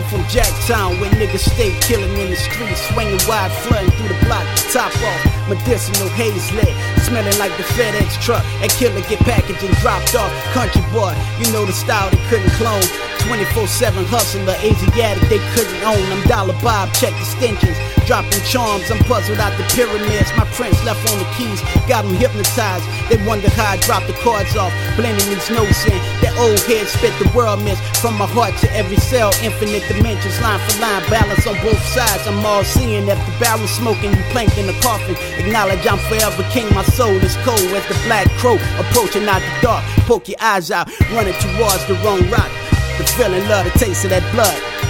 from 0.10 0.22
Jacktown 0.30 1.00
where 1.00 1.10
niggas 1.12 1.46
stay 1.54 1.72
killing 1.82 2.14
in 2.20 2.30
the 2.30 2.36
streets, 2.36 2.82
swinging 2.90 3.20
wide, 3.28 3.52
flooding 3.64 3.90
through 3.92 4.10
the 4.10 4.20
block, 4.26 4.46
top 4.72 4.94
off, 5.02 5.22
medicinal 5.50 6.10
haze 6.14 6.52
lit, 6.54 6.74
smelling 7.02 7.38
like 7.38 7.56
the 7.58 7.64
FedEx 7.78 8.22
truck. 8.22 8.44
And 8.62 8.72
killer 8.72 9.02
get 9.10 9.20
packaged 9.22 9.64
and 9.64 9.76
dropped 9.78 10.16
off. 10.16 10.32
Country 10.54 10.82
boy, 10.94 11.14
you 11.40 11.52
know 11.52 11.66
the 11.66 11.74
style 11.74 12.10
they 12.10 12.22
couldn't 12.30 12.52
clone. 12.58 12.86
24-7 13.26 14.06
hustler, 14.06 14.54
Asiatic 14.62 15.24
they 15.30 15.42
couldn't 15.58 15.82
own. 15.82 16.02
I'm 16.14 16.22
Dollar 16.30 16.58
Bob, 16.62 16.94
check 16.94 17.14
the 17.18 17.26
stenches. 17.26 17.78
Dropping 18.06 18.46
charms, 18.46 18.86
I'm 18.92 19.02
puzzled 19.10 19.42
out 19.42 19.58
the 19.58 19.66
pyramids. 19.74 20.30
My 20.38 20.46
prints 20.54 20.78
left 20.86 21.02
on 21.10 21.18
the 21.18 21.30
keys, 21.34 21.58
got 21.90 22.06
them 22.06 22.14
hypnotized. 22.14 22.86
They 23.10 23.18
wonder 23.26 23.50
how 23.58 23.74
I 23.74 23.78
dropped 23.82 24.06
the 24.06 24.18
cards 24.22 24.56
off, 24.56 24.70
blending 24.96 25.26
these 25.26 25.50
notes 25.50 25.90
in. 25.90 25.98
Old 26.38 26.60
head 26.68 26.88
spit 26.88 27.16
the 27.20 27.32
world 27.36 27.64
miss. 27.64 27.80
From 28.02 28.18
my 28.18 28.28
heart 28.28 28.58
to 28.60 28.68
every 28.76 28.98
cell, 28.98 29.32
infinite 29.42 29.88
dimensions, 29.88 30.40
line 30.42 30.60
for 30.68 30.82
line, 30.82 31.04
balance 31.10 31.48
on 31.48 31.56
both 31.64 31.80
sides. 31.96 32.28
I'm 32.28 32.46
all 32.46 32.64
seeing. 32.64 33.08
If 33.08 33.18
the 33.18 33.34
barrel 33.40 33.68
smoking, 33.68 34.12
you 34.12 34.24
planked 34.36 34.58
in 34.58 34.68
the 34.68 34.78
coffin. 34.84 35.16
Acknowledge 35.40 35.86
I'm 35.88 36.00
forever 36.12 36.44
king. 36.52 36.68
My 36.76 36.84
soul 36.84 37.16
is 37.24 37.36
cold 37.48 37.72
as 37.72 37.88
the 37.88 37.98
black 38.06 38.28
crow 38.38 38.60
approaching 38.80 39.28
out 39.28 39.40
the 39.40 39.54
dark. 39.62 39.84
Poke 40.06 40.28
your 40.28 40.40
eyes 40.42 40.72
out, 40.72 40.92
running 41.12 41.36
towards 41.40 41.86
the 41.88 41.96
wrong 42.04 42.22
rock. 42.30 42.52
The 42.98 43.04
feeling, 43.16 43.48
love 43.48 43.66
the 43.66 43.72
taste 43.80 44.04
of 44.04 44.12
that 44.12 44.24
blood. 44.36 44.85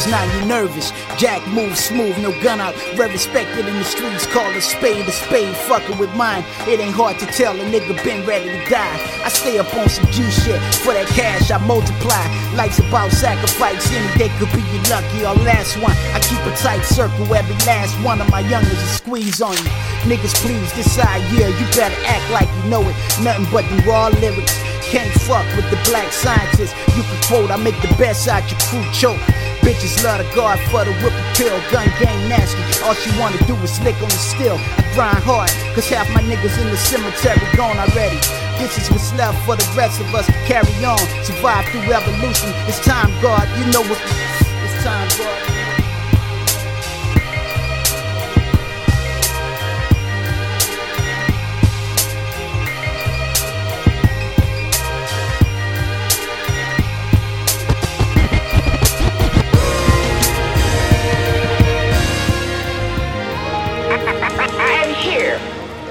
Cause 0.00 0.10
now 0.10 0.24
you're 0.34 0.46
nervous. 0.46 0.92
Jack 1.18 1.46
moves 1.48 1.80
smooth, 1.80 2.16
no 2.18 2.32
gun 2.42 2.60
out. 2.60 2.74
Very 2.94 3.12
respected 3.12 3.66
in 3.66 3.74
the 3.74 3.84
streets, 3.84 4.26
call 4.26 4.48
a 4.50 4.60
spade 4.60 5.06
a 5.06 5.12
spade. 5.12 5.54
Fucking 5.68 5.98
with 5.98 6.14
mine, 6.14 6.44
it 6.66 6.80
ain't 6.80 6.94
hard 6.94 7.18
to 7.18 7.26
tell 7.26 7.54
a 7.54 7.64
nigga 7.64 7.92
been 8.04 8.26
ready 8.26 8.48
to 8.50 8.70
die. 8.70 8.96
I 9.24 9.28
stay 9.28 9.58
up 9.58 9.72
on 9.74 9.88
some 9.88 10.06
G 10.06 10.22
shit. 10.30 10.60
For 10.82 10.92
that 10.92 11.08
cash, 11.08 11.50
I 11.50 11.58
multiply. 11.66 12.24
Life's 12.56 12.78
about 12.78 13.12
sacrifice. 13.12 13.84
Any 13.92 14.18
day 14.18 14.30
could 14.38 14.52
be 14.52 14.62
your 14.72 14.84
lucky 14.88 15.20
or 15.24 15.34
last 15.44 15.76
one. 15.82 15.96
I 16.14 16.20
keep 16.20 16.40
a 16.46 16.54
tight 16.56 16.82
circle. 16.82 17.26
Every 17.34 17.56
last 17.66 17.94
one 18.04 18.20
of 18.20 18.30
my 18.30 18.40
youngers 18.40 18.72
is 18.72 18.96
squeeze 18.96 19.40
on 19.42 19.52
you. 19.52 19.70
Niggas, 20.08 20.34
please 20.40 20.72
decide, 20.72 21.20
yeah, 21.36 21.48
you 21.48 21.66
better 21.76 21.96
act 22.06 22.24
like 22.32 22.48
you 22.62 22.70
know 22.70 22.82
it. 22.82 22.96
Nothing 23.22 23.46
but 23.52 23.64
the 23.68 23.82
raw 23.88 24.08
lyrics. 24.08 24.56
Can't 24.90 25.12
fuck 25.22 25.46
with 25.54 25.68
the 25.70 25.78
black 25.90 26.10
scientists. 26.10 26.74
You 26.96 27.02
can 27.02 27.22
quote, 27.28 27.50
I 27.50 27.56
make 27.56 27.80
the 27.82 27.94
best 27.94 28.26
out 28.26 28.42
your 28.50 28.58
crew 28.60 28.84
choke. 28.92 29.20
Bitches 29.60 30.02
love 30.04 30.18
the 30.18 30.28
guard 30.34 30.58
for 30.70 30.84
the 30.84 30.92
whip 31.04 31.14
kill. 31.34 31.56
Gun 31.70 31.88
game 32.00 32.28
nasty. 32.28 32.60
All 32.84 32.94
she 32.94 33.10
wanna 33.18 33.38
do 33.46 33.54
is 33.62 33.78
lick 33.80 33.96
on 34.02 34.08
the 34.08 34.20
still. 34.20 34.56
I 34.56 34.82
grind 34.94 35.22
hard, 35.22 35.50
cause 35.74 35.88
half 35.88 36.08
my 36.14 36.22
niggas 36.22 36.56
in 36.60 36.68
the 36.70 36.76
cemetery 36.76 37.40
gone 37.56 37.78
already. 37.78 38.20
This 38.58 38.76
is 38.76 38.90
what's 38.90 39.12
left 39.14 39.38
for 39.46 39.56
the 39.56 39.68
rest 39.76 40.00
of 40.00 40.14
us 40.14 40.26
carry 40.44 40.84
on. 40.84 40.98
Survive 41.24 41.64
through 41.72 41.92
evolution. 41.92 42.50
It's 42.68 42.80
time, 42.84 43.10
God. 43.22 43.48
You 43.58 43.72
know 43.72 43.82
what? 43.88 44.49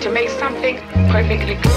To 0.09 0.15
make 0.15 0.29
something 0.29 0.77
perfectly 1.11 1.55
clear. 1.55 1.73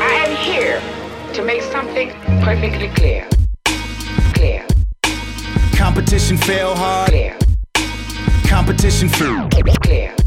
I 0.00 0.26
am 0.26 0.36
here 0.36 0.82
to 1.32 1.42
make 1.44 1.62
something 1.62 2.10
perfectly 2.42 2.88
clear. 2.88 3.28
Clear. 4.34 4.66
Competition 5.76 6.36
fail 6.38 6.74
hard. 6.74 7.10
Clear. 7.10 7.38
Competition 8.48 9.08
fail. 9.08 9.48
Clear. 9.82 10.23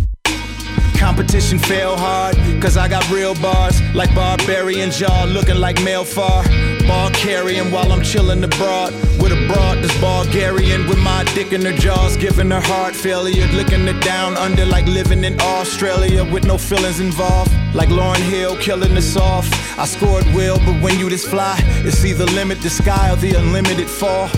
Competition 0.98 1.60
fail 1.60 1.96
hard, 1.96 2.36
cause 2.62 2.76
I 2.76 2.88
got 2.88 3.10
real 3.10 3.36
bars 3.36 3.80
like 3.94 4.14
barbarian 4.16 4.92
jaw 4.92 5.26
looking 5.26 5.58
like 5.58 5.82
male 5.84 6.04
far. 6.04 6.44
Ball 6.88 7.12
carrying 7.12 7.72
while 7.72 7.92
I'm 7.92 8.02
chilling 8.02 8.44
abroad 8.44 8.94
with 9.22 9.32
a 9.32 9.48
broad 9.48 9.78
that's 9.84 9.96
Bulgarian 10.00 10.88
with 10.88 10.98
my 11.00 11.24
dick 11.36 11.54
in 11.54 11.64
her 11.66 11.74
jaws, 11.74 12.18
giving 12.18 12.50
her 12.52 12.62
heart 12.62 12.96
failure, 12.96 13.48
licking 13.54 13.88
it 13.88 14.02
down 14.04 14.36
under 14.38 14.66
like 14.66 14.86
living 14.88 15.24
in 15.24 15.40
Australia 15.42 16.24
with 16.24 16.46
no 16.46 16.58
feelings 16.58 17.00
involved. 17.00 17.52
Like 17.74 17.90
Lauryn 17.90 18.22
Hill 18.30 18.58
killing 18.58 18.98
us 18.98 19.16
off. 19.16 19.48
I 19.78 19.86
scored 19.86 20.26
will, 20.34 20.58
but 20.60 20.82
when 20.82 21.00
you 21.00 21.10
this 21.10 21.28
fly, 21.28 21.58
it's 21.86 22.04
either 22.06 22.26
limit 22.26 22.62
the 22.62 22.70
sky 22.70 23.12
or 23.12 23.18
the 23.18 23.36
unlimited 23.36 23.90
fall. 23.90 24.30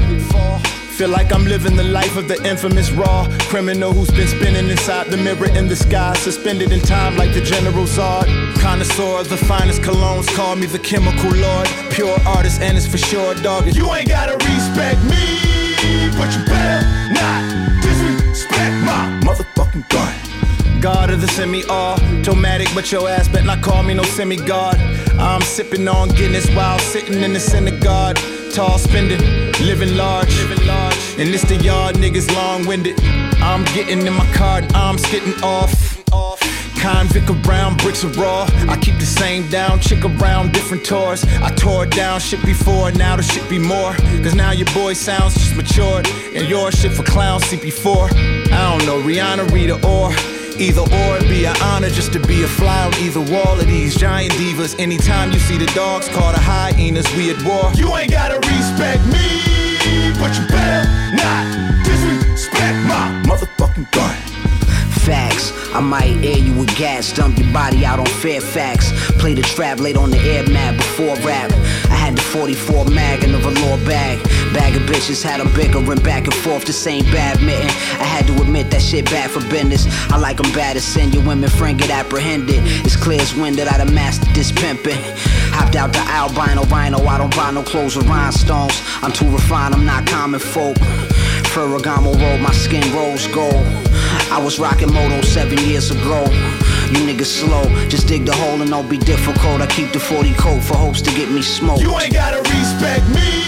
Feel 1.00 1.08
like 1.08 1.32
I'm 1.32 1.45
living 1.45 1.78
the 1.78 1.86
life 1.86 2.18
of 2.18 2.28
the 2.28 2.36
infamous 2.45 2.91
raw 2.91 3.26
criminal 3.43 3.93
who's 3.93 4.12
been 4.12 4.28
spinning 4.28 4.68
inside 4.68 5.08
the 5.08 5.16
mirror 5.16 5.47
in 5.58 5.70
the 5.70 5.76
sky, 5.78 6.14
suspended 6.16 6.74
in 6.74 6.82
time 6.82 7.16
like 7.16 7.34
the 7.34 7.39
General 7.39 7.86
Zod. 7.86 8.26
Connoisseur 8.56 9.22
of 9.22 9.30
the 9.30 9.38
finest 9.38 9.82
colognes, 9.82 10.28
call 10.36 10.58
me 10.58 10.66
the 10.66 10.78
chemical 10.78 11.32
lord. 11.32 11.70
Pure 11.89 12.20
artist, 12.28 12.60
and 12.60 12.78
it's 12.78 12.86
for 12.86 12.97
sure, 12.97 13.34
dog. 13.36 13.74
You 13.74 13.89
ain't 13.93 14.10
gotta 14.10 14.34
respect 14.43 15.02
me, 15.06 15.39
but 16.20 16.36
you 16.36 16.43
better 16.43 16.86
not 17.14 17.82
disrespect 17.82 18.76
my 18.84 19.22
motherfucking 19.24 19.88
gun. 19.88 20.82
God 20.82 21.12
of 21.12 21.22
the 21.22 21.30
semi-automatic, 21.30 22.68
but 22.76 22.91
your 22.91 23.08
ass 23.08 23.30
bet 23.30 23.45
not 23.45 23.62
call 23.62 23.84
me 23.84 23.93
no 23.93 24.04
semi-god. 24.04 24.76
I'm 25.18 25.41
sipping 25.43 25.88
on 25.88 26.10
Guinness 26.10 26.50
while 26.50 26.78
sitting 26.80 27.24
in 27.24 27.32
the 27.32 27.39
synagogue. 27.39 28.18
Tall 28.54 28.78
spending, 28.80 29.22
living 29.66 29.95
large, 29.95 30.36
living 30.41 30.66
large. 30.66 30.95
And 31.18 31.34
this 31.34 31.43
the 31.43 31.56
yard 31.58 31.95
niggas 31.97 32.34
long-winded. 32.34 33.00
I'm 33.41 33.64
getting 33.76 34.06
in 34.06 34.14
my 34.14 34.26
car 34.34 34.60
and 34.60 34.74
I'm 34.74 34.97
skitting 34.97 35.41
off. 35.43 35.97
Convict 36.80 37.30
around, 37.30 37.78
bricks 37.78 38.04
are 38.04 38.12
raw. 38.14 38.47
I 38.70 38.78
keep 38.78 38.95
the 38.95 39.06
same 39.06 39.47
down, 39.50 39.80
chick 39.82 40.04
around, 40.04 40.54
different 40.54 40.86
tours. 40.86 41.26
I 41.41 41.54
tore 41.54 41.84
it 41.84 41.91
down 41.91 42.20
shit 42.20 42.43
before, 42.45 42.91
now 42.91 43.18
the 43.18 43.24
shit 43.24 43.47
be 43.50 43.60
more. 43.60 43.93
Cause 44.24 44.34
now 44.34 44.52
your 44.52 44.68
boy 44.74 44.93
sounds 44.93 45.36
just 45.36 45.56
matured. 45.56 46.08
And 46.34 46.47
your 46.47 46.72
shit 46.72 46.93
for 46.93 47.04
clowns, 47.04 47.43
CP4. 47.43 48.52
I 48.52 48.78
don't 48.78 48.86
know, 48.86 49.02
Rihanna, 49.02 49.52
Rita, 49.52 49.76
or. 49.86 50.39
Either 50.60 50.82
or, 50.82 51.16
it'd 51.16 51.30
be 51.30 51.45
an 51.45 51.55
honor 51.64 51.89
just 51.89 52.12
to 52.12 52.20
be 52.20 52.43
a 52.43 52.47
fly 52.47 52.86
on 52.86 52.93
either 52.95 53.22
wall 53.22 53.57
of 53.57 53.66
these 53.66 53.95
giant 53.95 54.34
divas. 54.34 54.78
Anytime 54.78 55.32
you 55.32 55.39
see 55.39 55.57
the 55.57 55.66
dogs, 55.68 56.10
call 56.10 56.34
the 56.34 56.39
hyenas, 56.39 57.07
we 57.16 57.32
at 57.32 57.41
war. 57.45 57.72
You 57.76 57.95
ain't 57.95 58.12
gotta 58.12 58.36
respect 58.36 59.05
me, 59.07 60.12
but 60.20 60.36
you 60.38 60.45
better 60.47 60.86
not 61.16 61.86
disrespect 61.86 62.78
my 62.88 63.24
motherfucking 63.26 63.89
gun. 63.91 64.49
Facts. 65.10 65.51
I 65.74 65.80
might 65.80 66.24
air 66.24 66.38
you 66.38 66.53
with 66.53 66.70
gas, 66.78 67.12
dump 67.12 67.39
your 67.39 67.51
body 67.51 67.84
out 67.84 67.97
on 67.97 68.05
Fairfax. 68.05 68.91
Play 69.14 69.34
the 69.34 69.41
trap 69.41 69.80
late 69.80 69.97
on 69.97 70.12
the 70.12 70.20
air 70.20 70.47
mat 70.47 70.78
before 70.78 71.16
rap. 71.26 71.51
I 71.89 71.95
had 71.95 72.16
the 72.16 72.22
44 72.22 72.86
mag 72.86 73.24
in 73.24 73.32
the 73.32 73.39
velour 73.39 73.84
bag. 73.88 74.22
Bag 74.53 74.76
of 74.76 74.84
bitches 74.84 75.24
had 75.24 75.41
them 75.41 75.51
bickering 75.55 76.03
back 76.03 76.26
and 76.26 76.34
forth, 76.34 76.66
the 76.66 76.74
same 76.74 77.05
badminton. 77.05 77.70
I 77.99 78.03
had 78.03 78.28
to 78.28 78.39
admit 78.39 78.70
that 78.70 78.84
shit 78.84 79.05
bad 79.05 79.32
for 79.32 79.41
business. 79.49 79.88
I 80.12 80.18
like 80.18 80.38
them 80.38 80.51
bad 80.51 80.78
as 80.78 80.84
sin, 80.84 81.12
your 81.12 81.26
women 81.26 81.49
friend 81.49 81.80
get 81.80 81.89
apprehended. 81.89 82.60
It's 82.86 82.95
clear 82.95 83.20
as 83.20 83.34
wind 83.34 83.55
that 83.57 83.68
I 83.68 83.84
done 83.84 83.91
mastered 83.95 84.30
this 84.36 84.51
pimping. 84.51 85.01
Hopped 85.57 85.76
out 85.76 85.91
the 85.91 86.05
albino 86.05 86.66
rhino, 86.66 87.03
I 87.05 87.18
don't 87.18 87.36
buy 87.36 87.49
no 87.49 87.64
clothes 87.64 87.95
with 87.95 88.07
rhinestones. 88.07 88.80
I'm 89.01 89.12
too 89.12 89.30
refined, 89.32 89.74
I'm 89.74 89.86
not 89.86 90.05
common 90.05 90.39
folk. 90.39 90.78
Ferragamo 91.60 92.14
road, 92.22 92.39
my 92.39 92.53
skin 92.53 92.82
rose 92.95 93.28
gold. 93.28 93.66
I 94.32 94.39
was 94.41 94.60
rocking 94.60 94.93
Moto 94.93 95.20
seven 95.24 95.57
years 95.68 95.91
ago. 95.91 96.24
You 96.91 97.03
niggas 97.03 97.26
slow, 97.26 97.64
just 97.89 98.07
dig 98.07 98.26
the 98.26 98.32
hole 98.32 98.62
and 98.62 98.72
don't 98.72 98.89
be 98.89 98.97
difficult. 98.97 99.60
I 99.60 99.68
keep 99.68 99.91
the 99.91 99.99
40 99.99 100.34
coat 100.36 100.64
for 100.64 100.76
hopes 100.78 101.01
to 101.01 101.12
get 101.12 101.30
me 101.30 101.41
smoked. 101.41 101.82
You 101.82 101.99
ain't 101.99 102.14
gotta 102.14 102.39
respect 102.49 103.05
me, 103.10 103.43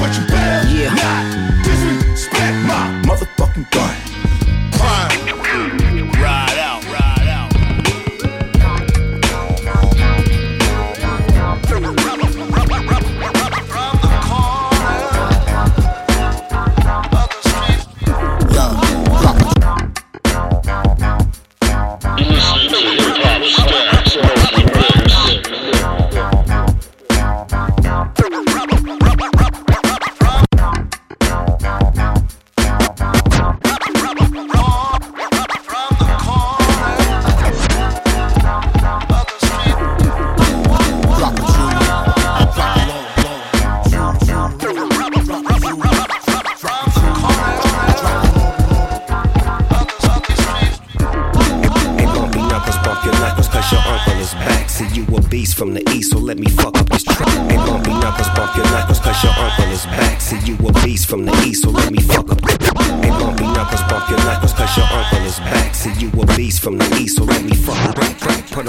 but 0.00 0.16
you 0.16 0.26
better 0.28 0.66
Yeah. 0.70 0.94
not 0.94 1.62
disrespect 1.62 2.56
my 2.64 3.02
motherfucking 3.04 3.70
gun. 3.70 4.05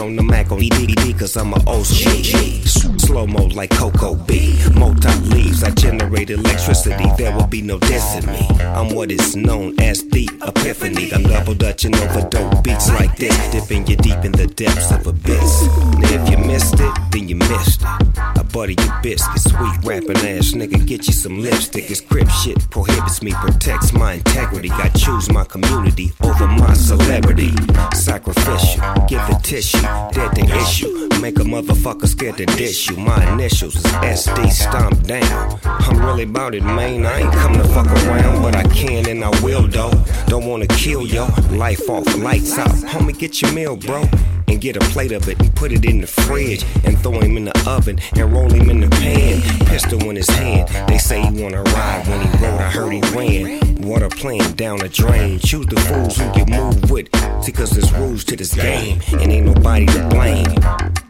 On 0.08 0.16
the 0.16 0.37
On 0.50 0.64
EDD, 0.64 1.20
cause 1.20 1.36
I'm 1.36 1.52
a 1.52 1.58
OG. 1.68 2.68
Slow 3.00 3.28
mo 3.28 3.46
like 3.48 3.70
Coco 3.72 4.16
B. 4.16 4.58
Multi 4.76 5.10
leaves, 5.34 5.62
I 5.62 5.72
generate 5.72 6.30
electricity, 6.30 7.06
there 7.18 7.36
will 7.36 7.48
be 7.48 7.62
no 7.62 7.78
dissing 7.80 8.28
me. 8.32 8.64
I'm 8.64 8.96
what 8.96 9.12
is 9.12 9.36
known 9.36 9.80
as 9.82 10.04
the 10.04 10.30
epiphany. 10.44 11.12
I'm 11.14 11.24
double 11.24 11.54
dutching 11.54 11.96
over 11.96 12.22
dope 12.30 12.64
beats 12.64 12.90
like 12.92 13.18
this, 13.18 13.36
dipping 13.52 13.88
you 13.88 13.98
deep 13.98 14.24
in 14.24 14.32
the 14.32 14.48
depths 14.48 14.92
of 14.92 15.06
abyss. 15.08 15.68
Now 16.00 16.24
if 16.24 16.30
you 16.30 16.38
missed 16.38 16.80
it, 16.80 16.94
then 17.12 17.28
you 17.28 17.36
missed 17.36 17.82
it. 17.82 17.88
I 18.18 18.44
butter 18.44 18.72
your 18.72 19.00
biscuit, 19.04 19.42
sweet 19.42 19.78
rapping 19.84 20.18
ass 20.18 20.54
nigga, 20.54 20.86
get 20.86 21.08
you 21.08 21.14
some 21.14 21.42
lipstick. 21.42 21.92
It's 21.92 22.02
crip 22.02 22.30
shit 22.30 22.70
prohibits 22.70 23.22
me, 23.22 23.34
protects 23.34 23.92
my 23.92 24.14
integrity. 24.14 24.70
I 24.72 24.90
choose 24.90 25.30
my 25.32 25.44
community 25.44 26.14
over 26.24 26.48
my 26.48 26.74
celebrity. 26.74 27.52
Sacrificial, 27.94 28.82
give 29.08 29.26
the 29.28 29.40
tissue, 29.44 29.82
dead 30.14 30.37
the 30.38 30.56
issue. 30.58 31.08
Make 31.22 31.40
a 31.40 31.44
motherfucker 31.44 32.08
scared 32.08 32.38
to 32.38 32.46
dish 32.46 32.90
you. 32.90 32.98
My 32.98 33.34
initials 33.34 33.76
is 33.76 33.84
SD 33.84 34.52
stomp 34.52 35.04
down. 35.04 35.60
I'm 35.64 35.98
really 36.06 36.24
about 36.24 36.54
it, 36.54 36.64
man. 36.64 37.06
I 37.06 37.22
ain't 37.22 37.34
come 37.34 37.54
to 37.54 37.64
fuck 37.70 37.88
around, 37.88 38.42
but 38.42 38.56
I 38.56 38.64
can 38.64 39.08
and 39.08 39.24
I 39.24 39.30
will, 39.42 39.68
though. 39.68 39.92
Don't 40.28 40.46
wanna 40.46 40.68
kill 40.68 41.08
yo. 41.08 41.28
Life 41.52 41.90
off, 41.90 42.08
lights 42.18 42.58
out. 42.58 42.70
Homie, 42.92 43.18
get 43.18 43.42
your 43.42 43.52
meal, 43.52 43.76
bro. 43.76 44.04
And 44.50 44.62
get 44.62 44.78
a 44.78 44.80
plate 44.80 45.12
of 45.12 45.28
it 45.28 45.40
and 45.40 45.54
put 45.56 45.74
it 45.74 45.84
in 45.84 46.00
the 46.00 46.08
fridge 46.08 46.64
and 46.86 46.98
throw 47.00 47.20
him 47.20 47.36
in 47.36 47.46
the 47.46 47.70
oven 47.70 48.00
and 48.16 48.32
roll 48.32 48.50
him 48.50 48.70
in 48.70 48.80
the 48.80 48.88
pan. 48.88 49.42
Pistol 49.68 50.10
in 50.10 50.16
his 50.16 50.30
hand. 50.30 50.70
They 50.88 50.98
say 50.98 51.22
he 51.22 51.42
wanna 51.42 51.64
ride 51.64 52.08
when 52.08 52.22
he 52.22 52.46
rode. 52.46 52.62
I 52.62 52.70
heard 52.70 52.94
he 52.94 53.02
ran. 53.14 53.82
Water 53.82 54.08
playing 54.08 54.54
down 54.54 54.80
the 54.80 54.88
drain. 54.88 55.40
Choose 55.40 55.66
the 55.68 55.80
fools 55.82 56.18
who 56.18 56.26
you 56.40 56.46
move 56.46 56.90
with. 56.90 57.10
See, 57.44 57.52
cause 57.52 57.72
there's 57.72 57.92
rules 57.94 58.24
to 58.26 58.38
this 58.38 58.54
game 58.54 59.02
and 59.20 59.32
ain't 59.32 59.46
nobody 59.48 59.86
to 59.88 60.08
blame. 60.08 60.46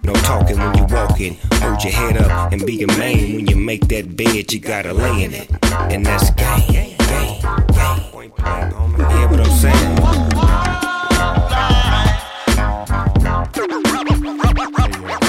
No 0.04 0.14
talking 0.24 0.58
when 0.58 0.76
you 0.76 0.86
walking. 0.86 1.38
Hold 1.62 1.84
your 1.84 1.94
head 1.94 2.18
up 2.18 2.52
and 2.52 2.66
be 2.66 2.82
a 2.82 2.88
man. 2.88 3.36
When 3.36 3.48
you 3.48 3.56
make 3.56 3.88
that 3.90 4.16
bed, 4.18 4.52
you 4.52 4.60
gotta 4.60 4.94
lay 4.94 5.24
in 5.24 5.34
it. 5.34 5.50
And 5.92 6.04
that's 6.04 6.32
game. 6.32 6.98
Game. 6.98 6.98
Game. 6.98 8.02
Hear 9.12 9.28
what 9.28 9.40
I'm 9.42 9.52
saying? 9.52 10.67
Let's 13.58 15.27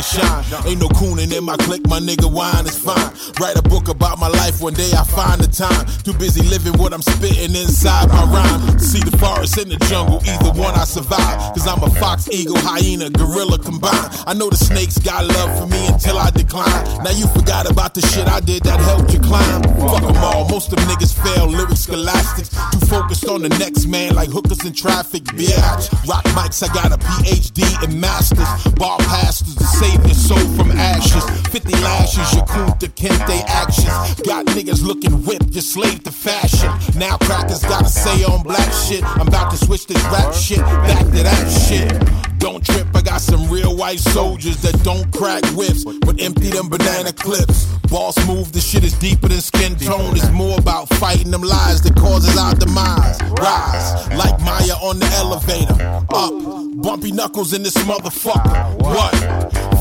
they 0.00 0.20
shine. 0.20 0.44
Ain't 0.66 0.80
no 0.80 0.88
cooning 0.88 1.32
in 1.32 1.44
my 1.44 1.56
clique, 1.56 1.86
my 1.88 2.00
nigga 2.00 2.30
wine 2.30 2.66
is 2.66 2.78
fine. 2.78 3.10
Write 3.40 3.56
a 3.56 3.62
book 3.62 3.88
about 3.88 4.18
my 4.18 4.28
life, 4.28 4.60
one 4.60 4.74
day 4.74 4.90
I 4.92 5.04
find 5.04 5.40
the 5.40 5.48
time. 5.48 5.86
Too 6.04 6.14
busy 6.14 6.42
living 6.48 6.74
what 6.78 6.92
I'm 6.92 7.02
spitting 7.02 7.54
inside 7.54 8.08
my 8.08 8.24
rhyme. 8.24 8.78
See 8.78 9.00
the 9.00 9.16
forest 9.18 9.58
in 9.58 9.68
the 9.68 9.76
jungle, 9.86 10.20
either 10.26 10.52
one 10.58 10.74
I 10.74 10.84
survive. 10.84 11.52
Cause 11.54 11.66
I'm 11.66 11.82
a 11.82 11.90
fox, 12.00 12.28
eagle, 12.30 12.58
hyena, 12.58 13.10
gorilla 13.10 13.58
combined. 13.58 14.10
I 14.26 14.34
know 14.34 14.48
the 14.48 14.56
snakes 14.56 14.98
got 14.98 15.26
love 15.26 15.58
for 15.58 15.66
me 15.66 15.86
until 15.88 16.18
I 16.18 16.30
decline. 16.30 16.84
Now 17.04 17.10
you 17.10 17.26
forgot 17.28 17.70
about 17.70 17.94
the 17.94 18.02
shit 18.02 18.26
I 18.26 18.40
did 18.40 18.62
that 18.64 18.80
helped 18.80 19.12
you 19.12 19.20
climb. 19.20 19.62
Fuck 19.80 20.02
'em 20.02 20.16
all, 20.16 20.48
most 20.48 20.72
of 20.72 20.78
them 20.78 20.88
niggas 20.88 21.14
fail, 21.14 21.46
lyric 21.46 21.76
scholastics. 21.76 22.50
Too 22.72 22.86
focused 22.86 23.26
on 23.28 23.42
the 23.42 23.48
next 23.60 23.86
man 23.86 24.14
like 24.14 24.30
hookers 24.30 24.64
in 24.64 24.72
traffic, 24.72 25.24
bitch. 25.24 26.08
Rock 26.08 26.24
mics, 26.36 26.62
I 26.62 26.72
got 26.72 26.92
a 26.92 26.98
PhD 26.98 27.62
in 27.84 28.00
masters. 28.00 28.48
Bar 28.74 28.98
pastors 28.98 29.54
to 29.56 29.64
save 29.90 30.04
your 30.06 30.14
soul 30.14 30.48
from 30.56 30.70
ashes. 30.72 31.24
50 31.48 31.72
lashes, 31.82 32.34
your 32.34 32.44
Kunta 32.44 32.88
Kinte 32.94 33.42
actions. 33.46 34.20
Got 34.22 34.46
niggas 34.46 34.84
looking 34.84 35.12
whipped, 35.24 35.50
just 35.50 35.72
slave 35.72 36.02
to 36.04 36.12
fashion. 36.12 36.70
Now 36.98 37.16
crackers 37.18 37.62
gotta 37.62 37.88
say 37.88 38.24
on 38.24 38.42
black 38.42 38.72
shit. 38.72 39.04
I'm 39.04 39.28
about 39.28 39.50
to 39.52 39.56
switch 39.56 39.86
this 39.86 40.02
rap 40.04 40.32
shit 40.34 40.58
back 40.58 41.04
to 41.06 41.22
that 41.22 41.48
shit. 41.68 42.29
Don't 42.40 42.64
trip, 42.64 42.86
I 42.94 43.02
got 43.02 43.20
some 43.20 43.50
real 43.50 43.76
white 43.76 44.00
soldiers 44.00 44.56
that 44.62 44.82
don't 44.82 45.12
crack 45.12 45.44
whips, 45.54 45.84
but 45.84 46.20
empty 46.20 46.48
them 46.48 46.70
banana 46.70 47.12
clips. 47.12 47.66
Boss 47.90 48.16
move, 48.26 48.50
the 48.52 48.60
shit 48.60 48.82
is 48.82 48.94
deeper 48.94 49.28
than 49.28 49.42
skin 49.42 49.76
tone. 49.76 50.16
It's 50.16 50.30
more 50.30 50.58
about 50.58 50.88
fighting 50.94 51.30
them 51.30 51.42
lies 51.42 51.82
that 51.82 51.94
causes 51.96 52.36
our 52.38 52.54
demise. 52.54 53.20
Rise, 53.38 54.08
like 54.16 54.40
Maya 54.40 54.72
on 54.80 54.98
the 54.98 55.06
elevator. 55.20 55.76
Up, 56.14 56.32
bumpy 56.82 57.12
knuckles 57.12 57.52
in 57.52 57.62
this 57.62 57.76
motherfucker. 57.84 58.80
What? 58.80 59.12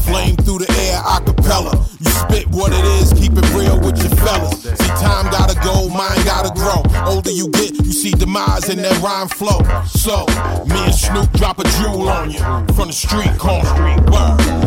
Flame 0.03 0.35
through 0.37 0.59
the 0.59 0.71
air, 0.89 0.99
acapella. 0.99 1.77
You 1.99 2.11
spit 2.11 2.47
what 2.49 2.73
it 2.73 2.83
is, 2.99 3.13
keep 3.13 3.33
it 3.37 3.47
real 3.53 3.79
with 3.79 3.97
your 4.03 4.13
fellas. 4.17 4.63
See, 4.63 4.87
time 4.99 5.31
gotta 5.31 5.55
go, 5.63 5.87
mind 5.87 6.25
gotta 6.25 6.51
grow. 6.59 6.83
Older 7.05 7.31
you 7.31 7.47
get, 7.49 7.71
you 7.71 7.93
see 7.93 8.11
demise 8.11 8.69
in 8.69 8.81
that 8.81 8.99
rhyme 9.01 9.29
flow. 9.29 9.61
So, 9.85 10.25
me 10.65 10.81
and 10.83 10.95
Snoop 10.95 11.31
drop 11.33 11.59
a 11.59 11.63
jewel 11.77 12.09
on 12.09 12.31
you 12.31 12.48
from 12.49 12.87
the 12.87 12.93
street 12.93 13.37
corner. 13.37 13.69
Word. 14.11 14.59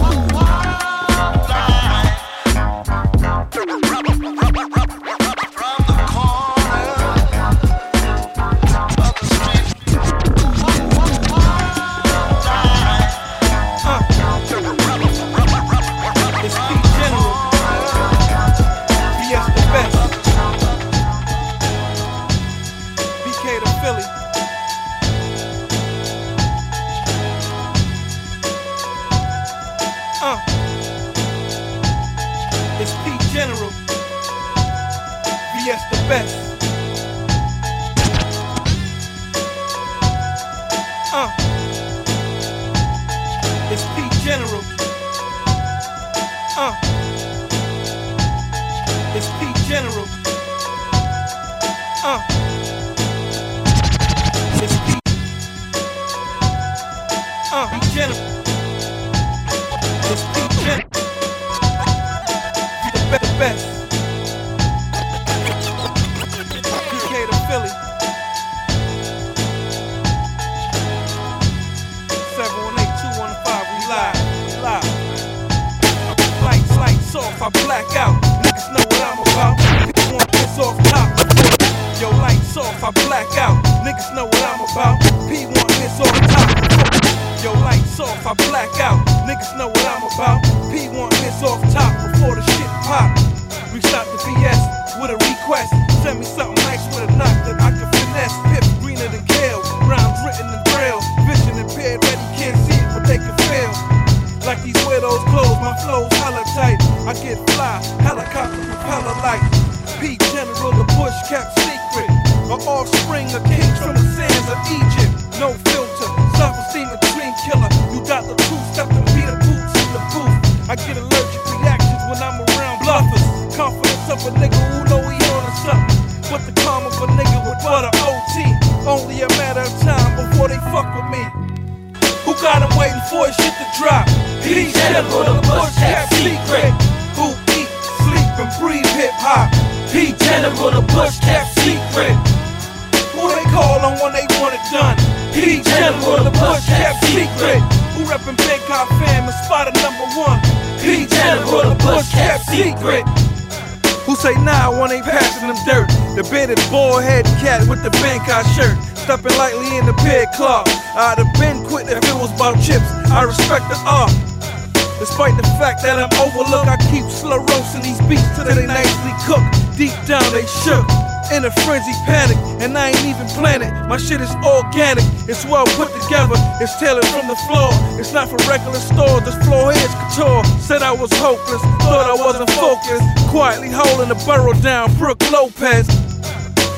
Organic, 174.73 175.05
it's 175.29 175.45
well 175.45 175.69
put 175.77 175.93
together, 176.01 176.33
it's 176.57 176.73
tailored 176.81 177.05
from 177.13 177.29
the 177.29 177.37
floor. 177.45 177.69
It's 178.01 178.17
not 178.17 178.33
for 178.33 178.41
regular 178.49 178.81
stores, 178.81 179.21
this 179.21 179.37
floor 179.45 179.69
is 179.69 179.93
couture. 180.01 180.41
Said 180.65 180.81
I 180.81 180.97
was 180.97 181.13
hopeless, 181.21 181.61
thought 181.85 182.09
I 182.09 182.17
wasn't 182.17 182.49
focused. 182.57 183.05
Quietly 183.29 183.69
holding 183.69 184.09
the 184.09 184.17
borough 184.25 184.57
down, 184.65 184.89
Brook 184.97 185.21
Lopez. 185.29 185.85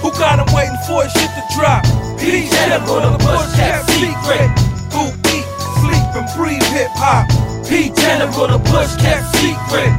Who 0.03 0.11
got 0.19 0.43
him 0.43 0.51
waiting 0.51 0.75
for 0.91 1.07
his 1.07 1.15
shit 1.15 1.31
to 1.39 1.43
drop? 1.55 1.87
P 2.19 2.51
General, 2.51 3.15
the 3.15 3.23
bush 3.23 3.47
cap 3.55 3.87
secret. 3.95 4.51
Who 4.91 5.15
eat, 5.31 5.47
sleep, 5.79 6.09
and 6.19 6.27
breathe 6.35 6.67
hip 6.75 6.91
hop? 6.99 7.31
P 7.63 7.95
General, 7.95 8.59
the 8.59 8.63
bush 8.75 8.91
cap 8.99 9.23
secret. 9.39 9.95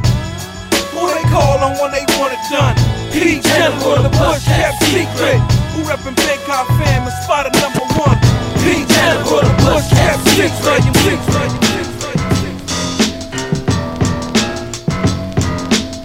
Who 0.92 1.00
they 1.16 1.24
call 1.32 1.64
on 1.64 1.72
when 1.80 1.96
they 1.96 2.04
want 2.20 2.36
it 2.36 2.44
done? 2.52 2.76
P 3.08 3.40
General, 3.40 4.04
the 4.04 4.12
bush 4.20 4.44
cap 4.44 4.76
secret. 4.84 5.40
Who 5.76 5.82
reppin' 5.82 6.16
Bangkok 6.16 6.66
fam 6.80 7.02
and 7.02 7.12
spotted 7.22 7.52
number 7.60 7.84
one? 8.00 8.16
P 8.64 8.86
General, 8.88 9.42
the 9.44 9.52
bush 9.60 9.90
cap 9.92 10.16
secret. 10.32 10.80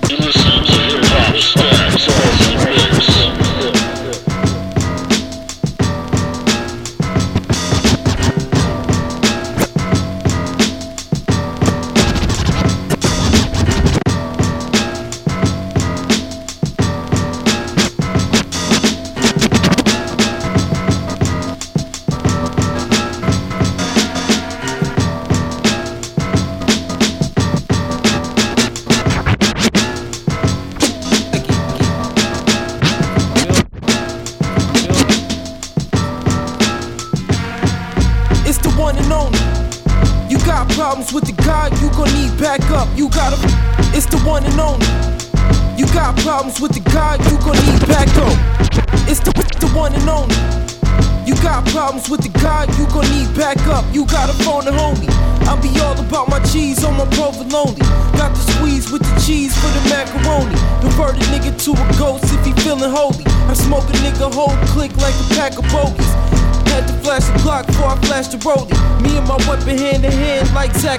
Listen 0.10 0.60
to 0.66 0.76
hip 0.76 1.06
hop 1.08 1.36
stacks 1.38 2.08
off 2.10 2.36
mix. 2.66 3.01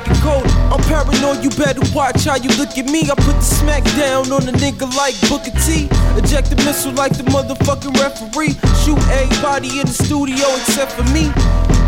And 0.07 0.19
Cody. 0.23 0.49
I'm 0.73 0.81
paranoid, 0.89 1.43
you 1.45 1.51
better 1.51 1.83
watch 1.95 2.25
how 2.25 2.37
you 2.37 2.49
look 2.57 2.79
at 2.79 2.87
me. 2.87 3.11
I 3.11 3.15
put 3.15 3.37
the 3.37 3.43
smack 3.45 3.85
down 3.99 4.31
on 4.33 4.49
a 4.49 4.53
nigga 4.53 4.89
like 4.97 5.15
Booker 5.29 5.53
T. 5.67 5.89
Eject 6.17 6.51
the 6.51 6.57
missile 6.65 6.93
like 6.93 7.17
the 7.17 7.25
motherfucking 7.29 7.95
referee. 8.01 8.55
Shoot 8.83 9.01
everybody 9.13 9.81
in 9.81 9.87
the 9.87 9.97
studio 9.97 10.47
except 10.63 10.93
for 10.93 11.05
me. 11.13 11.29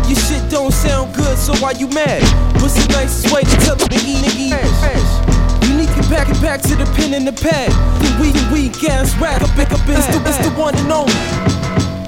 Your 0.05 0.19
shit 0.21 0.43
don't 0.51 0.71
sound 0.71 1.15
good, 1.15 1.37
so 1.37 1.55
why 1.57 1.71
you 1.71 1.87
mad? 1.89 2.21
What's 2.61 2.75
the 2.77 2.85
nicest 2.93 3.33
way 3.33 3.41
to 3.41 3.55
tell 3.65 3.75
a 3.75 3.87
nigga 3.89 4.21
nigga 4.21 4.53
ass? 4.53 5.67
You 5.67 5.77
need 5.77 5.89
to 5.89 5.95
get 5.95 6.09
back 6.09 6.27
and 6.29 6.41
back 6.41 6.61
to 6.61 6.75
the 6.75 6.85
pen 6.93 7.13
and 7.13 7.25
the 7.25 7.33
pad. 7.33 7.71
The 8.03 8.09
weak 8.21 8.37
weak 8.51 8.77
ass 8.89 9.15
rap, 9.17 9.41
up, 9.41 9.49
up, 9.57 9.71
up, 9.71 9.81
it's 9.89 10.07
the, 10.13 10.21
it's 10.29 10.37
the 10.45 10.51
one 10.53 10.75
and 10.75 10.91
only. 10.91 11.13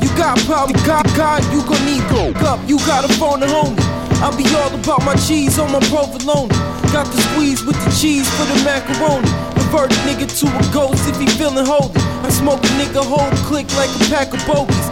You 0.01 0.09
got 0.15 0.37
problem, 0.45 0.77
God, 0.85 1.05
God, 1.15 1.41
you 1.53 1.65
gon' 1.65 1.83
need 1.85 2.03
go 2.09 2.29
up. 2.45 2.59
You 2.69 2.77
gotta 2.85 3.11
phone 3.17 3.39
the 3.39 3.47
homie. 3.47 3.86
I 4.19 4.33
be 4.35 4.43
all 4.55 4.73
about 4.73 5.05
my 5.05 5.15
cheese 5.15 5.59
on 5.59 5.71
my 5.71 5.79
provolone. 5.93 6.49
Got 6.89 7.05
the 7.13 7.21
squeeze 7.29 7.63
with 7.63 7.77
the 7.85 7.91
cheese 7.93 8.27
for 8.33 8.45
the 8.45 8.57
macaroni. 8.65 9.29
Convert 9.53 9.93
a 9.93 9.99
nigga 10.09 10.25
to 10.25 10.47
a 10.49 10.73
ghost 10.73 11.07
if 11.07 11.19
he 11.19 11.27
feeling 11.37 11.65
holy. 11.65 11.93
I 12.25 12.29
smoke 12.29 12.63
a 12.63 12.71
nigga 12.81 13.03
whole 13.05 13.29
click 13.45 13.69
like 13.77 13.89
a 14.01 14.09
pack 14.09 14.33
of 14.33 14.41
bogies. 14.47 14.87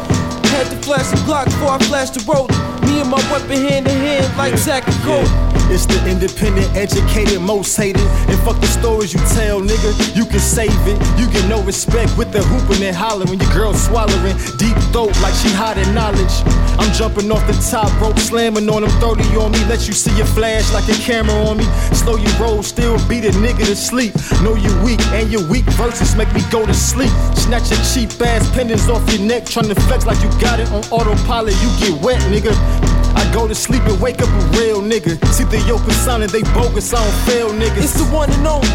Had 0.54 0.70
to 0.70 0.78
flash 0.86 1.10
the 1.10 1.18
Glock 1.26 1.46
before 1.46 1.70
I 1.70 1.80
flashed 1.90 2.14
the 2.14 2.20
rollie. 2.22 2.54
Me 2.86 3.02
and 3.02 3.10
my 3.10 3.18
weapon 3.32 3.58
hand 3.66 3.88
in 3.88 3.98
hand 3.98 4.38
like 4.38 4.58
Zack 4.58 4.88
and 4.88 4.96
Cody. 5.02 5.45
It's 5.74 5.86
the 5.86 5.98
independent, 6.08 6.68
educated, 6.76 7.42
most 7.42 7.76
hated. 7.76 8.06
And 8.30 8.38
fuck 8.46 8.60
the 8.62 8.68
stories 8.68 9.14
you 9.14 9.20
tell, 9.34 9.62
nigga. 9.62 10.16
You 10.16 10.26
can 10.26 10.40
save 10.40 10.76
it. 10.88 10.98
You 11.18 11.28
get 11.32 11.48
no 11.50 11.62
respect 11.64 12.18
with 12.18 12.32
the 12.32 12.44
hooping 12.44 12.84
and 12.84 12.96
hollering 12.96 13.40
your 13.40 13.52
girl 13.54 13.74
swallowing 13.74 14.38
deep 14.58 14.78
throat 14.94 15.14
like 15.22 15.34
she 15.34 15.50
hot 15.50 15.78
in 15.78 15.94
knowledge. 15.94 16.36
I'm 16.78 16.92
jumping 16.94 17.32
off 17.32 17.46
the 17.48 17.54
top 17.72 17.90
rope, 18.00 18.20
slamming 18.20 18.70
on 18.70 18.82
them 18.84 18.92
30 19.02 19.24
on 19.38 19.52
me. 19.52 19.60
Let 19.66 19.88
you 19.88 19.94
see 19.94 20.16
your 20.16 20.28
flash 20.28 20.72
like 20.74 20.88
a 20.88 20.98
camera 21.02 21.34
on 21.34 21.58
me. 21.58 21.66
Slow 21.94 22.16
your 22.18 22.34
roll, 22.38 22.64
still 22.64 22.98
beat 23.08 23.26
a 23.26 23.32
nigga 23.32 23.66
to 23.66 23.76
sleep. 23.76 24.14
Know 24.44 24.56
you 24.56 24.72
weak 24.84 25.02
and 25.18 25.32
your 25.32 25.48
weak 25.50 25.66
verses 25.80 26.16
make 26.16 26.32
me 26.34 26.42
go 26.52 26.66
to 26.66 26.74
sleep. 26.74 27.12
Snatch 27.36 27.72
your 27.72 27.82
cheap 27.94 28.10
ass 28.22 28.50
pendants 28.54 28.88
off 28.90 29.02
your 29.12 29.22
neck, 29.22 29.46
trying 29.46 29.70
to 29.70 29.76
flex 29.88 30.06
like 30.06 30.22
you 30.22 30.30
got 30.40 30.60
it 30.60 30.70
on 30.72 30.84
autopilot. 30.92 31.56
You 31.62 31.70
get 31.80 32.02
wet, 32.02 32.22
nigga. 32.32 33.05
I 33.16 33.24
go 33.34 33.48
to 33.48 33.56
sleep 33.56 33.84
and 33.84 34.00
wake 34.02 34.22
up 34.22 34.30
a 34.30 34.44
real 34.60 34.82
nigga. 34.82 35.18
See 35.34 35.46
the 35.46 35.60
yoke 35.68 35.88
is 35.88 36.08
and 36.08 36.24
they 36.24 36.44
bogus, 36.54 36.94
I 36.94 37.04
don't 37.04 37.20
fail 37.26 37.50
niggas. 37.50 37.84
It's 37.84 37.94
the 37.94 38.06
one 38.14 38.30
and 38.32 38.46
only. 38.46 38.68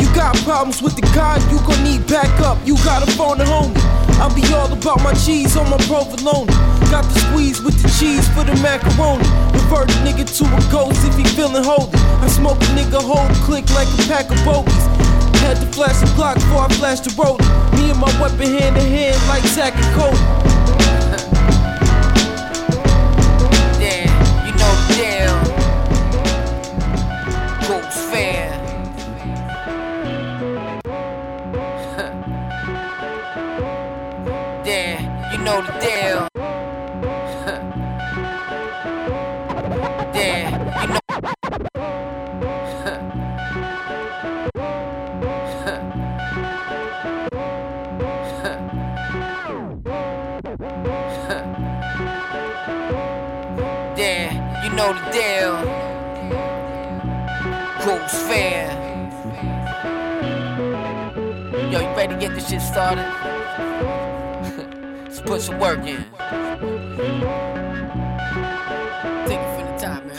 You 0.00 0.08
got 0.14 0.36
problems 0.46 0.80
with 0.82 0.96
the 0.96 1.02
God, 1.14 1.42
you 1.50 1.58
gon' 1.66 1.82
need 1.84 2.06
backup. 2.06 2.58
You 2.64 2.76
gotta 2.84 3.10
phone 3.12 3.38
the 3.38 3.44
homie. 3.44 3.76
I'll 4.20 4.34
be 4.34 4.44
all 4.52 4.70
about 4.72 5.02
my 5.02 5.14
cheese 5.14 5.56
on 5.56 5.68
my 5.70 5.78
provolone. 5.88 6.46
Got 6.92 7.04
the 7.08 7.18
squeeze 7.26 7.62
with 7.62 7.80
the 7.82 7.88
cheese 7.98 8.28
for 8.36 8.44
the 8.44 8.54
macaroni. 8.60 9.24
Revert 9.56 9.88
a 9.88 9.96
nigga 10.04 10.28
to 10.28 10.44
a 10.44 10.60
ghost 10.70 11.00
if 11.08 11.16
he 11.16 11.24
feeling 11.24 11.64
holy. 11.64 11.88
I 12.20 12.28
smoke 12.28 12.60
a 12.60 12.70
nigga 12.76 13.00
whole 13.00 13.28
click 13.46 13.64
like 13.72 13.88
a 13.88 14.02
pack 14.08 14.30
of 14.30 14.36
bogies. 14.44 14.86
Had 15.40 15.56
to 15.56 15.66
flash 15.72 15.98
the 16.00 16.06
clock 16.14 16.36
before 16.36 16.64
I 16.64 16.68
flashed 16.76 17.04
the 17.04 17.14
road. 17.16 17.40
Me 17.80 17.90
and 17.90 17.98
my 17.98 18.12
weapon 18.20 18.44
hand 18.44 18.76
in 18.76 18.86
hand 18.86 19.16
like 19.26 19.42
Zach 19.44 19.72
and 19.74 19.90
Cody. 19.96 20.59
Fan. 58.10 58.76
Yo, 61.70 61.78
you 61.78 61.86
ready 61.96 62.14
to 62.14 62.20
get 62.20 62.34
this 62.34 62.48
shit 62.48 62.60
started? 62.60 63.04
Let's 65.04 65.20
put 65.20 65.40
some 65.40 65.60
work 65.60 65.78
in. 65.78 66.04
Take 69.26 69.38
it 69.38 69.54
from 69.54 69.66
the 69.66 69.76
top, 69.78 70.02
man. 70.04 70.16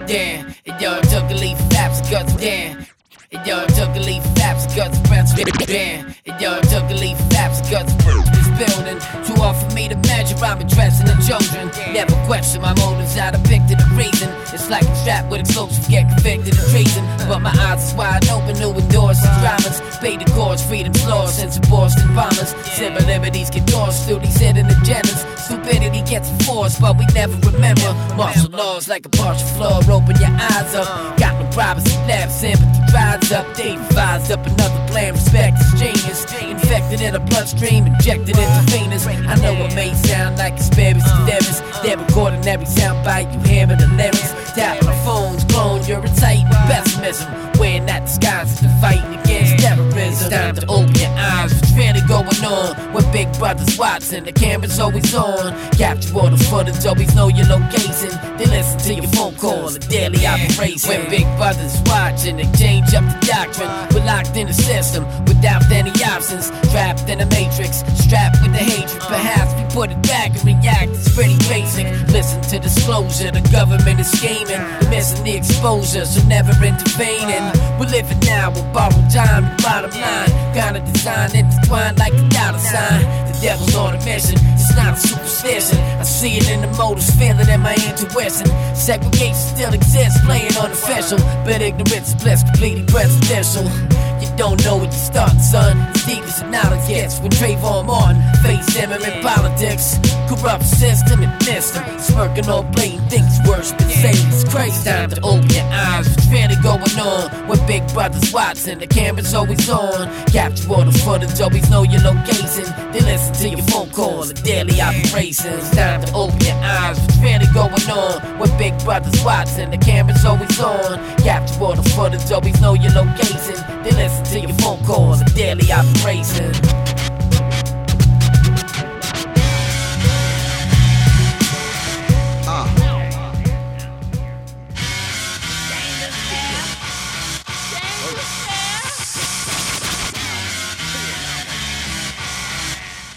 Damn, 0.06 0.54
and 0.66 0.80
yo, 0.80 1.00
took 1.02 1.30
a 1.30 1.34
leaf, 1.34 1.56
flaps, 1.70 2.00
guts, 2.10 2.34
damn. 2.34 2.84
And 3.32 3.46
yo, 3.46 3.64
took 3.68 3.94
a 3.96 4.00
leaf, 4.00 4.22
flaps, 4.34 4.66
guts, 4.74 4.98
breaths, 5.08 5.32
damn. 5.66 6.12
And 6.26 6.40
yo, 6.40 6.60
took 6.62 6.90
a 6.90 6.94
leaf, 6.94 7.16
flaps, 7.30 7.60
guts, 7.70 7.94
this 7.94 8.48
building. 8.58 8.98
Too 9.24 9.34
hard 9.40 9.56
for 9.56 9.70
me 9.74 9.88
to 9.88 9.96
measure, 9.96 10.36
I'm 10.44 10.60
addressing 10.60 11.06
the 11.06 11.14
children. 11.26 11.70
Never 11.94 12.14
question 12.26 12.60
my 12.60 12.74
motives, 12.74 13.16
I 13.16 13.30
depicted 13.30 13.78
the 13.78 13.86
reason. 13.96 14.28
It's 14.54 14.70
like 14.70 14.84
a 14.84 14.94
trap 15.02 15.24
where 15.24 15.32
with 15.32 15.40
explosives, 15.40 15.88
get 15.88 16.08
convicted 16.08 16.54
of 16.54 16.70
treason. 16.70 17.04
But 17.26 17.40
my 17.40 17.50
eyes 17.50 17.88
is 17.88 17.94
wide 17.94 18.28
open, 18.28 18.56
new 18.60 18.70
endorse 18.70 19.20
the 19.20 19.26
dramas. 19.42 19.80
Pay 19.98 20.16
the 20.16 20.30
course, 20.30 20.64
freedom's 20.64 21.04
lost 21.08 21.40
since 21.40 21.58
the 21.58 21.66
Boston 21.66 22.14
bombers. 22.14 22.54
Civil 22.78 23.04
liberties 23.04 23.50
get 23.50 23.70
lost 23.72 24.06
through 24.06 24.20
these 24.20 24.38
hidden 24.38 24.66
agendas. 24.66 25.33
Stupidity 25.44 26.00
gets 26.02 26.30
enforced, 26.30 26.80
but 26.80 26.96
we 26.96 27.04
never 27.12 27.36
remember. 27.50 27.92
Martial 28.16 28.50
laws 28.50 28.88
like 28.88 29.04
a 29.04 29.10
partial 29.10 29.46
floor, 29.48 29.78
open 29.92 30.16
your 30.16 30.32
eyes 30.32 30.74
up. 30.74 31.18
Got 31.18 31.38
no 31.38 31.50
privacy 31.50 31.96
left, 32.08 32.32
sympathy 32.32 32.80
dries 32.90 33.30
up. 33.32 33.54
They 33.56 33.76
revised 33.76 34.32
up 34.32 34.46
another 34.46 34.80
plan, 34.88 35.12
respect 35.12 35.60
is 35.60 35.72
genius. 35.80 36.24
Infected 36.40 37.00
in 37.02 37.14
a 37.14 37.20
bloodstream, 37.20 37.86
injected 37.86 38.38
into 38.38 38.62
Venus. 38.72 39.06
I 39.06 39.34
know 39.36 39.52
it 39.66 39.74
may 39.74 39.92
sound 39.94 40.38
like 40.38 40.56
conspiracy 40.56 41.04
theories. 41.26 41.60
They're 41.82 41.98
recording 41.98 42.46
every 42.46 42.66
soundbite, 42.66 43.32
you 43.34 43.40
hammer 43.40 43.76
the 43.76 43.88
lyrics. 43.88 44.32
Tapping 44.54 44.86
the 44.86 44.94
phones, 45.04 45.44
clone, 45.44 45.84
you're 45.84 46.00
a 46.00 46.08
tight 46.14 46.46
pessimism. 46.68 47.28
Wearing 47.58 47.86
that 47.86 48.06
disguise 48.06 48.60
to 48.60 48.68
fighting 48.80 49.18
against 49.20 49.58
terrorism. 49.62 50.30
Time 50.30 50.54
to 50.56 50.66
open 50.68 50.94
your 50.94 51.10
eyes, 51.10 51.52
really 51.76 52.00
going 52.06 52.44
on? 52.44 52.74
When 52.92 53.04
Big 53.12 53.30
Brother's 53.38 53.76
watching, 53.78 54.24
the 54.24 54.32
camera's 54.32 54.78
always 54.78 55.14
on. 55.14 55.52
Capture 55.72 56.14
all 56.14 56.30
the 56.30 56.36
footage, 56.36 56.84
always 56.86 57.14
know 57.14 57.28
your 57.28 57.46
location. 57.46 58.10
They 58.38 58.46
listen 58.46 58.78
to 58.80 58.94
your 58.94 59.10
phone 59.12 59.34
call, 59.36 59.74
a 59.74 59.78
daily 59.78 60.26
operation. 60.26 60.88
When 60.88 61.10
Big 61.10 61.26
Brother's 61.36 61.76
watching, 61.86 62.36
they 62.36 62.50
change 62.56 62.94
up 62.94 63.04
the 63.04 63.26
doctrine. 63.26 63.70
We're 63.92 64.06
locked 64.06 64.36
in 64.36 64.46
the 64.46 64.54
system 64.54 65.04
without 65.26 65.62
any 65.70 65.90
options. 66.04 66.50
Trapped 66.70 67.08
in 67.08 67.20
a 67.20 67.26
matrix, 67.26 67.82
strapped 67.98 68.40
with 68.42 68.52
the 68.52 68.62
hatred. 68.62 69.00
Perhaps 69.02 69.54
we 69.54 69.64
put 69.74 69.90
it 69.90 70.02
back 70.02 70.30
and 70.34 70.44
react, 70.44 70.90
it's 70.90 71.14
pretty 71.14 71.38
basic. 71.48 71.86
Listen 72.08 72.40
to 72.42 72.58
disclosure, 72.58 73.30
the 73.30 73.42
government 73.50 74.00
is 74.00 74.10
scheming. 74.10 74.62
Missing 74.90 75.24
the 75.24 75.36
exposure, 75.36 76.04
so 76.04 76.22
never 76.28 76.52
intervening. 76.64 77.44
We're 77.78 77.90
living 77.90 78.20
now 78.20 78.50
with 78.50 78.66
borrowed 78.72 79.10
time, 79.10 79.44
the 79.44 79.62
bottom 79.62 79.90
line. 79.90 80.54
Got 80.54 80.76
a 80.76 80.80
design 80.80 81.34
intertwined 81.64 81.98
like 81.98 82.12
a 82.12 82.28
dollar 82.28 82.58
sign. 82.58 83.32
The 83.32 83.38
devil's 83.40 83.74
on 83.74 83.94
a 83.94 84.04
mission, 84.04 84.36
it's 84.54 84.74
not 84.76 84.96
a 84.96 85.00
superstition. 85.00 85.78
I 85.78 86.02
see 86.02 86.36
it 86.36 86.50
in 86.50 86.60
the 86.60 86.68
motives, 86.78 87.10
feeling 87.10 87.48
in 87.48 87.60
my 87.60 87.74
intuition. 87.74 88.46
Segregation 88.74 89.34
still 89.34 89.72
exists, 89.72 90.20
playing 90.24 90.56
unofficial. 90.56 91.18
But 91.44 91.62
ignorance 91.62 92.08
is 92.08 92.14
bliss, 92.14 92.42
completely 92.42 92.84
presidential. 92.84 93.93
Don't 94.36 94.64
know 94.64 94.76
what 94.76 94.86
you 94.86 94.98
start, 94.98 95.30
son. 95.40 95.76
As 95.78 96.06
deep 96.06 96.22
as 96.24 96.40
the 96.40 96.50
knowledge 96.50 96.88
gets 96.88 97.20
when 97.20 97.30
Trayvon 97.30 97.86
Martin 97.86 98.20
faced 98.42 98.76
him 98.76 98.90
in 98.90 99.22
politics. 99.22 99.98
Corrupt 100.28 100.64
system 100.64 101.22
and 101.22 101.42
him. 101.42 101.62
Smirking 102.00 102.48
on 102.48 102.70
blatant 102.72 103.08
things 103.10 103.38
worse 103.46 103.70
than 103.70 103.88
saying 103.88 104.26
it's 104.28 104.42
crazy. 104.52 104.90
Time 104.90 105.10
to 105.10 105.20
open 105.22 105.48
your 105.50 105.64
eyes. 105.70 106.08
What's 106.08 106.26
really 106.28 106.56
going 106.62 106.98
on? 106.98 107.30
When 107.48 107.64
Big 107.66 107.86
Brother's 107.92 108.32
watching, 108.32 108.78
the 108.80 108.88
camera's 108.88 109.32
always 109.34 109.68
on. 109.70 110.10
Capture 110.26 110.68
all 110.72 110.84
the 110.84 110.92
footage, 110.92 111.40
always 111.40 111.70
know 111.70 111.84
your 111.84 112.02
location. 112.02 112.66
They 112.92 113.00
listen 113.00 113.34
to 113.34 113.48
your 113.50 113.62
phone 113.68 113.90
call, 113.90 114.24
the 114.24 114.34
daily 114.34 114.80
operations. 114.80 115.70
Time 115.70 116.02
to 116.02 116.12
open 116.12 116.40
your 116.40 116.56
eyes. 116.56 116.98
What's 116.98 117.18
really 117.18 117.46
going 117.54 117.88
on? 117.88 118.38
When 118.38 118.50
Big 118.58 118.76
Brother's 118.84 119.24
watching, 119.24 119.70
the 119.70 119.78
camera's 119.78 120.24
always 120.24 120.58
on. 120.58 120.98
Capture 121.18 121.62
all 121.62 121.76
the 121.76 121.88
footage, 121.90 122.30
always 122.32 122.60
know 122.60 122.74
your 122.74 122.92
location. 122.92 123.73
They 123.84 123.92
listen 123.92 124.24
to 124.24 124.40
your 124.40 124.58
phone 124.60 124.82
calls 124.86 125.22
the 125.22 125.30
daily 125.36 125.70
operations. 125.70 126.58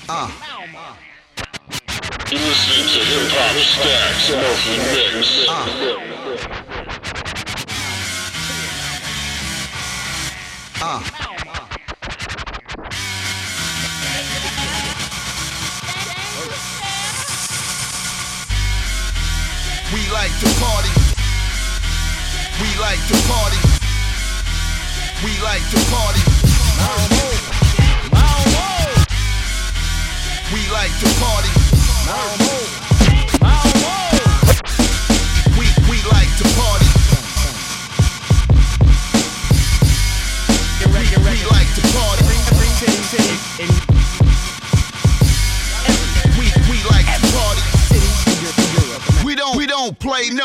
Uh. 0.09 0.29
You 2.29 2.37
listen 2.39 2.83
to 2.91 2.99
Hip 3.05 3.31
Hop 3.31 3.55
Stacks 3.63 4.23
Smoky 4.27 4.75
Mix. 5.15 5.47
Uh. 5.47 6.16
Uh. 10.79 11.01
We 19.91 20.01
like 20.11 20.29
to 20.39 20.49
party. 20.61 20.93
We 22.61 22.69
like 22.79 23.01
to 23.07 23.17
party. 23.25 23.57
We 25.23 25.31
like 25.41 25.65
to 25.71 25.79
party. 25.89 26.21
We 30.53 30.61
like 30.69 30.93
to 30.99 31.09
party. 31.19 31.49
We 35.57 35.65
we 35.89 35.97
like 36.11 36.37
to 36.37 36.43
party. 36.55 36.86
We 42.77 42.85
we 46.69 46.77
like 46.83 47.07
to 47.07 47.19
party. 47.33 47.61
We 49.25 49.33
don't 49.33 49.57
we 49.57 49.65
don't 49.65 49.97
play 49.97 50.29
no. 50.29 50.43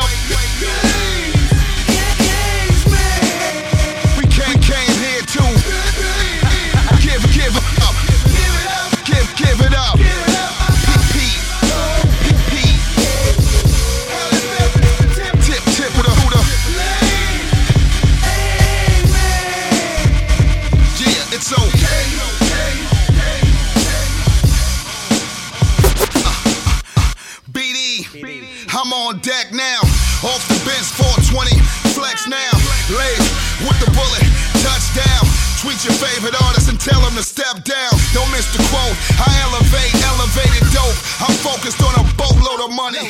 Your 35.83 35.95
favorite 35.99 36.35
artist 36.47 36.71
and 36.71 36.79
tell 36.79 36.99
them 37.03 37.11
to 37.19 37.23
step 37.23 37.59
down. 37.67 37.91
Don't 38.15 38.31
miss 38.31 38.47
the 38.55 38.59
quote. 38.71 38.95
I 39.19 39.27
elevate, 39.43 39.91
elevated 40.07 40.63
dope. 40.71 40.95
I'm 41.19 41.35
focused 41.43 41.83
on 41.83 41.91
a 41.99 42.03
boatload 42.15 42.63
of 42.63 42.71
money. 42.71 43.03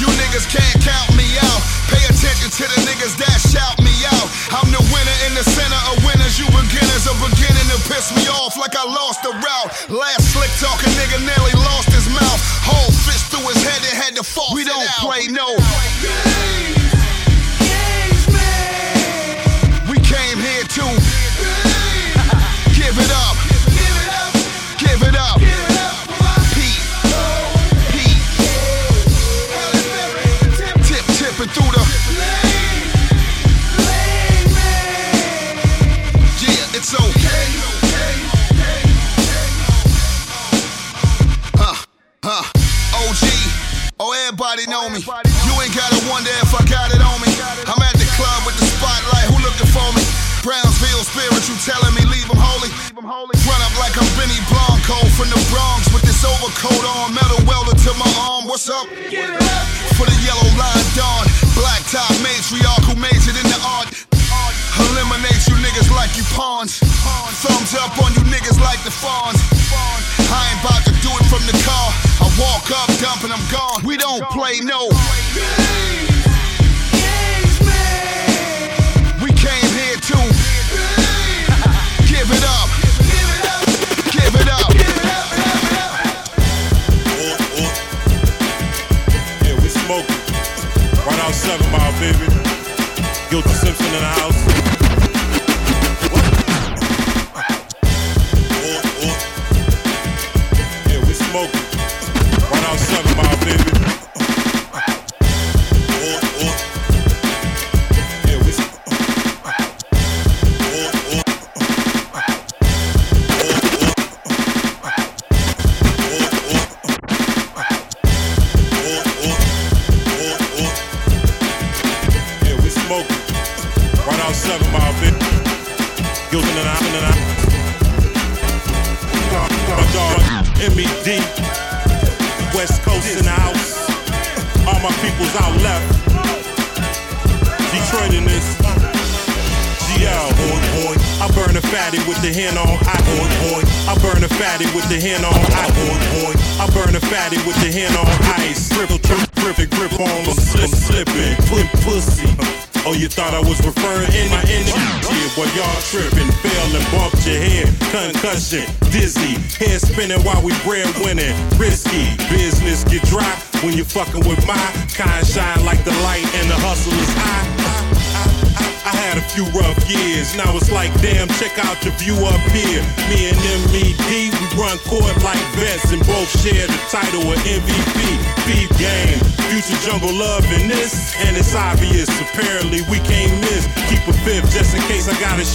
You 0.00 0.08
niggas 0.08 0.48
can't 0.48 0.78
count 0.80 1.12
me 1.12 1.28
out. 1.44 1.60
Pay 1.92 2.00
attention 2.08 2.48
to 2.48 2.64
the 2.64 2.78
niggas 2.88 3.12
that 3.20 3.36
shout 3.44 3.76
me 3.84 3.92
out. 4.08 4.26
I'm 4.56 4.72
the 4.72 4.80
winner 4.88 5.16
in 5.28 5.36
the 5.36 5.44
center 5.44 5.80
of 5.92 6.00
winners. 6.00 6.40
You 6.40 6.48
beginners 6.48 7.04
are 7.04 7.18
beginning 7.20 7.68
to 7.76 7.78
piss 7.84 8.08
me 8.16 8.24
off 8.40 8.56
like 8.56 8.72
I 8.72 8.88
lost 8.88 9.20
the 9.20 9.36
route. 9.36 9.70
Last 9.92 10.32
slick 10.32 10.52
talking 10.56 10.92
nigga 10.96 11.20
nearly 11.20 11.54
lost 11.60 11.92
his 11.92 12.08
mouth. 12.08 12.40
Whole 12.64 12.92
fist 13.04 13.28
through 13.28 13.52
his 13.52 13.60
head 13.60 13.84
and 13.84 13.96
had 14.00 14.12
to 14.16 14.24
fall. 14.24 14.56
We 14.56 14.64
don't 14.64 14.88
play 15.04 15.28
no. 15.28 16.81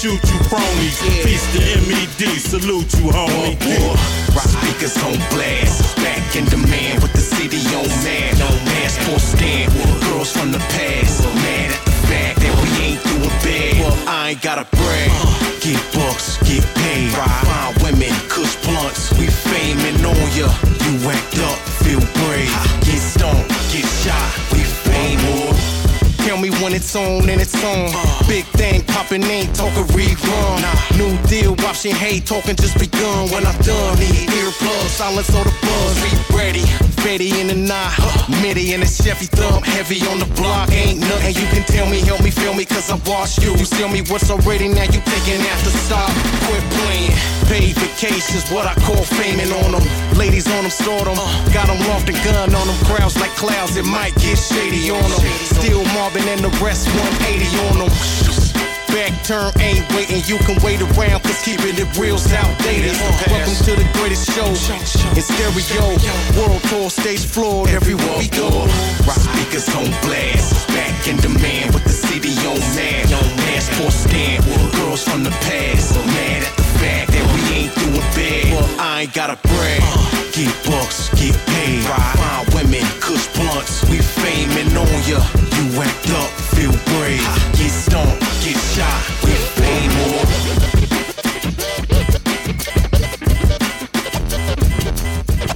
Shoot 0.07 0.23
you 0.31 0.39
cronies. 0.47 0.97
Peace 1.23 1.47
to 1.53 1.59
MED, 1.89 2.39
salute 2.39 2.91
you, 2.95 3.11
homie. 3.11 3.57
Rock 4.35 4.47
speakers 4.47 4.95
on 5.03 5.17
blast, 5.31 5.95
back 5.97 6.35
in 6.35 6.45
demand 6.45 7.01
with 7.01 7.11
the 7.13 7.19
city 7.19 7.59
on 7.75 7.87
man. 8.03 8.37
No 8.39 8.47
passport 8.71 9.21
scan, 9.21 9.69
girls 10.07 10.31
from 10.31 10.51
the 10.51 10.59
past. 10.59 11.23
Mad 11.43 11.71
at 11.71 11.85
the 11.85 11.91
fact 12.07 12.39
that 12.39 12.53
we 12.61 12.69
ain't 12.85 13.03
doing 13.03 13.35
bad. 13.43 14.07
I 14.07 14.29
ain't 14.29 14.41
gotta 14.41 14.63
brag. 14.63 14.76
And 26.97 27.41
it's 27.41 27.53
on. 27.63 27.89
Big 28.27 28.45
thing 28.57 28.81
poppin', 28.83 29.23
ain't 29.23 29.53
talking 29.55 29.83
rerun. 29.93 30.59
New 30.97 31.13
deal, 31.27 31.55
watching 31.63 31.93
hate, 31.93 32.25
talking 32.25 32.55
just 32.55 32.77
begun. 32.79 33.29
When 33.29 33.45
I'm 33.45 33.57
done, 33.61 33.99
need 33.99 34.29
earplugs, 34.29 34.97
silence 34.97 35.33
all 35.35 35.43
the 35.43 35.53
buzz. 35.61 35.95
Be 36.01 36.37
ready, 36.37 36.65
Fetty 37.03 37.39
in 37.39 37.47
the 37.47 37.55
knot, 37.55 37.93
Mitty 38.41 38.73
in 38.73 38.79
the 38.81 38.87
Chevy 38.87 39.27
thumb, 39.27 39.63
heavy 39.63 40.05
on 40.07 40.19
the 40.19 40.29
block. 40.35 40.71
Ain't 40.71 40.99
nothing 40.99 41.35
you 41.35 41.47
can 41.53 41.63
tell 41.63 41.87
me, 41.87 42.01
help 42.01 42.23
me, 42.23 42.31
feel 42.31 42.53
me, 42.53 42.65
cause 42.65 42.89
I 42.89 42.95
watched 43.09 43.43
you. 43.43 43.51
You 43.51 43.65
tell 43.65 43.89
me 43.89 44.01
what's 44.09 44.29
already, 44.31 44.67
now 44.67 44.83
you 44.83 45.01
taking 45.05 45.41
after 45.53 45.69
stop. 45.69 46.09
Quit 46.47 46.63
playing. 46.71 47.36
Paid 47.47 47.79
vacations, 47.79 48.51
what 48.51 48.67
I 48.67 48.75
call 48.83 49.03
faming 49.15 49.51
on 49.63 49.71
them. 49.71 49.85
Ladies 50.17 50.47
on 50.51 50.63
them, 50.63 50.71
stored 50.71 51.07
them. 51.07 51.15
Got 51.55 51.67
them 51.67 51.79
loft 51.87 52.09
and 52.09 52.19
gun 52.23 52.53
on 52.53 52.67
them. 52.67 52.77
Crowds 52.83 53.15
like 53.19 53.31
clouds, 53.39 53.77
it 53.77 53.85
might 53.85 54.15
get 54.15 54.37
shady 54.37 54.91
on 54.91 55.01
them. 55.01 55.21
Still 55.55 55.83
Marvin 55.95 56.27
and 56.27 56.43
the 56.43 56.51
rest 56.59 56.87
180 56.91 57.47
on 57.71 57.87
them. 57.87 57.91
Back 58.91 59.13
turn 59.23 59.51
ain't 59.61 59.87
waiting, 59.95 60.23
you 60.27 60.37
can 60.43 60.59
wait 60.63 60.81
around, 60.81 61.23
cause 61.23 61.39
keeping 61.43 61.75
it 61.75 61.87
real's 61.97 62.31
outdated. 62.33 62.95
Welcome 63.31 63.55
to 63.63 63.73
the 63.75 63.87
greatest 63.95 64.31
show 64.31 64.47
in 64.47 65.21
stereo. 65.21 65.95
World 66.35 66.63
tour, 66.67 66.89
stage 66.89 67.25
floor, 67.25 67.67
everywhere 67.69 68.17
we 68.17 68.27
go. 68.29 68.49
Rock 69.07 69.19
speakers 69.23 69.69
on 69.75 69.87
blast, 70.03 70.67
back 70.69 71.07
in 71.07 71.17
demand 71.17 71.73
with 71.73 71.83
the 71.83 71.95
city 71.95 72.33
on 72.47 72.59
man. 72.75 73.07
Passport 73.47 73.93
scan, 73.93 74.41
girls 74.75 75.03
from 75.03 75.23
the 75.23 75.31
past. 75.31 75.95
Mad 75.95 76.43
at 76.43 76.56
I 78.97 79.01
ain't 79.01 79.13
gotta 79.13 79.37
brag. 79.47 79.79
Uh, 79.83 80.09
get 80.33 80.49
bucks, 80.65 81.09
get 81.13 81.37
paid. 81.45 81.85
Fine 81.85 82.47
women, 82.55 82.81
kush 82.99 83.27
blunts. 83.37 83.87
We 83.91 83.97
faming 83.97 84.73
on 84.73 84.89
ya. 85.05 85.21
You 85.53 85.65
act 85.85 86.09
up, 86.17 86.31
feel 86.57 86.73
brave. 86.97 87.21
Get 87.53 87.69
stoned, 87.69 88.17
get 88.41 88.57
shot. 88.73 88.97
We 89.21 89.37
fame 89.53 89.93
more. 90.01 90.25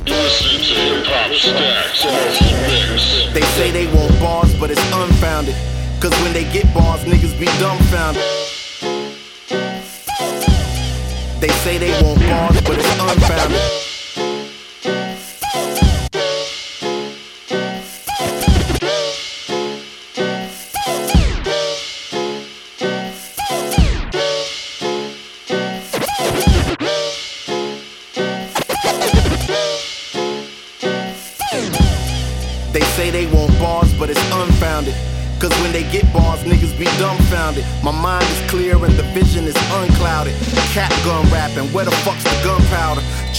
Listen 0.05 0.61
to 0.61 0.77
hip 0.77 1.05
hop 1.09 1.33
stacks 1.33 2.41
mix. 2.69 3.33
They 3.33 3.41
say 3.57 3.71
they 3.71 3.87
want 3.87 4.19
bars, 4.19 4.53
but 4.59 4.69
it's 4.69 4.93
unfounded. 4.93 5.55
Cause 5.99 6.11
when 6.21 6.31
they 6.33 6.43
get 6.53 6.71
bars, 6.75 7.01
niggas 7.05 7.39
be 7.39 7.47
dumbfounded. 7.57 8.21
They 11.41 11.49
say 11.63 11.79
they 11.79 11.89
want 12.03 12.19
bars, 12.19 12.61
but 12.61 12.77
it's 12.77 12.99
unfounded. 12.99 13.80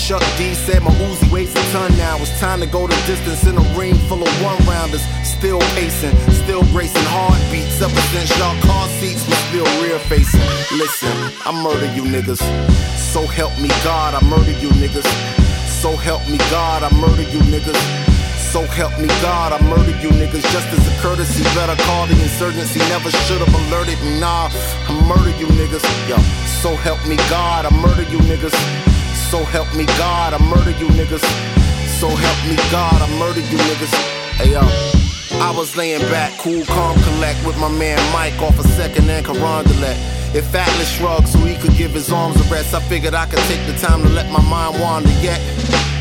Chuck 0.03 0.23
D 0.37 0.53
said 0.55 0.83
my 0.83 0.91
Uzi 1.07 1.31
weighs 1.31 1.55
a 1.55 1.63
ton 1.71 1.97
now. 1.97 2.19
It's 2.19 2.35
time 2.41 2.59
to 2.59 2.67
go 2.67 2.89
the 2.89 2.99
distance 3.07 3.47
in 3.47 3.55
a 3.55 3.63
ring 3.79 3.95
full 4.11 4.21
of 4.21 4.33
one 4.43 4.59
rounders. 4.67 5.01
Still 5.23 5.61
pacing, 5.79 6.11
still 6.43 6.65
bracing 6.75 7.07
heartbeats. 7.07 7.81
Ever 7.81 8.03
since 8.11 8.29
y'all 8.37 8.59
car 8.67 8.89
seats 8.99 9.23
was 9.31 9.39
still 9.47 9.65
rear 9.79 10.01
facing. 10.11 10.43
Listen, 10.75 11.15
I 11.47 11.55
murder 11.63 11.87
you 11.95 12.03
niggas. 12.03 12.43
So 12.99 13.29
help 13.31 13.55
me 13.63 13.69
God, 13.87 14.19
I 14.19 14.21
murder 14.27 14.51
you 14.59 14.71
niggas. 14.83 15.07
So 15.81 15.95
help 15.95 16.27
me 16.27 16.39
God, 16.51 16.83
I 16.83 16.91
murder 16.99 17.23
you 17.23 17.39
niggas. 17.47 17.79
So 18.51 18.67
help 18.75 18.99
me 18.99 19.07
God, 19.23 19.53
I 19.53 19.63
murdered 19.71 20.03
you 20.03 20.11
niggas 20.11 20.43
just 20.51 20.67
as 20.67 20.83
a 20.83 20.95
courtesy. 21.01 21.45
Better 21.55 21.81
call 21.87 22.09
the 22.09 22.19
insurgency, 22.19 22.81
never 22.91 23.09
should've 23.31 23.55
alerted 23.55 24.03
me. 24.03 24.19
Nah, 24.19 24.51
I 24.51 24.93
murdered 25.07 25.39
you 25.39 25.47
niggas. 25.55 25.87
Yo, 26.11 26.19
so 26.59 26.75
help 26.75 26.99
me 27.07 27.15
God, 27.31 27.67
I 27.67 27.71
murdered 27.71 28.11
you 28.11 28.19
niggas. 28.27 28.92
So 29.33 29.43
help 29.45 29.75
me 29.75 29.87
God, 29.97 30.35
I 30.35 30.39
murdered 30.45 30.79
you 30.79 30.89
niggas. 30.89 31.25
So 31.97 32.07
help 32.07 32.39
me 32.45 32.55
God, 32.71 33.01
I 33.01 33.09
murdered 33.19 33.49
you 33.49 33.57
niggas. 33.65 33.89
Hey 34.37 34.53
yo. 34.53 34.61
I 35.41 35.51
was 35.57 35.75
laying 35.75 36.03
back, 36.13 36.39
cool, 36.39 36.63
calm, 36.67 37.01
collect 37.01 37.41
with 37.47 37.59
my 37.59 37.71
man 37.71 37.97
Mike 38.13 38.39
off 38.43 38.59
a 38.59 38.63
second 38.77 39.09
and 39.09 39.25
Carondelet. 39.25 39.97
If 40.35 40.55
Atlas 40.55 40.93
shrugged 40.99 41.29
so 41.29 41.39
he 41.39 41.57
could 41.57 41.75
give 41.79 41.93
his 41.93 42.13
arms 42.13 42.37
a 42.45 42.45
rest, 42.53 42.75
I 42.75 42.81
figured 42.81 43.15
I 43.15 43.25
could 43.25 43.41
take 43.49 43.65
the 43.65 43.73
time 43.81 44.03
to 44.03 44.09
let 44.11 44.31
my 44.31 44.43
mind 44.43 44.79
wander. 44.79 45.09
Yet, 45.25 45.41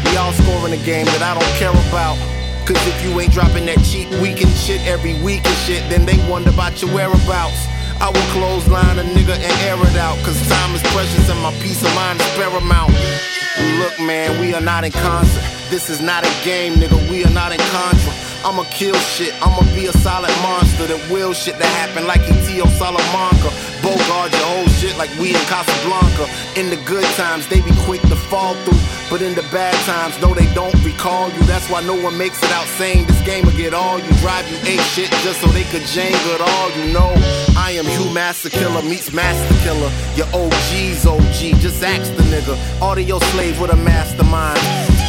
we 0.04 0.18
all 0.18 0.34
scoring 0.34 0.74
a 0.74 0.84
game 0.84 1.06
that 1.06 1.24
I 1.24 1.32
don't 1.32 1.56
care 1.56 1.72
about. 1.88 2.20
Cause 2.68 2.86
if 2.86 3.02
you 3.02 3.18
ain't 3.18 3.32
dropping 3.32 3.66
that 3.68 3.80
cheap 3.88 4.12
weekend 4.20 4.52
shit 4.52 4.86
every 4.86 5.16
week 5.24 5.48
and 5.48 5.58
shit, 5.64 5.88
then 5.88 6.06
they 6.06 6.20
wonder 6.30 6.50
about 6.50 6.82
your 6.82 6.94
whereabouts. 6.94 7.71
I 8.02 8.10
will 8.10 8.28
clothesline 8.34 8.98
a 8.98 9.04
nigga 9.04 9.38
and 9.38 9.56
air 9.70 9.78
it 9.78 9.96
out. 9.96 10.18
Cause 10.26 10.42
time 10.50 10.74
is 10.74 10.82
precious 10.90 11.30
and 11.30 11.40
my 11.40 11.54
peace 11.62 11.84
of 11.86 11.94
mind 11.94 12.20
is 12.20 12.28
paramount. 12.34 12.92
Look, 13.78 14.00
man, 14.00 14.42
we 14.42 14.56
are 14.56 14.62
not 14.62 14.84
in 14.84 14.92
concert. 14.92 15.44
This 15.70 15.90
is 15.90 16.02
not 16.02 16.26
a 16.26 16.34
game, 16.44 16.74
nigga. 16.82 16.98
We 17.12 17.24
are 17.24 17.30
not 17.30 17.52
in 17.52 17.60
Contra. 17.70 18.14
I'ma 18.44 18.64
kill 18.72 18.96
shit. 18.96 19.34
I'ma 19.46 19.62
be 19.76 19.86
a 19.86 19.94
solid 19.94 20.34
monster 20.42 20.88
that 20.88 21.02
will 21.12 21.34
shit 21.34 21.60
that 21.60 21.72
happen 21.78 22.08
like 22.08 22.22
E.T.O. 22.22 22.66
Salamanca. 22.82 23.50
Bogard 23.82 24.32
your 24.32 24.48
whole 24.54 24.68
shit 24.78 24.96
like 24.98 25.10
we 25.18 25.30
in 25.34 25.44
Casablanca. 25.50 26.30
In 26.56 26.70
the 26.70 26.78
good 26.86 27.06
times, 27.18 27.48
they 27.48 27.62
be 27.62 27.74
quick 27.86 28.02
to 28.14 28.16
fall 28.16 28.54
through. 28.64 28.80
But 29.10 29.22
in 29.22 29.36
the 29.36 29.44
bad 29.52 29.74
times, 29.86 30.16
no, 30.22 30.34
they 30.34 30.48
don't 30.54 30.78
recall 30.86 31.30
you. 31.32 31.42
That's 31.44 31.70
why 31.70 31.82
no 31.84 31.96
one 32.00 32.18
makes 32.18 32.42
it 32.44 32.52
out 32.52 32.66
saying 32.78 33.08
this 33.08 33.22
game 33.26 33.46
will 33.46 33.58
get 33.58 33.74
all 33.74 34.00
you. 34.00 34.12
Drive 34.24 34.48
you 34.50 34.58
ape 34.70 34.86
shit 34.94 35.10
just 35.26 35.42
so 35.42 35.48
they 35.48 35.66
could 35.66 35.86
jang 35.94 36.14
good 36.24 36.42
all 36.42 36.70
you 36.78 36.94
know. 36.94 37.12
I 37.58 37.72
am 37.76 37.86
Hugh 37.86 38.14
Master 38.14 38.50
Killer 38.50 38.82
meets 38.84 39.12
Master 39.12 39.56
Killer. 39.66 39.92
Your 40.16 40.28
OG's 40.34 41.06
OG, 41.06 41.60
just 41.60 41.84
ask 41.84 42.16
the 42.16 42.24
nigga. 42.24 42.56
Audio 42.82 43.20
slave 43.34 43.60
with 43.60 43.72
a 43.72 43.76
mastermind. 43.76 44.60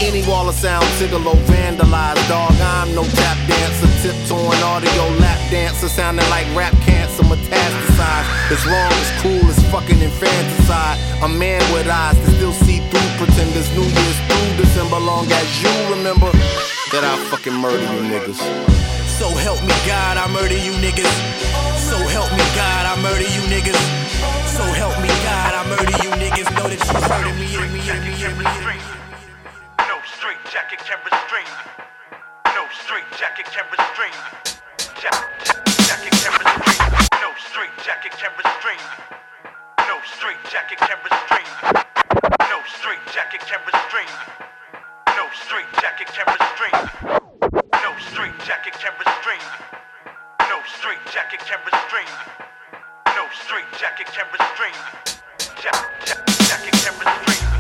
Any 0.02 0.26
wall 0.26 0.48
of 0.48 0.54
sound, 0.56 0.84
Tigolo 0.98 1.34
vandalized. 1.46 2.26
Dog, 2.28 2.52
I'm 2.60 2.94
no 2.94 3.04
tap 3.04 3.38
dancer. 3.46 3.86
Tiptoeing 4.02 4.62
audio 4.64 5.04
lap 5.20 5.38
dancer. 5.50 5.88
Sounding 5.88 6.28
like 6.30 6.46
rap 6.56 6.74
cancer 7.12 7.34
metastasize. 7.34 8.52
It's 8.52 8.66
wrong, 8.66 8.92
it's 8.92 9.22
cool, 9.22 9.50
it's 9.50 9.62
fucking 9.70 10.00
infanticide. 10.00 10.98
A 11.22 11.28
man 11.28 11.60
with 11.72 11.88
eyes 11.88 12.16
to 12.16 12.30
still 12.32 12.52
see 12.52 12.78
through 12.88 13.10
pretenders. 13.18 13.68
New 13.76 13.84
Year's 13.84 14.18
through 14.28 14.64
December, 14.64 14.98
long 14.98 15.26
as 15.30 15.62
you 15.62 15.72
remember 15.94 16.30
that 16.92 17.04
I 17.04 17.16
fucking 17.30 17.54
murder 17.54 17.80
you 17.80 18.02
niggas. 18.08 18.40
So 19.18 19.28
help 19.28 19.60
me 19.62 19.74
God, 19.86 20.16
I 20.16 20.26
murder 20.32 20.56
you 20.56 20.72
niggas. 20.80 21.12
So 21.88 21.96
help 22.08 22.30
me 22.32 22.44
God, 22.56 22.84
I 22.86 22.94
murder 23.02 23.28
you 23.28 23.42
niggas. 23.52 23.80
So 24.48 24.64
help 24.64 24.96
me 25.00 25.08
God, 25.24 25.52
I 25.52 25.62
murder 25.68 25.96
you 26.04 26.10
niggas. 26.16 26.48
Know 26.56 26.68
that 26.68 26.80
you 26.80 26.92
murder 26.96 27.32
me, 27.36 27.46
me, 27.52 27.68
me, 27.68 27.80
me, 28.40 28.44
me. 28.66 28.76
No 29.88 29.96
straight 30.16 30.40
jacket 30.50 30.80
can 30.80 30.98
restrain. 31.04 31.48
No 32.56 32.64
straight 32.84 33.08
jacket 33.16 33.46
can 33.52 33.64
restrain 33.70 34.12
me. 34.12 34.30
Ja- 35.02 35.10
ja- 35.44 35.62
jacket 35.86 36.12
can 36.12 36.32
restrain 36.32 36.71
straight 37.48 37.74
jacket 37.84 38.12
can 38.12 38.30
restrain 38.36 38.78
me. 38.78 38.98
No 39.88 39.98
straight 40.04 40.42
jacket 40.50 40.78
can 40.78 40.98
restrain 41.02 41.48
me. 41.58 41.80
No 42.50 42.58
straight 42.66 43.02
jacket 43.10 43.40
can 43.40 43.60
restrain 43.66 44.06
me. 44.06 44.26
No 45.16 45.26
straight 45.32 45.70
jacket 45.80 46.08
can 46.12 46.26
restrain 46.28 46.76
me. 46.76 46.90
No 47.82 47.90
straight 47.98 48.38
jacket 48.46 48.74
can 48.78 48.92
restrain 48.98 49.42
me. 49.42 49.58
No 50.50 50.58
straight 50.66 51.04
jacket 51.10 51.40
can 51.40 51.60
restrain 51.66 52.06
me. 52.06 52.24
No 53.16 53.24
straight 53.32 53.70
jacket 53.78 54.06
can 54.06 54.26
restrain 54.32 54.76
ja- 55.62 55.86
jacket 56.48 56.74
can 56.82 56.94
restrain 56.98 57.42
me. 57.46 57.51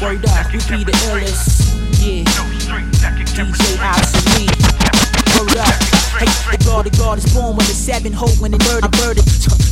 Word 0.00 0.24
up, 0.24 0.46
we 0.50 0.58
be 0.60 0.82
the 0.82 0.92
illest. 0.92 1.76
Yeah. 2.00 2.24
DJ 2.24 3.78
Ops 3.82 4.14
and 4.14 4.34
me. 4.34 4.48
Word 5.38 5.58
up. 5.58 5.99
Hey, 6.10 6.26
the 6.26 6.64
God, 6.66 6.86
the 6.86 6.90
God 6.98 7.18
is 7.18 7.26
born 7.32 7.56
when 7.56 7.66
the 7.70 7.76
seven 7.76 8.12
hope 8.12 8.34
when 8.40 8.50
the 8.50 8.58
nerd 8.58 8.82
I 8.82 8.90
murdered. 8.98 9.24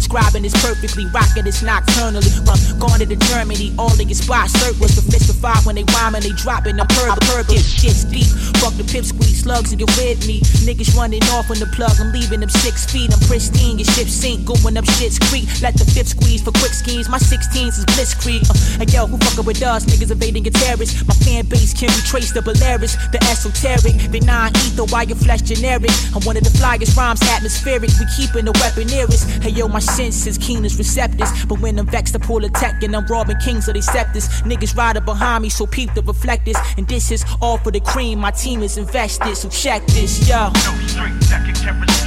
Scribing 0.09 0.43
this 0.43 0.55
perfectly, 0.65 1.05
rocking 1.13 1.45
this 1.45 1.61
nocturnally. 1.63 2.31
From 2.47 2.57
gone 2.79 3.01
to 3.01 3.07
the 3.07 3.19
Germany, 3.29 3.75
all 3.77 3.93
of 3.93 4.01
your 4.01 4.15
spots 4.15 4.55
circles 4.57 4.95
to 4.97 5.03
mystify 5.13 5.59
when 5.67 5.75
they 5.75 5.85
rhyme 5.93 6.15
and 6.15 6.25
they 6.25 6.33
dropping. 6.33 6.81
I'm 6.81 6.87
purr, 6.87 7.43
get 7.45 7.61
shit's 7.61 8.05
deep. 8.07 8.31
Fuck 8.63 8.73
the 8.79 8.87
pip 8.87 9.05
squeeze, 9.05 9.43
slugs 9.43 9.75
and 9.75 9.79
get 9.79 9.91
with 9.99 10.25
me. 10.27 10.41
Niggas 10.65 10.97
running 10.97 11.23
off 11.35 11.51
on 11.51 11.59
the 11.59 11.67
plug, 11.75 11.93
I'm 12.01 12.13
leaving 12.13 12.41
them 12.41 12.49
six 12.49 12.87
feet. 12.87 13.13
I'm 13.13 13.21
pristine, 13.27 13.79
your 13.79 13.91
ship 13.93 14.09
sink, 14.09 14.47
going 14.47 14.79
up 14.79 14.87
shit's 14.97 15.19
creek. 15.19 15.45
Let 15.61 15.75
the 15.75 15.85
fifth 15.85 16.17
squeeze 16.17 16.41
for 16.41 16.53
quick 16.57 16.73
schemes. 16.73 17.11
My 17.11 17.19
16s 17.19 17.77
is 17.77 17.85
blitzkrieg. 17.93 18.49
Uh, 18.49 18.81
and 18.81 18.89
yo, 18.89 19.07
who 19.07 19.19
fucking 19.19 19.45
with 19.45 19.61
us? 19.63 19.85
Niggas 19.85 20.11
evading 20.11 20.45
your 20.47 20.55
terrorists. 20.55 21.05
My 21.05 21.15
fan 21.27 21.45
base 21.47 21.75
can 21.75 21.91
retrace 21.99 22.33
the 22.33 22.41
Polaris, 22.41 22.97
the 23.11 23.21
esoteric, 23.29 24.09
the 24.09 24.21
non-ether, 24.25 24.87
why 24.89 25.03
your 25.03 25.19
flesh 25.19 25.43
generic. 25.43 25.91
I'm 26.15 26.25
one 26.29 26.37
of 26.37 26.45
the 26.45 26.51
flyest 26.51 26.95
rhymes, 26.95 27.23
atmospheric. 27.23 27.89
We 27.99 28.05
keeping 28.15 28.45
the 28.45 28.53
weapon 28.61 28.87
nearest. 28.89 29.27
Hey 29.43 29.49
yo, 29.49 29.67
my 29.67 29.79
senses 29.79 30.37
keen 30.37 30.63
as 30.67 30.77
receptors. 30.77 31.31
But 31.47 31.61
when 31.61 31.79
I'm 31.79 31.87
vexed, 31.87 32.15
I 32.15 32.19
pull 32.19 32.45
a 32.45 32.51
tech 32.51 32.83
and 32.83 32.95
I'm 32.95 33.07
robbing 33.07 33.39
kings 33.39 33.67
of 33.67 33.73
they 33.73 33.81
scepters. 33.81 34.29
Niggas 34.43 34.77
riding 34.77 35.07
behind 35.07 35.43
me, 35.43 35.49
so 35.49 35.67
peep 35.67 35.95
the 35.95 36.03
reflectors. 36.03 36.57
And 36.77 36.87
this 36.87 37.11
is 37.11 37.25
all 37.41 37.57
for 37.57 37.71
the 37.71 37.81
cream. 37.81 38.19
My 38.19 38.31
team 38.31 38.63
is 38.63 38.77
invested, 38.77 39.37
so 39.37 39.49
check 39.49 39.87
this, 39.87 40.29
yo. 40.29 40.51
No 40.53 41.98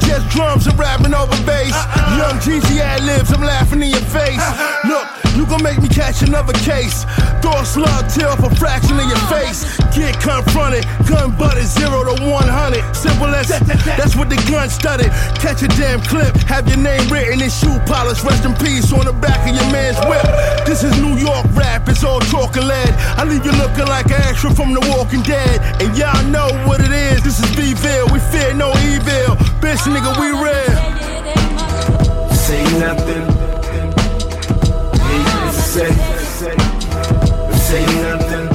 ain't 0.00 0.08
just 0.08 0.28
drums 0.28 0.66
and 0.66 0.78
rapping 0.78 1.14
over 1.14 1.36
bass. 1.44 1.74
Young 2.16 2.38
GG 2.40 2.80
ad 2.80 3.04
libs, 3.04 3.32
I'm 3.32 3.42
laughing 3.42 3.82
in 3.82 3.90
your 3.90 4.00
face. 4.00 4.42
Look, 4.84 5.06
you 5.36 5.46
gon' 5.46 5.62
make 5.62 5.80
me 5.80 5.88
catch 5.88 6.22
another 6.22 6.52
case. 6.52 7.04
Throw 7.42 7.52
a 7.52 7.64
slug 7.64 8.08
tail 8.08 8.36
for 8.36 8.54
fraction 8.56 8.98
of 8.98 9.06
your 9.06 9.22
face. 9.28 9.64
Get 9.94 10.20
confronted, 10.20 10.84
gun 11.08 11.36
butted, 11.36 11.66
zero 11.66 12.04
to 12.04 12.22
100. 12.22 12.94
Simple 12.94 13.34
as 13.34 13.48
that's 13.48 14.16
what 14.16 14.28
the 14.28 14.36
gun 14.50 14.68
studded. 14.68 15.10
Catch 15.40 15.62
a 15.62 15.68
damn 15.68 16.00
clip, 16.00 16.36
have 16.48 16.68
your 16.68 16.78
name 16.78 17.08
written 17.08 17.40
in 17.40 17.50
shoe 17.50 17.78
polish. 17.86 18.22
Rest 18.24 18.44
in 18.44 18.54
peace 18.56 18.92
on 18.92 19.06
the 19.06 19.12
back 19.12 19.48
of 19.48 19.54
your 19.54 19.70
man's 19.72 19.98
whip. 20.06 20.24
This 20.66 20.84
is 20.84 20.92
New 21.00 21.16
York 21.16 21.46
rap, 21.54 21.88
it's 21.88 22.04
all 22.04 22.20
chalk 22.20 22.56
and 22.56 22.68
lead. 22.68 22.92
I 23.18 23.24
leave 23.24 23.44
you 23.44 23.52
looking 23.52 23.86
like 23.86 24.06
an 24.06 24.22
extra 24.28 24.54
from 24.54 24.72
The 24.72 24.80
Walking 24.92 25.22
Dead. 25.22 25.60
And 25.82 25.96
y'all 25.96 26.22
know 26.24 26.48
what 26.66 26.80
it 26.80 26.92
is. 26.92 27.22
This 27.22 27.40
is 27.40 27.48
B-Ville, 27.56 28.08
we 28.12 28.20
fear 28.30 28.54
no 28.54 28.70
evil. 28.92 29.36
Bitch, 29.60 29.86
nigga, 29.90 30.12
we 30.20 30.28
real. 30.30 30.74
Say 32.34 32.62
nothing. 32.78 33.24
Needless 35.08 35.56
to 35.56 35.62
say. 35.62 35.92
Say 37.68 37.84
nothing. 38.02 38.46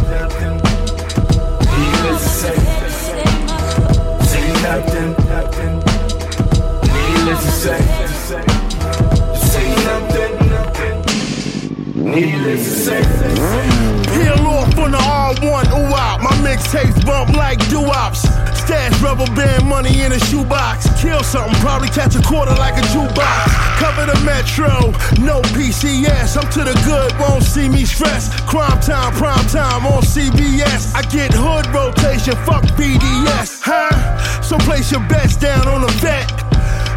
To 2.06 2.14
say. 2.20 2.58
Say 4.32 4.46
nothing. 4.64 5.10
Needless 6.94 7.42
to 7.46 7.52
say. 7.64 7.82
Say 9.52 9.68
nothing. 9.90 10.34
Needless 11.96 12.64
to 12.64 12.72
say. 12.86 13.02
Peel 14.14 14.48
off 14.48 14.78
on 14.78 14.92
the 14.92 14.98
R1, 14.98 15.66
ooh 15.72 15.96
out. 15.96 16.20
My 16.22 16.34
mixtapes 16.48 17.00
bump 17.06 17.30
like 17.36 17.60
doo-ops. 17.70 18.24
Stash 18.66 19.00
rubber 19.00 19.28
band 19.36 19.68
money 19.68 20.02
in 20.02 20.12
a 20.12 20.20
shoebox. 20.20 20.90
Kill 21.00 21.22
something, 21.22 21.54
probably 21.62 21.88
catch 21.90 22.16
a 22.16 22.22
quarter 22.24 22.56
like 22.56 22.74
a 22.74 22.82
jukebox. 22.88 23.46
Cover 23.78 24.12
the 24.12 24.20
metro, 24.26 24.90
no 25.24 25.42
PCS. 25.54 26.36
I'm 26.36 26.50
to 26.52 26.64
the 26.64 26.74
good, 26.84 27.14
won't 27.20 27.44
see 27.44 27.70
me 27.70 27.86
stressed. 27.86 28.32
Crime 28.48 28.80
time, 28.82 29.14
prime 29.14 29.46
time 29.50 29.86
on 29.86 30.02
CBS. 30.02 30.96
I 30.96 31.04
get 31.04 31.32
hood 31.32 31.68
rotation, 31.68 32.36
fuck 32.44 32.64
BDS. 32.74 33.62
Huh? 33.64 34.42
So 34.42 34.58
place 34.58 34.92
your 34.92 35.02
bets 35.08 35.38
down 35.38 35.68
on 35.68 35.82
the 35.82 35.92
vet. 36.02 36.55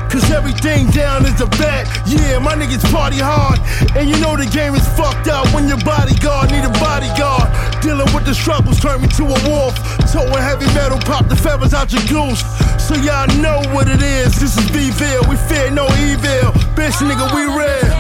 Cause 0.08 0.30
everything 0.32 0.88
down 0.90 1.26
is 1.26 1.40
a 1.40 1.46
bet. 1.60 1.86
Yeah, 2.06 2.38
my 2.38 2.54
niggas 2.54 2.84
party 2.90 3.18
hard. 3.20 3.60
And 3.94 4.08
you 4.08 4.16
know 4.20 4.36
the 4.36 4.46
game 4.46 4.74
is 4.74 4.86
fucked 4.96 5.28
up 5.28 5.46
when 5.54 5.68
your 5.68 5.78
bodyguard 5.84 6.50
need 6.50 6.64
a 6.64 6.72
bodyguard. 6.80 7.52
Dealing 7.82 8.08
with 8.14 8.24
the 8.24 8.34
struggles 8.34 8.80
turn 8.80 9.02
me 9.02 9.08
to 9.20 9.24
a 9.24 9.38
wolf. 9.48 9.76
Towing 10.10 10.40
heavy 10.40 10.66
metal, 10.72 10.98
pop 10.98 11.28
the 11.28 11.36
feathers 11.36 11.74
out 11.74 11.92
your 11.92 12.02
goose. 12.08 12.40
So 12.80 12.94
y'all 12.96 13.28
know 13.38 13.60
what 13.76 13.86
it 13.88 14.00
is. 14.02 14.40
This 14.40 14.56
is 14.56 14.64
B-Ville, 14.70 15.28
we 15.28 15.36
fear 15.36 15.70
no 15.70 15.84
evil. 16.00 16.56
Bitch, 16.72 16.96
nigga, 17.04 17.28
we 17.36 17.44
real. 17.44 17.92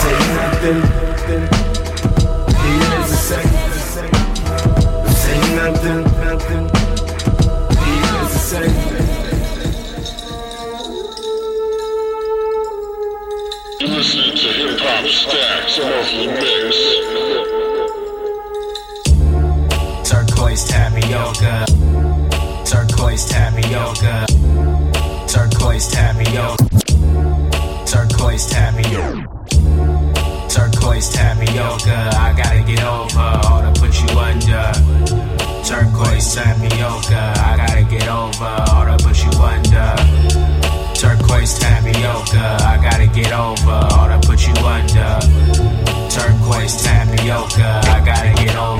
Say 0.00 0.16
nothing. 0.32 0.80
Needless 2.56 3.10
to 3.10 3.16
say. 3.16 3.44
Nothing. 5.58 6.02
Needless 7.84 8.32
to 8.32 8.38
say. 8.38 8.66
You're 8.90 8.97
Hop 15.30 15.68
the 16.08 16.26
mix. 16.26 16.76
Turquoise 20.08 20.64
tapioca. 20.66 21.66
Turquoise 22.64 23.28
tapioca. 23.28 24.26
Turquoise 25.26 25.88
tapioca. 25.90 26.56
Turquoise 27.84 28.48
tapioca. 28.48 29.28
Turquoise 30.48 31.10
tapioca. 31.12 32.10
I 32.14 32.32
gotta 32.34 32.62
get 32.62 32.82
over 32.84 33.28
or 33.50 33.62
to 33.62 33.72
put 33.78 34.00
you 34.00 34.08
under. 34.18 34.72
Turquoise 35.62 36.34
tapioca. 36.34 37.34
I 37.36 37.56
gotta 37.58 37.84
get 37.84 38.08
over 38.08 38.64
or 38.74 38.86
to 38.86 39.04
put 39.04 39.22
you 39.22 39.32
under. 39.42 40.17
Turquoise 41.28 41.58
tapioca. 41.58 42.56
I 42.62 42.78
gotta 42.82 43.06
get 43.06 43.32
over 43.34 43.70
or 44.00 44.08
to 44.08 44.18
put 44.26 44.46
you 44.46 44.54
under. 44.64 45.20
Turquoise 46.08 46.82
tapioca. 46.82 47.82
I 47.84 48.02
gotta 48.02 48.32
get 48.42 48.56
over. 48.56 48.77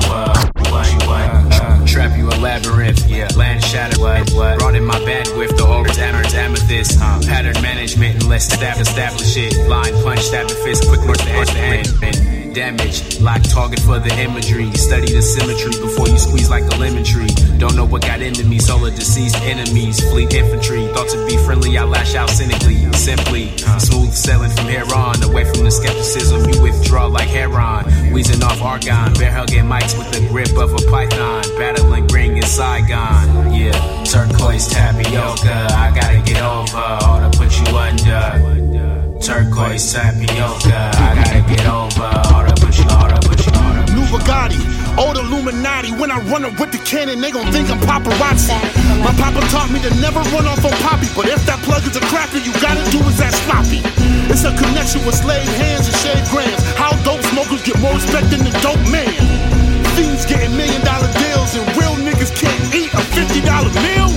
Trap 1.89 2.17
you 2.19 2.29
a 2.29 2.37
labyrinth, 2.37 3.09
yeah. 3.09 3.27
Land 3.35 3.63
shattered, 3.63 3.97
what, 3.97 4.29
what? 4.31 4.59
Brought 4.59 4.75
in 4.75 4.85
my 4.85 4.99
bandwidth, 4.99 5.57
the 5.57 5.65
aura's 5.65 5.97
amethyst, 5.97 6.35
amethyst. 6.35 7.01
Uh, 7.01 7.19
pattern 7.25 7.59
management, 7.63 8.15
and 8.15 8.29
let's 8.29 8.45
stab, 8.45 8.79
establish 8.79 9.35
it. 9.35 9.67
Line 9.67 9.91
punch, 10.03 10.21
stabbing 10.21 10.55
fist, 10.63 10.87
quick 10.87 11.01
edge, 11.27 11.49
the 11.49 11.59
end. 11.59 12.53
Damage, 12.53 13.19
lock 13.19 13.41
target 13.43 13.79
for 13.79 13.99
the 13.99 14.13
imagery. 14.21 14.71
Study 14.73 15.13
the 15.13 15.21
symmetry 15.21 15.71
before 15.81 16.07
you 16.07 16.17
squeeze 16.17 16.49
like 16.49 16.63
a 16.63 16.75
lemon 16.77 17.03
tree. 17.03 17.29
Don't 17.57 17.75
know 17.75 17.85
what 17.85 18.01
got 18.03 18.21
into 18.21 18.45
me, 18.45 18.59
solar 18.59 18.91
deceased 18.91 19.37
enemies. 19.41 19.99
Fleet 20.09 20.33
infantry, 20.33 20.87
thought 20.93 21.09
to 21.09 21.25
be 21.25 21.37
friendly, 21.37 21.77
I 21.77 21.83
lash 21.83 22.15
out 22.15 22.29
cynically. 22.29 22.77
Simply, 22.93 23.55
smooth 23.79 24.13
sailing 24.13 24.51
from 24.51 24.67
here 24.67 24.85
on. 24.93 25.21
Away 25.23 25.45
from 25.45 25.63
the 25.63 25.71
skepticism, 25.71 26.49
you 26.49 26.61
withdraw 26.61 27.05
like 27.05 27.29
heron. 27.29 27.85
Wheezing 28.13 28.43
off 28.43 28.61
argon, 28.61 29.13
bear 29.13 29.31
hugging 29.31 29.65
mics 29.65 29.97
with 29.97 30.11
the 30.11 30.27
grip 30.29 30.55
of 30.57 30.73
a 30.73 30.81
python. 30.89 31.43
Battling 31.79 32.07
ring 32.07 32.35
in 32.35 32.43
Saigon. 32.43 33.55
Yeah, 33.55 33.71
turquoise 34.03 34.67
tapioca. 34.67 35.71
I 35.71 35.95
gotta 35.95 36.19
get 36.27 36.43
over 36.43 36.75
or 37.07 37.23
to 37.23 37.31
put 37.39 37.55
you 37.55 37.71
under. 37.71 39.15
Turquoise 39.23 39.93
tapioca. 39.93 40.91
I 40.99 41.15
gotta 41.15 41.41
get 41.47 41.63
over 41.71 42.03
or 42.35 42.43
to 42.51 42.55
put 42.59 42.75
you, 42.75 42.83
or 42.83 43.07
to 43.07 43.19
put 43.23 43.39
you, 43.47 43.51
or 43.55 43.71
to 43.79 43.95
New 43.95 44.03
Bugatti, 44.11 44.59
old 44.99 45.15
Illuminati. 45.23 45.95
When 45.95 46.11
I 46.11 46.19
run 46.27 46.43
up 46.43 46.59
with 46.59 46.75
the 46.75 46.79
cannon, 46.83 47.21
they 47.21 47.31
gon' 47.31 47.47
think 47.53 47.71
I'm 47.71 47.79
paparazzi. 47.79 48.59
My 48.99 49.15
papa 49.15 49.39
taught 49.47 49.71
me 49.71 49.79
to 49.79 49.91
never 50.03 50.19
run 50.35 50.51
off 50.51 50.59
on 50.65 50.75
Poppy. 50.83 51.07
But 51.15 51.31
if 51.31 51.45
that 51.45 51.63
plug 51.63 51.87
is 51.87 51.95
a 51.95 52.03
cracker, 52.11 52.43
you 52.43 52.51
gotta 52.59 52.83
do 52.91 52.99
is 53.07 53.17
that 53.23 53.31
sloppy. 53.47 53.79
It's 54.27 54.43
a 54.43 54.51
connection 54.51 55.05
with 55.05 55.15
slave 55.15 55.47
hands 55.55 55.87
and 55.87 55.95
shaved 56.03 56.27
grams. 56.27 56.59
How 56.75 56.91
dope 57.07 57.23
smokers 57.31 57.63
get 57.63 57.79
more 57.79 57.95
respect 57.95 58.31
than 58.31 58.43
the 58.43 58.51
dope 58.59 58.83
man. 58.91 59.78
Fiends 59.99 60.25
getting 60.25 60.55
million 60.55 60.79
dollar 60.87 61.11
deals 61.19 61.59
and 61.59 61.67
real 61.75 61.91
niggas 61.99 62.31
can't 62.31 62.55
eat 62.71 62.87
a 62.95 63.03
$50 63.03 63.43
meal? 63.83 64.07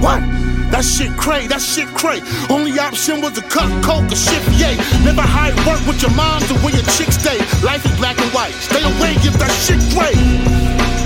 What? 0.00 0.24
That 0.72 0.80
shit 0.80 1.12
cray, 1.20 1.46
that 1.52 1.60
shit 1.60 1.84
cray. 1.92 2.24
Only 2.48 2.80
option 2.80 3.20
was 3.20 3.36
to 3.36 3.44
cut 3.44 3.68
coke 3.84 4.08
or 4.08 4.16
shift 4.16 4.48
yay. 4.56 4.80
Never 5.04 5.20
hide 5.20 5.52
work 5.68 5.84
with 5.84 6.00
your 6.00 6.16
moms 6.16 6.48
or 6.48 6.56
where 6.64 6.72
your 6.72 6.88
chicks 6.96 7.20
stay. 7.20 7.36
Life 7.60 7.84
is 7.84 7.92
black 8.00 8.16
and 8.16 8.32
white. 8.32 8.56
Stay 8.56 8.80
away 8.80 9.20
if 9.20 9.36
that 9.36 9.52
shit 9.60 9.76
gray. 9.92 10.16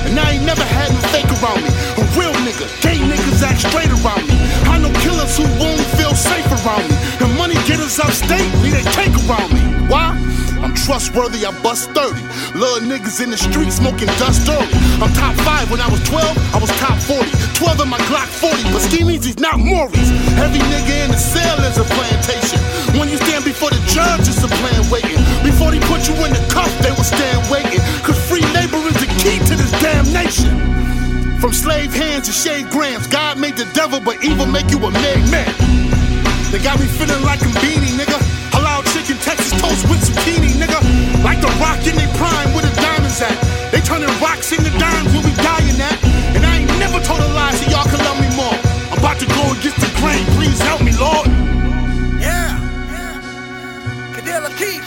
And 0.07 0.15
I 0.15 0.39
ain't 0.39 0.47
never 0.47 0.62
had 0.62 0.94
no 0.94 1.03
fake 1.11 1.27
around 1.43 1.59
me. 1.66 1.74
A 1.99 2.07
real 2.15 2.35
nigga, 2.47 2.70
gay 2.78 3.03
niggas 3.03 3.43
act 3.43 3.66
straight 3.66 3.90
around 3.90 4.23
me. 4.31 4.39
I 4.70 4.78
know 4.78 4.94
killers 5.03 5.35
who 5.35 5.51
won't 5.59 5.82
feel 5.99 6.15
safe 6.15 6.47
around 6.62 6.86
me. 6.86 6.94
The 7.19 7.27
money 7.35 7.59
getters 7.66 7.99
upstate, 7.99 8.47
need 8.62 8.70
they 8.70 8.86
take 8.94 9.19
around 9.27 9.51
me. 9.51 9.66
Why? 9.90 10.15
I'm 10.62 10.74
trustworthy, 10.74 11.44
I 11.44 11.51
bust 11.62 11.90
30. 11.90 12.14
Little 12.55 12.86
niggas 12.86 13.18
in 13.18 13.30
the 13.30 13.36
street 13.36 13.72
smoking 13.72 14.06
dust 14.22 14.47
early. 14.48 14.70
I'm 15.02 15.10
top 15.12 15.34
five 15.43 15.70
when 15.70 15.80
I 15.80 15.90
was 15.90 15.98
12, 16.06 16.22
I 16.55 16.59
was 16.62 16.70
top 16.78 16.94
40. 17.02 17.26
12 17.59 17.82
in 17.82 17.89
my 17.90 17.98
Glock 18.06 18.30
40, 18.30 18.62
but 18.70 18.78
Schemings, 18.78 19.24
he's 19.26 19.39
not 19.39 19.59
Maurice. 19.59 20.10
Heavy 20.39 20.62
nigga 20.70 21.05
in 21.05 21.10
the 21.10 21.18
cell 21.18 21.59
is 21.66 21.78
a 21.78 21.84
plantation. 21.84 22.62
When 22.94 23.10
you 23.10 23.18
stand 23.18 23.44
before 23.44 23.70
the 23.70 23.82
judge, 23.90 24.30
it's 24.30 24.43
a 24.43 24.51
plan 24.62 24.86
waiting. 24.86 25.18
Before 25.43 25.74
they 25.74 25.82
put 25.90 26.06
you 26.06 26.14
in 26.22 26.30
the 26.30 26.44
cuff, 26.55 26.70
they 26.78 26.94
will 26.94 27.06
stand 27.06 27.43
waiting. 27.51 27.82
Cause 28.06 28.18
free 28.30 28.47
labor 28.55 28.78
is 28.86 28.98
the 29.02 29.10
key 29.18 29.43
to 29.51 29.55
this 29.59 29.72
damn 29.82 30.06
nation. 30.14 30.55
From 31.43 31.52
slave 31.52 31.93
hands 31.93 32.30
to 32.30 32.32
shade 32.32 32.70
grams, 32.70 33.09
God 33.09 33.36
made 33.36 33.56
the 33.56 33.66
devil, 33.74 33.98
but 33.98 34.22
evil 34.22 34.47
make 34.47 34.70
you 34.70 34.78
a 34.78 34.90
made 34.90 35.26
man. 35.26 35.51
They 36.55 36.62
got 36.62 36.78
me 36.78 36.86
feeling 36.86 37.22
like 37.24 37.40
a 37.43 37.51
beanie, 37.59 37.98
nigga. 37.98 38.41
Chicken, 39.52 39.68
toast 39.68 39.88
with 39.88 40.00
zucchini, 40.00 40.52
nigga. 40.56 40.80
Like 41.24 41.40
the 41.40 41.48
rock 41.60 41.84
in 41.86 41.96
they 41.96 42.06
prime 42.16 42.52
where 42.54 42.62
the 42.62 42.74
diamonds 42.80 43.20
at. 43.20 43.36
They 43.72 43.80
turning 43.80 44.08
rocks 44.20 44.52
into 44.52 44.70
dimes 44.78 45.12
when 45.12 45.24
we 45.24 45.32
dying 45.36 45.80
at. 45.80 45.98
And 46.36 46.44
I 46.44 46.58
ain't 46.58 46.78
never 46.78 47.00
told 47.00 47.20
a 47.20 47.28
lie 47.34 47.52
so 47.52 47.70
y'all 47.70 47.84
can 47.84 47.98
love 48.00 48.20
me 48.20 48.28
more. 48.36 48.56
I'm 48.92 48.98
about 48.98 49.18
to 49.20 49.26
go 49.26 49.42
against 49.52 49.80
the 49.80 49.90
grain, 50.00 50.24
please 50.36 50.60
help 50.60 50.82
me, 50.82 50.92
Lord. 50.96 51.26
Yeah, 52.20 52.56
Cadilla 54.14 54.50
Keith, 54.56 54.84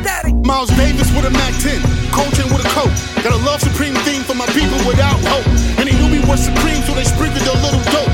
static. 0.00 0.34
Miles 0.44 0.70
Davis 0.76 1.10
with 1.14 1.24
a 1.24 1.30
Mac 1.30 1.54
10, 1.58 1.80
Coltrane 2.12 2.50
with 2.52 2.64
a 2.64 2.70
coat. 2.70 2.92
Got 3.22 3.32
a 3.32 3.42
love 3.44 3.60
supreme 3.60 3.94
theme 4.06 4.22
for 4.22 4.34
my 4.34 4.46
people 4.52 4.78
without 4.86 5.18
hope. 5.30 5.46
And 5.78 5.88
they 5.88 5.96
knew 5.98 6.10
we 6.12 6.20
were 6.28 6.36
supreme, 6.36 6.82
so 6.82 6.94
they 6.94 7.04
sprinkled 7.04 7.46
a 7.48 7.56
little 7.64 7.82
dope. 7.90 8.13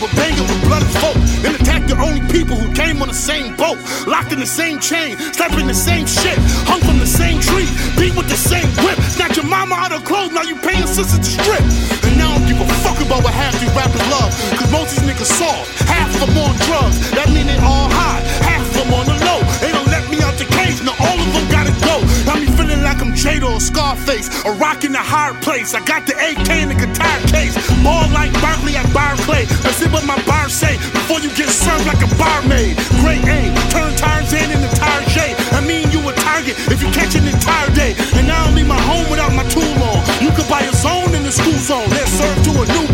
But 0.00 0.16
banging 0.16 0.48
with 0.48 0.60
blood 0.64 0.80
and 0.80 0.94
folk. 0.96 1.16
And 1.44 1.52
attack 1.60 1.84
the 1.84 1.96
only 2.00 2.24
people 2.32 2.56
who 2.56 2.72
came 2.72 3.02
on 3.02 3.08
the 3.08 3.20
same 3.30 3.54
boat. 3.56 3.76
Locked 4.08 4.32
in 4.32 4.40
the 4.40 4.48
same 4.48 4.80
chain, 4.80 5.18
slapping 5.36 5.66
the 5.66 5.76
same 5.76 6.06
shit. 6.06 6.40
Hung 6.64 6.80
from 6.80 6.98
the 6.98 7.06
same 7.06 7.36
tree, 7.40 7.68
beat 8.00 8.16
with 8.16 8.28
the 8.32 8.40
same 8.40 8.68
whip. 8.80 8.96
Snatch 9.12 9.36
your 9.36 9.44
mama 9.44 9.76
out 9.76 9.92
of 9.92 10.04
clothes, 10.08 10.32
now 10.32 10.40
you 10.40 10.56
paying 10.56 10.86
sisters 10.88 11.20
to 11.20 11.30
strip. 11.36 11.60
And 12.08 12.16
now 12.16 12.32
I 12.32 12.38
don't 12.38 12.48
give 12.48 12.60
a 12.64 12.68
fuck 12.80 12.96
about 13.04 13.20
what 13.24 13.34
half 13.36 13.52
these 13.60 13.72
rappers 13.76 14.00
love. 14.08 14.32
Cause 14.56 14.72
most 14.72 14.96
these 14.96 15.04
niggas 15.04 15.28
soft, 15.36 15.68
half 15.84 16.08
of 16.16 16.32
them 16.32 16.38
on 16.40 16.56
drugs. 16.64 16.96
That 17.12 17.28
mean 17.28 17.44
they 17.46 17.60
all 17.60 17.89
Jada 23.30 23.54
or 23.54 23.60
Scarface, 23.60 24.44
or 24.44 24.54
rocking 24.54 24.92
the 24.92 24.98
hard 24.98 25.40
place. 25.42 25.74
I 25.74 25.84
got 25.84 26.06
the 26.06 26.14
AK 26.14 26.50
in 26.50 26.68
the 26.68 26.74
guitar 26.74 27.18
case. 27.30 27.54
Ball 27.82 28.08
like 28.10 28.32
Barkley 28.42 28.76
at 28.76 28.86
Bar 28.92 29.14
Clay. 29.22 29.46
Let's 29.62 29.80
what 29.88 30.04
my 30.06 30.20
bar 30.26 30.48
say 30.48 30.76
before 30.76 31.20
you 31.20 31.30
get 31.34 31.48
served 31.48 31.86
like 31.86 32.02
a 32.02 32.10
barmaid. 32.18 32.76
Great 33.02 33.22
aim, 33.26 33.54
turn 33.70 33.94
tires 33.96 34.32
in 34.32 34.50
in 34.50 34.60
the 34.60 34.70
tire 34.74 35.04
J. 35.10 35.34
I 35.52 35.60
mean 35.60 35.90
you 35.90 36.00
a 36.08 36.12
target 36.12 36.56
if 36.70 36.82
you 36.82 36.90
catch 36.90 37.14
an 37.14 37.26
entire 37.26 37.70
day. 37.74 37.94
And 38.14 38.30
I 38.30 38.44
don't 38.46 38.54
leave 38.54 38.66
my 38.68 38.80
home 38.80 39.08
without 39.10 39.32
my 39.34 39.46
tool 39.48 39.74
on. 39.82 40.00
You 40.22 40.30
could 40.34 40.48
buy 40.48 40.62
a 40.62 40.72
zone 40.74 41.14
in 41.14 41.22
the 41.22 41.32
school 41.32 41.58
zone. 41.58 41.88
Let's 41.90 42.10
serve 42.10 42.38
to 42.44 42.50
a 42.50 42.66
newborn. 42.66 42.89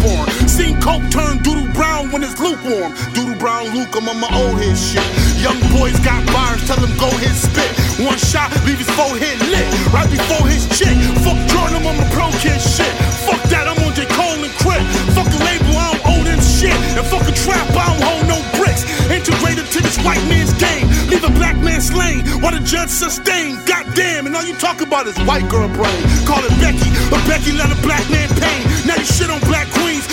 Seen 0.57 0.81
Coke 0.81 1.05
turn 1.13 1.37
doodle 1.45 1.69
brown 1.77 2.09
when 2.09 2.25
it's 2.25 2.41
lukewarm. 2.41 2.89
Doodle 3.13 3.37
brown 3.37 3.77
Luke, 3.77 3.93
I'm 3.93 4.09
on 4.09 4.17
my 4.17 4.33
old 4.41 4.57
head 4.57 4.73
shit. 4.73 5.05
Young 5.37 5.61
boys 5.77 6.01
got 6.01 6.25
bars, 6.33 6.65
tell 6.65 6.81
them 6.81 6.97
go 6.97 7.13
hit 7.21 7.37
spit. 7.37 7.69
One 8.01 8.17
shot, 8.17 8.49
leave 8.65 8.81
his 8.81 8.89
forehead 8.97 9.37
lit. 9.53 9.69
Right 9.93 10.09
before 10.09 10.49
his 10.49 10.65
chick. 10.73 10.97
Fuck 11.21 11.37
Jordan, 11.53 11.85
I'm 11.85 11.93
on 11.93 12.01
my 12.01 12.09
pro 12.09 12.33
kid 12.41 12.57
shit. 12.57 12.89
Fuck 13.29 13.37
that, 13.53 13.69
I'm 13.69 13.77
on 13.85 13.93
J. 13.93 14.09
Cole 14.17 14.41
and 14.41 14.55
Crip. 14.57 14.81
Fuck 15.13 15.29
a 15.29 15.41
label, 15.45 15.77
I 15.77 15.93
don't 15.93 16.05
owe 16.09 16.25
them 16.25 16.41
shit. 16.41 16.73
And 16.97 17.05
fuck 17.05 17.29
a 17.29 17.37
trap, 17.37 17.69
I 17.77 17.93
don't 17.93 18.01
hold 18.01 18.25
no 18.25 18.39
bricks. 18.57 18.89
Integrated 19.13 19.69
to 19.77 19.85
this 19.85 20.01
white 20.01 20.25
man's 20.25 20.57
game. 20.57 20.89
Leave 21.13 21.29
a 21.29 21.33
black 21.37 21.61
man 21.61 21.85
slain 21.85 22.25
while 22.41 22.57
the 22.57 22.65
judge 22.65 22.89
sustain. 22.89 23.61
Goddamn, 23.69 24.25
and 24.25 24.33
all 24.33 24.45
you 24.49 24.57
talk 24.57 24.81
about 24.81 25.05
is 25.05 25.21
white 25.29 25.45
girl 25.53 25.69
brain. 25.69 26.01
Call 26.25 26.41
it 26.41 26.55
Becky, 26.65 26.89
but 27.13 27.21
Becky 27.29 27.53
let 27.53 27.69
a 27.69 27.77
black 27.85 28.09
man 28.09 28.33
pain. 28.41 28.65
Now 28.89 28.97
you 28.97 29.05
shit 29.05 29.29
on 29.29 29.41
black 29.45 29.69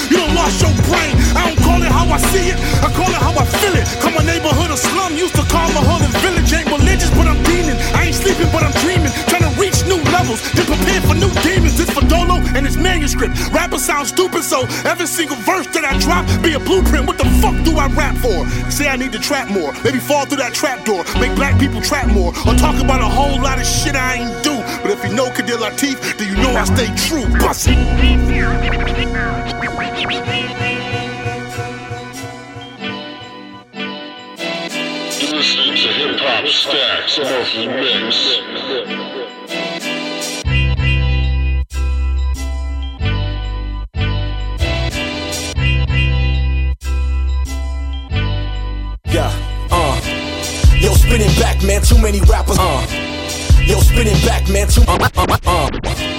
you 0.10 0.18
don't 0.18 0.36
lost 0.36 0.62
your 0.62 0.74
brain. 0.90 1.14
I 1.36 1.48
don't 1.48 1.62
call 1.64 1.80
it 1.82 1.92
how 1.92 2.06
I 2.08 2.20
see 2.32 2.52
it, 2.52 2.58
I 2.84 2.90
call 2.92 3.10
it 3.10 3.22
how 3.22 3.34
I 3.34 3.46
feel 3.46 3.76
it. 3.76 3.86
Call 4.02 4.12
my 4.12 4.24
neighborhood 4.24 4.70
a 4.72 4.78
slum, 4.78 5.16
used 5.16 5.36
to 5.36 5.46
call 5.48 5.68
my 5.74 5.84
hood 5.84 6.04
a 6.04 6.12
village. 6.20 6.52
Ain't 6.54 6.70
religious, 6.70 7.10
but 7.18 7.28
I'm 7.28 7.42
demon. 7.44 7.78
I 7.96 8.12
ain't 8.12 8.16
sleeping, 8.16 8.50
but 8.52 8.64
I'm 8.64 8.76
dreaming. 8.84 9.12
Trying 9.32 9.48
to 9.48 9.54
reach 9.60 9.73
levels, 10.24 10.42
then 10.54 10.66
prepare 10.66 11.02
for 11.02 11.16
new 11.16 11.32
demons. 11.44 11.78
This 11.78 11.90
for 11.92 12.06
Dolo 12.08 12.40
and 12.56 12.66
his 12.66 12.78
manuscript. 12.78 13.38
Rappers 13.52 13.84
sound 13.86 14.08
stupid, 14.08 14.44
so 14.44 14.62
every 14.86 15.08
single 15.08 15.36
verse 15.38 15.68
that 15.76 15.84
I 15.84 15.98
drop 16.00 16.26
be 16.42 16.54
a 16.54 16.60
blueprint. 16.60 17.08
What 17.08 17.18
the 17.18 17.26
fuck 17.42 17.56
do 17.64 17.78
I 17.78 17.88
rap 17.88 18.16
for? 18.18 18.48
Say 18.72 18.88
I 18.88 18.96
need 18.96 19.12
to 19.12 19.20
trap 19.20 19.50
more, 19.50 19.74
maybe 19.84 20.00
fall 20.00 20.26
through 20.26 20.38
that 20.38 20.54
trap 20.54 20.86
door, 20.86 21.04
make 21.20 21.36
black 21.36 21.60
people 21.60 21.82
trap 21.82 22.08
more, 22.08 22.30
or 22.48 22.54
talk 22.56 22.82
about 22.82 23.02
a 23.02 23.10
whole 23.10 23.42
lot 23.42 23.60
of 23.60 23.66
shit 23.66 23.96
I 23.96 24.16
ain't 24.16 24.44
do. 24.44 24.56
But 24.82 24.92
if 24.92 25.04
you 25.04 25.14
know 25.14 25.30
Kadir 25.32 25.58
Latif, 25.58 26.18
then 26.18 26.28
you 26.30 26.42
know 26.42 26.56
I 26.56 26.64
stay 26.66 26.88
true. 26.96 27.28
Bust. 27.40 27.68
Listening 35.34 35.76
to 35.76 35.90
Hip 35.90 36.20
Hop 36.20 36.48
Stacks 36.48 37.18
Monthly 37.18 37.68
Mix. 37.68 39.03
Spinning 51.14 51.40
back, 51.40 51.62
man, 51.64 51.82
too 51.84 52.02
many 52.02 52.20
rappers, 52.22 52.58
uh. 52.60 52.88
Yo, 53.68 53.80
spinning 53.80 54.20
back, 54.26 54.50
man, 54.50 54.68
too, 54.68 54.82
uh, 54.88 55.10
uh, 55.16 55.38
uh. 55.46 56.13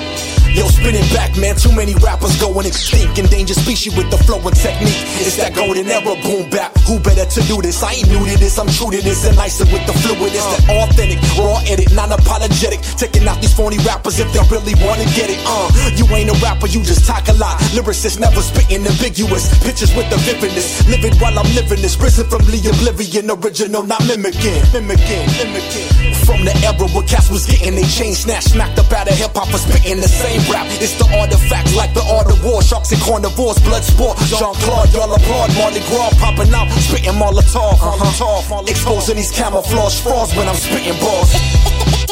Yo, 0.55 0.71
spinning 0.71 1.03
back, 1.11 1.35
man, 1.37 1.57
too 1.57 1.75
many 1.75 1.95
rappers 1.99 2.39
going 2.39 2.65
extinct. 2.65 3.19
Endangered 3.19 3.59
species 3.59 3.91
with 3.99 4.07
the 4.07 4.17
flow 4.23 4.39
and 4.39 4.55
technique. 4.55 5.03
It's 5.19 5.35
that 5.43 5.51
golden 5.51 5.91
era 5.91 6.15
boom 6.23 6.47
bap. 6.49 6.71
Who 6.87 7.03
better 7.03 7.27
to 7.27 7.41
do 7.51 7.59
this? 7.59 7.83
I 7.83 7.99
ain't 7.99 8.07
new 8.07 8.23
to 8.23 8.39
this, 8.39 8.55
I'm 8.55 8.71
true 8.71 8.95
to 8.95 9.03
this. 9.03 9.27
And 9.27 9.35
nicer 9.35 9.67
with 9.67 9.83
the 9.91 9.95
fluid. 9.99 10.31
It's 10.31 10.47
that 10.47 10.71
authentic, 10.71 11.19
raw 11.35 11.59
edit, 11.67 11.91
non 11.91 12.15
apologetic. 12.15 12.79
Taking 12.95 13.27
out 13.27 13.43
these 13.43 13.51
phony 13.51 13.83
rappers 13.83 14.23
if 14.23 14.31
they 14.31 14.39
really 14.47 14.79
wanna 14.79 15.11
get 15.19 15.27
it. 15.27 15.43
Uh, 15.43 15.67
you 15.99 16.07
ain't 16.15 16.31
a 16.31 16.37
rapper, 16.39 16.71
you 16.71 16.87
just 16.87 17.03
talk 17.03 17.27
a 17.27 17.35
lot. 17.35 17.59
Lyricists 17.75 18.23
never 18.23 18.39
spitting 18.39 18.87
ambiguous. 18.87 19.51
Pictures 19.67 19.91
with 19.99 20.07
the 20.07 20.23
vividness. 20.23 20.87
Living 20.87 21.19
while 21.19 21.35
I'm 21.35 21.51
living 21.59 21.83
this. 21.83 21.99
Risen 21.99 22.31
from 22.31 22.47
the 22.47 22.63
oblivion, 22.71 23.27
original, 23.27 23.83
not 23.83 24.07
mimicking. 24.07 24.63
Mimicking, 24.71 25.27
mimicking. 25.35 26.04
From 26.25 26.41
the 26.45 26.57
era 26.65 26.89
where 26.97 27.05
cats 27.05 27.29
was 27.29 27.45
getting 27.45 27.77
they 27.77 27.85
chain 27.85 28.15
snatched, 28.17 28.57
smacked 28.57 28.79
up 28.79 28.91
out 28.93 29.09
of 29.09 29.17
hip 29.17 29.37
hop 29.37 29.49
for 29.53 29.61
spitting 29.61 30.01
the 30.01 30.09
same 30.09 30.41
rap. 30.49 30.65
It's 30.81 30.97
the 30.97 31.05
artifacts 31.13 31.77
like 31.77 31.93
the 31.93 32.01
art 32.09 32.33
of 32.33 32.41
war. 32.41 32.65
Sharks 32.65 32.93
and 32.93 33.01
carnivores, 33.05 33.61
blood 33.61 33.85
sport. 33.85 34.17
Jean 34.33 34.57
Claude, 34.65 34.89
y'all 34.97 35.13
applaud. 35.13 35.53
Mardi 35.55 35.85
Gras 35.93 36.17
popping 36.17 36.49
out, 36.57 36.73
spitting 36.81 37.17
Molotov. 37.21 37.77
Uh-huh. 37.77 38.65
Exposing 38.65 39.17
these 39.17 39.31
camouflage 39.31 40.01
frauds 40.01 40.33
when 40.33 40.49
I'm 40.49 40.57
spitting 40.57 40.97
balls. 40.97 41.29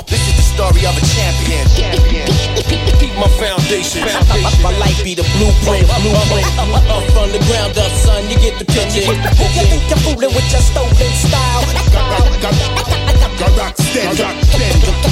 This 0.05 0.21
is 0.29 0.35
the 0.37 0.45
story 0.45 0.85
of 0.85 0.93
a 0.93 1.05
champion. 1.17 1.65
Keep 3.01 3.17
my 3.17 3.33
foundation. 3.41 4.05
My 4.61 4.77
life 4.77 5.01
be 5.01 5.17
the 5.17 5.25
blueprint. 5.41 5.89
Blueprint. 5.89 6.47
Up 6.93 7.05
from 7.17 7.33
the 7.33 7.41
ground 7.49 7.81
up, 7.81 7.93
son. 8.05 8.29
You 8.29 8.37
get 8.37 8.61
the 8.61 8.69
picture. 8.69 9.09
You 9.09 9.65
think 9.73 9.89
you're 9.89 10.05
fooling 10.05 10.33
with 10.37 10.49
your 10.53 10.61
stolen 10.61 11.13
style? 11.17 11.65
Rock 13.57 13.75
steady. 13.77 14.21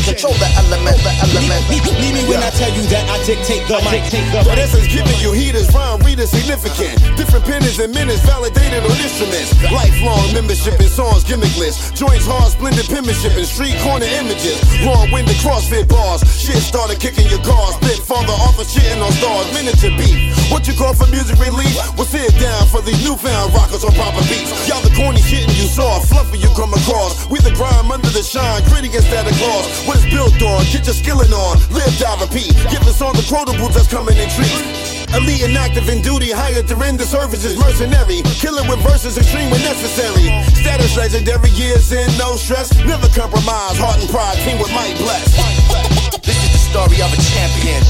Control 0.04 0.34
the 0.38 0.48
element, 0.58 0.98
the 1.02 1.12
element. 1.22 1.62
Leave 1.70 2.14
me 2.14 2.22
when 2.28 2.42
I 2.42 2.50
tell 2.50 2.72
you 2.72 2.82
that 2.90 3.04
I 3.08 3.16
dictate 3.24 3.66
the 3.68 3.78
mic. 3.86 4.04
But 4.44 4.58
essence 4.58 4.86
giving 4.86 5.18
you 5.20 5.32
heat 5.32 5.54
is 5.54 5.72
rhyme 5.74 6.00
read 6.00 6.20
readers 6.20 6.30
significant. 6.30 6.98
Different 7.16 7.44
pennies 7.44 7.78
and 7.78 7.94
minutes 7.94 8.20
validated 8.26 8.82
on 8.84 8.96
instruments. 8.98 9.54
Lifelong 9.70 10.32
membership 10.34 10.80
in 10.80 10.88
songs 10.88 11.24
gimmickless. 11.24 11.94
Joints 11.94 12.26
hard, 12.26 12.52
splendid 12.52 12.86
penmanship 12.88 13.32
and 13.38 13.46
street 13.46 13.76
corner 13.80 14.10
images. 14.18 14.58
Long-winded 14.84 15.36
CrossFit 15.40 15.88
bars. 15.88 16.20
Shit 16.26 16.58
started 16.58 16.98
kicking 16.98 17.28
your 17.30 17.42
cars. 17.42 17.76
Bit 17.80 18.02
father 18.02 18.34
off 18.44 18.58
of 18.58 18.66
shitting 18.66 19.00
on 19.00 19.12
stars. 19.12 19.46
Miniature 19.54 19.94
beef. 19.96 20.34
What 20.50 20.66
you 20.66 20.74
call 20.74 20.94
for 20.94 21.06
music 21.08 21.38
relief? 21.38 21.72
We'll 21.96 22.10
sit 22.10 22.34
down 22.40 22.66
for 22.66 22.82
these 22.82 22.98
newfound 23.06 23.54
rockers 23.54 23.84
on 23.84 23.94
proper 23.94 24.20
beats. 24.26 24.50
Y'all 24.66 24.82
the 24.82 24.90
corny 24.98 25.22
shitting 25.22 25.54
you 25.54 25.70
saw, 25.70 26.00
fluffy 26.00 26.38
you 26.38 26.50
come 26.58 26.74
across. 26.74 27.30
We 27.30 27.38
the 27.40 27.54
grime 27.54 27.90
under 27.90 28.10
the 28.10 28.19
shine, 28.24 28.62
gritty 28.68 28.88
of 28.88 29.04
gloss. 29.38 29.86
What 29.86 29.96
it's 29.96 30.08
built 30.12 30.36
on, 30.42 30.64
get 30.68 30.84
your 30.84 30.94
skilling 30.94 31.32
on. 31.32 31.56
Live, 31.72 31.96
die, 31.98 32.16
repeat. 32.20 32.52
Give 32.68 32.82
us 32.84 33.00
all 33.00 33.12
the 33.12 33.24
quotables 33.24 33.74
that's 33.74 33.88
coming 33.88 34.16
in 34.16 34.28
treats. 34.30 35.00
Elite 35.14 35.42
and 35.42 35.56
active 35.56 35.88
in 35.88 36.02
duty, 36.02 36.30
hired 36.30 36.68
to 36.68 36.76
render 36.76 37.04
services, 37.04 37.58
mercenary. 37.58 38.22
Killing 38.36 38.68
with 38.68 38.80
verses 38.80 39.16
extreme 39.16 39.50
when 39.50 39.62
necessary. 39.62 40.28
Status 40.54 40.96
legendary, 40.96 41.50
years 41.50 41.92
in, 41.92 42.06
no 42.18 42.36
stress. 42.36 42.76
Never 42.84 43.08
compromise, 43.08 43.78
heart 43.78 44.00
and 44.00 44.08
pride, 44.10 44.36
team 44.44 44.58
with 44.58 44.72
might 44.72 44.96
bless. 44.98 46.59
Story 46.70 47.02
of 47.02 47.10
a 47.10 47.18
champion. 47.18 47.82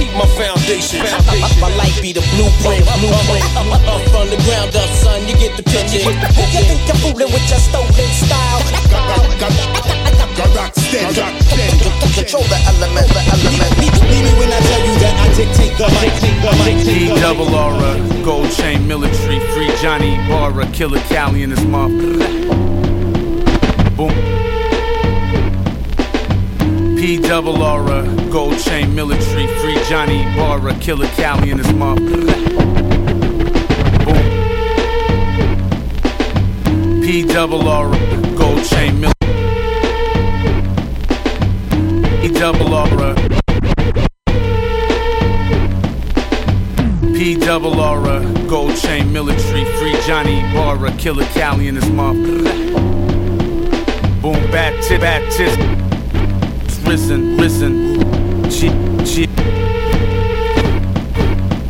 Keep 0.00 0.12
my 0.16 0.24
foundation. 0.40 1.04
My, 1.28 1.68
my 1.68 1.76
life 1.76 2.00
be 2.00 2.12
the 2.12 2.24
blueprint. 2.32 2.80
Blueprint. 2.96 3.44
Up 3.84 4.00
from 4.08 4.30
the 4.32 4.40
ground 4.48 4.72
up, 4.72 4.88
son. 4.96 5.20
You 5.28 5.36
get 5.36 5.56
the 5.60 5.62
picture. 5.62 6.00
You 6.00 6.16
think 6.64 6.80
you're 6.88 6.96
fooling 7.04 7.28
with 7.28 7.44
your 7.52 7.60
stolen 7.60 8.10
style? 8.16 8.62
Rock 10.56 10.72
steady. 10.74 11.20
Control 12.16 12.42
the 12.48 12.56
element, 12.72 13.08
the 13.12 13.20
element. 13.20 13.72
Leave 13.84 14.24
me 14.24 14.32
when 14.40 14.48
I 14.48 14.60
tell 14.60 14.82
you 14.88 14.94
that 15.04 15.14
I 15.20 15.28
dictate 15.36 15.76
the 15.76 15.86
mic. 16.00 17.20
Double 17.20 17.54
aura, 17.54 18.24
gold 18.24 18.50
chain 18.52 18.88
military, 18.88 19.40
free 19.52 19.70
Johnny 19.76 20.16
Barra, 20.28 20.66
killer 20.72 21.00
Cali 21.00 21.42
and 21.42 21.52
his 21.52 21.64
mom. 21.66 21.98
Boom. 23.96 24.41
P 27.02 27.18
double 27.18 27.60
aura, 27.64 28.04
gold 28.30 28.56
chain 28.60 28.94
military, 28.94 29.48
free 29.58 29.76
Johnny 29.88 30.22
Barra, 30.36 30.72
killer 30.78 31.08
Cali 31.16 31.50
and 31.50 31.58
his 31.58 31.72
mom. 31.72 31.96
Boom. 31.96 32.26
P 37.02 37.26
double 37.26 37.66
aura, 37.68 37.98
gold 38.36 38.64
chain 38.66 39.00
military. 39.00 39.34
E 42.24 42.28
double 42.28 42.72
aura. 42.72 43.16
P 47.14 47.34
double 47.36 47.80
aura, 47.80 48.20
gold 48.46 48.76
chain 48.76 49.12
military, 49.12 49.64
free 49.76 49.96
Johnny 50.06 50.40
Barra, 50.54 50.92
killer 50.98 51.26
Cali 51.34 51.66
and 51.66 51.82
his 51.82 51.90
mom. 51.90 52.22
Boom, 54.22 54.40
baptist, 54.52 55.00
baptist, 55.00 55.58
risen, 55.58 55.58
risen, 55.58 55.81
cheap, 58.50 58.72
cheap. 59.06 59.30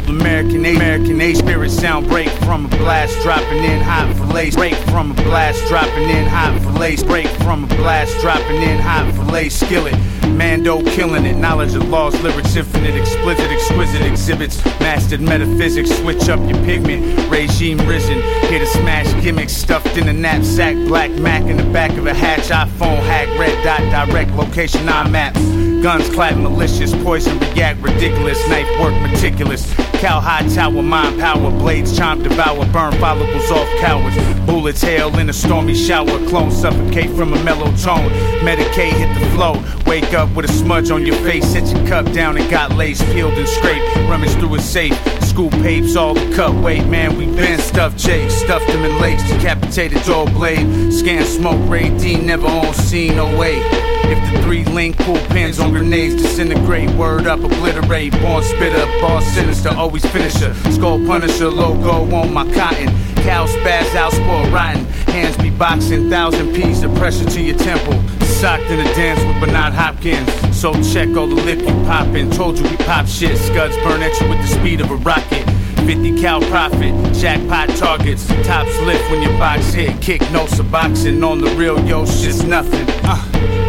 American 0.09 0.67
A, 0.67 0.75
American 0.75 1.21
A 1.21 1.33
spirit 1.35 1.71
sound 1.71 2.09
break 2.09 2.29
from 2.29 2.67
a 2.67 2.69
blast, 2.69 3.21
dropping 3.23 3.63
in 3.63 3.81
hot 3.81 4.35
lace. 4.35 4.57
Break 4.57 4.75
from 4.91 5.13
a 5.13 5.15
blast, 5.15 5.65
dropping 5.69 6.09
in 6.11 6.27
hot 6.27 6.81
lace. 6.81 7.05
Break 7.05 7.29
from 7.45 7.65
a 7.65 7.67
blast, 7.69 8.21
dropping 8.21 8.63
in 8.63 8.81
hot 8.81 9.33
lace. 9.33 9.55
Skillet, 9.61 9.95
Mando 10.37 10.83
killing 10.83 11.25
it. 11.25 11.37
Knowledge 11.37 11.75
of 11.75 11.89
laws, 11.89 12.21
lyrics 12.23 12.57
infinite, 12.57 12.95
explicit, 12.95 13.51
exquisite 13.51 14.03
exhibits. 14.03 14.65
Mastered 14.81 15.21
metaphysics, 15.21 15.91
switch 15.99 16.29
up 16.29 16.41
your 16.49 16.59
pigment. 16.65 17.31
Regime 17.31 17.79
risen, 17.87 18.21
here 18.49 18.59
to 18.59 18.67
smash 18.67 19.13
gimmicks 19.23 19.53
stuffed 19.53 19.97
in 19.97 20.09
a 20.09 20.13
knapsack. 20.13 20.75
Black 20.89 21.11
Mac 21.13 21.43
in 21.43 21.57
the 21.57 21.73
back 21.73 21.93
of 21.93 22.07
a 22.07 22.15
hatch. 22.15 22.49
iPhone 22.49 22.99
hack, 23.05 23.29
red 23.39 23.63
dot, 23.65 23.81
direct 24.07 24.31
location 24.33 24.89
on 24.89 25.13
maps. 25.13 25.41
Guns 25.83 26.09
clap 26.11 26.37
malicious, 26.37 26.95
poison 27.03 27.39
react 27.41 27.81
ridiculous, 27.81 28.39
knife 28.49 28.69
work 28.81 28.95
meticulous. 29.03 29.92
Cow 30.03 30.19
high 30.19 30.45
tower, 30.49 30.83
mind 30.83 31.21
power, 31.21 31.49
blades 31.49 31.97
chime, 31.97 32.25
devour, 32.25 32.67
burn 32.73 32.93
follicles 32.95 33.49
off 33.53 33.69
cowards. 33.79 34.17
Bullets 34.45 34.83
hail 34.83 35.17
in 35.21 35.31
a 35.31 35.33
stormy 35.33 35.77
shower, 35.77 36.19
clones 36.27 36.61
suffocate 36.61 37.11
from 37.11 37.33
a 37.33 37.45
mellow 37.45 37.71
tone. 37.77 38.11
Medicaid 38.43 38.95
hit 38.95 39.15
the 39.17 39.25
flow, 39.31 39.63
wake 39.87 40.13
up 40.13 40.29
with 40.35 40.51
a 40.51 40.53
smudge 40.53 40.91
on 40.91 41.07
your 41.07 41.15
face, 41.19 41.47
set 41.47 41.69
your 41.69 41.87
cup 41.87 42.13
down 42.13 42.37
and 42.37 42.51
got 42.51 42.73
lace 42.73 43.01
peeled 43.13 43.35
and 43.35 43.49
scraped. 43.49 43.95
Rummage 44.11 44.33
through 44.41 44.57
a 44.57 44.61
safe, 44.61 44.99
school 45.23 45.51
papes, 45.51 45.95
all 45.95 46.15
the 46.15 46.35
cut 46.35 46.53
weight, 46.53 46.85
man. 46.89 47.17
We 47.17 47.27
been 47.27 47.61
stuffed 47.61 47.97
Jake, 47.97 48.29
stuffed 48.29 48.67
them 48.67 48.85
in 48.85 49.01
lakes, 49.01 49.23
decapitated 49.31 50.03
door 50.03 50.27
blade. 50.27 50.93
Scan 50.93 51.25
smoke, 51.25 51.61
Ray 51.71 51.97
D, 51.97 52.17
never 52.17 52.49
on 52.49 52.75
scene, 52.75 53.15
no 53.15 53.39
way. 53.39 54.02
If 54.13 54.31
the 54.31 54.43
three 54.43 54.63
link 54.67 54.99
pull 54.99 55.17
pins 55.29 55.59
on 55.59 55.71
grenades, 55.71 56.21
disintegrate, 56.21 56.91
word 56.91 57.27
up, 57.27 57.41
obliterate, 57.41 58.13
born 58.21 58.43
spitter, 58.45 58.85
boss 59.01 59.25
sinister, 59.29 59.71
always 59.71 60.05
finisher, 60.05 60.53
skull 60.71 60.99
punisher, 61.07 61.49
logo 61.49 62.15
on 62.15 62.35
my 62.35 62.45
cotton. 62.53 62.89
Cow 63.25 63.47
spaz 63.47 63.95
out, 63.95 64.13
spoil 64.13 64.51
rotten. 64.51 64.85
Hands 65.15 65.35
be 65.39 65.49
boxing, 65.49 66.11
thousand 66.11 66.55
P's 66.55 66.83
of 66.83 66.95
pressure 66.97 67.25
to 67.25 67.41
your 67.41 67.57
temple. 67.57 67.95
Socked 68.27 68.65
in 68.65 68.81
a 68.81 68.95
dance 68.95 69.25
with 69.25 69.41
Bernard 69.41 69.73
Hopkins. 69.73 70.31
So 70.55 70.75
check 70.93 71.17
all 71.17 71.27
the 71.27 71.37
lip 71.37 71.61
you 71.61 71.75
poppin'. 71.87 72.31
Told 72.33 72.59
you 72.59 72.69
we 72.69 72.77
pop 72.85 73.07
shit. 73.07 73.39
Scuds 73.39 73.79
burn 73.79 74.03
at 74.03 74.21
you 74.21 74.29
with 74.29 74.43
the 74.43 74.49
speed 74.49 74.83
of 74.83 74.91
a 74.91 74.97
rocket. 74.97 75.49
50 75.87 76.21
cal 76.21 76.43
profit, 76.43 76.93
jackpot 77.15 77.71
targets. 77.79 78.27
Tops 78.47 78.79
lift 78.81 79.11
when 79.11 79.23
your 79.23 79.33
box 79.39 79.73
hit. 79.73 80.03
Kick 80.03 80.21
no 80.33 80.47
boxing 80.71 81.25
on 81.25 81.41
the 81.41 81.49
real 81.57 81.83
yo, 81.87 82.05
shit's 82.05 82.43
nothing. 82.43 82.87
Uh. 83.05 83.62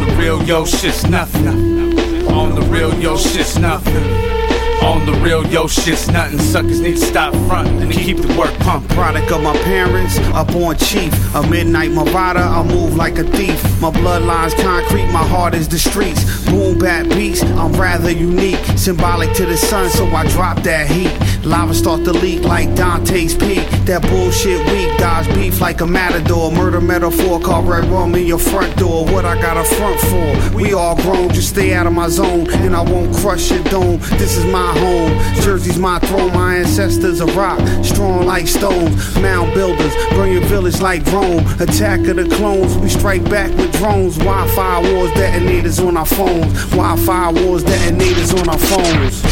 On 0.00 0.06
the 0.06 0.14
real 0.14 0.42
yo, 0.44 0.64
shit's 0.64 1.06
nothing. 1.06 1.46
On 2.28 2.54
the 2.54 2.62
real 2.62 2.98
yo, 3.00 3.18
shit's 3.18 3.58
nothing. 3.58 4.39
On 4.82 5.04
the 5.04 5.12
real 5.22 5.46
yo, 5.46 5.66
shit's 5.66 6.08
nothing. 6.08 6.38
Suckers 6.38 6.80
need 6.80 6.96
to 6.96 7.04
stop 7.04 7.34
frontin' 7.46 7.82
and 7.82 7.92
keep 7.92 8.16
the 8.18 8.34
work 8.38 8.52
pumping. 8.60 8.88
Product 8.96 9.30
of 9.30 9.42
my 9.42 9.56
parents, 9.58 10.18
a 10.34 10.44
born 10.44 10.76
chief. 10.78 11.12
A 11.34 11.46
midnight 11.46 11.90
Mavada, 11.90 12.40
I 12.40 12.62
move 12.64 12.96
like 12.96 13.18
a 13.18 13.24
thief. 13.24 13.62
My 13.80 13.90
bloodline's 13.90 14.54
concrete, 14.54 15.06
my 15.12 15.26
heart 15.26 15.54
is 15.54 15.68
the 15.68 15.78
streets. 15.78 16.44
Boom 16.46 16.78
bap 16.78 17.08
beats, 17.08 17.42
I'm 17.42 17.72
rather 17.74 18.10
unique. 18.10 18.58
Symbolic 18.76 19.32
to 19.34 19.46
the 19.46 19.56
sun, 19.56 19.90
so 19.90 20.06
I 20.06 20.26
drop 20.28 20.62
that 20.62 20.88
heat. 20.88 21.12
Lava 21.44 21.74
start 21.74 22.04
to 22.04 22.12
leak 22.12 22.42
like 22.42 22.74
Dante's 22.74 23.34
Peak. 23.34 23.66
That 23.86 24.02
bullshit 24.02 24.60
weak, 24.70 24.98
dodge 24.98 25.26
beef 25.34 25.60
like 25.60 25.80
a 25.80 25.86
matador. 25.86 26.50
Murder 26.52 26.80
metaphor, 26.80 27.40
call 27.40 27.62
red 27.62 27.84
rum 27.86 28.14
in 28.14 28.26
your 28.26 28.38
front 28.38 28.76
door. 28.76 29.04
What 29.06 29.24
I 29.24 29.40
got 29.40 29.56
a 29.56 29.64
front 29.64 30.00
for? 30.00 30.56
We 30.56 30.74
all 30.74 30.96
grown, 30.96 31.30
just 31.30 31.50
stay 31.50 31.74
out 31.74 31.86
of 31.86 31.92
my 31.92 32.08
zone. 32.08 32.50
And 32.50 32.74
I 32.74 32.82
won't 32.82 33.14
crush 33.16 33.50
your 33.50 33.62
dome. 33.64 34.00
This 34.18 34.36
is 34.36 34.44
my 34.46 34.69
home. 34.76 35.12
Jersey's 35.42 35.78
my 35.78 35.98
throne, 36.00 36.32
my 36.32 36.56
ancestors 36.56 37.20
are 37.20 37.30
rock. 37.32 37.60
Strong 37.84 38.26
like 38.26 38.46
stones, 38.46 39.16
mound 39.20 39.54
builders. 39.54 39.94
Burn 40.10 40.32
your 40.32 40.42
village 40.42 40.80
like 40.80 41.04
Rome. 41.06 41.46
Attack 41.60 42.06
of 42.08 42.16
the 42.16 42.28
clones, 42.36 42.76
we 42.78 42.88
strike 42.88 43.24
back 43.28 43.50
with 43.56 43.72
drones. 43.78 44.16
Wi 44.18 44.48
Fi 44.54 44.92
wars, 44.92 45.12
detonators 45.12 45.80
on 45.80 45.96
our 45.96 46.06
phones. 46.06 46.52
Wi 46.70 46.96
Fi 46.96 47.32
wars, 47.32 47.64
detonators 47.64 48.32
on 48.34 48.48
our 48.48 48.58
phones. 48.58 49.22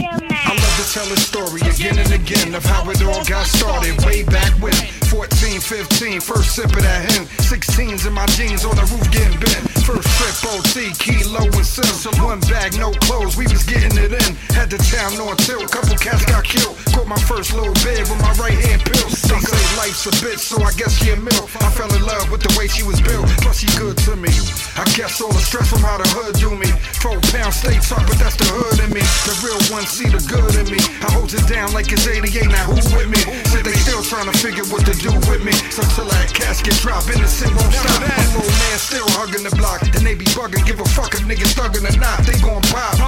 I 0.00 0.54
love 0.54 0.76
to 0.76 0.92
tell 0.92 1.12
a 1.12 1.16
story 1.16 1.60
again 1.62 1.98
and 1.98 2.12
again 2.12 2.54
of 2.54 2.64
how 2.64 2.88
it 2.90 3.02
all 3.02 3.24
got 3.24 3.46
started 3.46 4.04
way 4.04 4.22
back 4.24 4.52
when. 4.62 5.07
14, 5.08 5.60
15, 5.60 6.20
first 6.20 6.54
sip 6.54 6.68
of 6.68 6.84
that 6.84 7.08
hen. 7.08 7.24
16s 7.48 8.06
in 8.06 8.12
my 8.12 8.26
jeans 8.36 8.64
on 8.64 8.76
the 8.76 8.84
roof 8.92 9.08
getting 9.08 9.40
bent. 9.40 9.64
First 9.88 10.04
trip 10.20 10.36
OT, 10.52 10.92
kilo 11.00 11.48
and 11.48 11.64
sim. 11.64 12.12
One 12.20 12.40
bag, 12.44 12.76
no 12.76 12.92
clothes, 13.08 13.40
we 13.40 13.48
was 13.48 13.64
getting 13.64 13.96
it 13.96 14.12
in. 14.12 14.30
Had 14.52 14.68
the 14.68 14.76
town 14.76 15.16
on 15.16 15.36
tilt, 15.40 15.72
couple 15.72 15.96
cats 15.96 16.28
got 16.28 16.44
killed. 16.44 16.76
Caught 16.92 17.08
my 17.08 17.20
first 17.24 17.56
little 17.56 17.72
bid 17.80 18.04
with 18.04 18.20
my 18.20 18.36
right 18.36 18.52
hand 18.52 18.84
pill. 18.84 19.08
They 19.08 19.40
say 19.40 19.64
life's 19.80 20.04
a 20.04 20.12
bitch, 20.20 20.44
so 20.44 20.60
I 20.60 20.76
guess 20.76 20.92
she 21.00 21.08
a 21.08 21.16
milk. 21.16 21.48
I 21.64 21.72
fell 21.72 21.88
in 21.88 22.04
love 22.04 22.28
with 22.28 22.44
the 22.44 22.52
way 22.60 22.68
she 22.68 22.84
was 22.84 23.00
built, 23.00 23.24
plus 23.40 23.64
she 23.64 23.70
good 23.80 23.96
to 24.04 24.12
me. 24.12 24.28
I 24.76 24.84
guess 24.92 25.24
all 25.24 25.32
the 25.32 25.40
stress 25.40 25.72
from 25.72 25.80
how 25.80 25.96
the 25.96 26.08
hood 26.20 26.36
do 26.36 26.52
me. 26.52 26.68
Four 27.00 27.16
pound 27.32 27.56
stay 27.56 27.80
talk, 27.80 28.04
but 28.04 28.20
that's 28.20 28.36
the 28.36 28.44
hood 28.44 28.76
in 28.84 28.92
me. 28.92 29.00
The 29.24 29.32
real 29.40 29.60
one 29.72 29.88
see 29.88 30.12
the 30.12 30.20
good 30.28 30.52
in 30.52 30.68
me. 30.68 30.80
I 31.00 31.08
hold 31.16 31.32
it 31.32 31.48
down 31.48 31.72
like 31.72 31.88
it's 31.88 32.04
88, 32.04 32.52
now 32.52 32.68
who 32.68 32.76
with 32.92 33.08
me? 33.08 33.24
Said 33.48 33.64
they 33.64 33.72
still 33.72 34.04
trying 34.04 34.28
to 34.28 34.36
figure 34.36 34.68
what 34.68 34.84
to 34.84 34.97
do 34.98 35.14
with 35.30 35.42
me. 35.44 35.52
So 35.70 35.82
till 35.94 36.10
that 36.10 36.34
casket 36.34 36.74
drop, 36.82 37.06
innocent 37.08 37.54
won't 37.54 37.72
stop. 37.72 38.02
My 38.02 38.18
little 38.34 38.50
man 38.50 38.78
still 38.78 39.08
hugging 39.14 39.44
the 39.46 39.54
block, 39.54 39.82
and 39.82 40.02
they 40.02 40.14
be 40.14 40.26
bugging. 40.34 40.66
Give 40.66 40.80
a 40.80 40.88
fuck 40.96 41.14
if 41.14 41.22
niggas 41.22 41.54
thugging 41.54 41.86
or 41.86 41.96
not. 41.98 42.26
They 42.26 42.38
gon' 42.42 42.62
pop. 42.74 42.98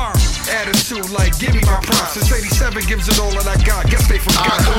Attitude 0.48 1.10
like, 1.10 1.38
give 1.38 1.54
me 1.54 1.62
my 1.66 1.82
props. 1.82 2.14
Since 2.14 2.32
87 2.32 2.86
gives 2.86 3.08
it 3.08 3.18
all 3.18 3.30
that 3.34 3.46
I 3.46 3.58
got. 3.66 3.90
Guess 3.90 4.06
they 4.08 4.18
forgot. 4.18 4.46
I 4.46 4.58
go 4.66 4.74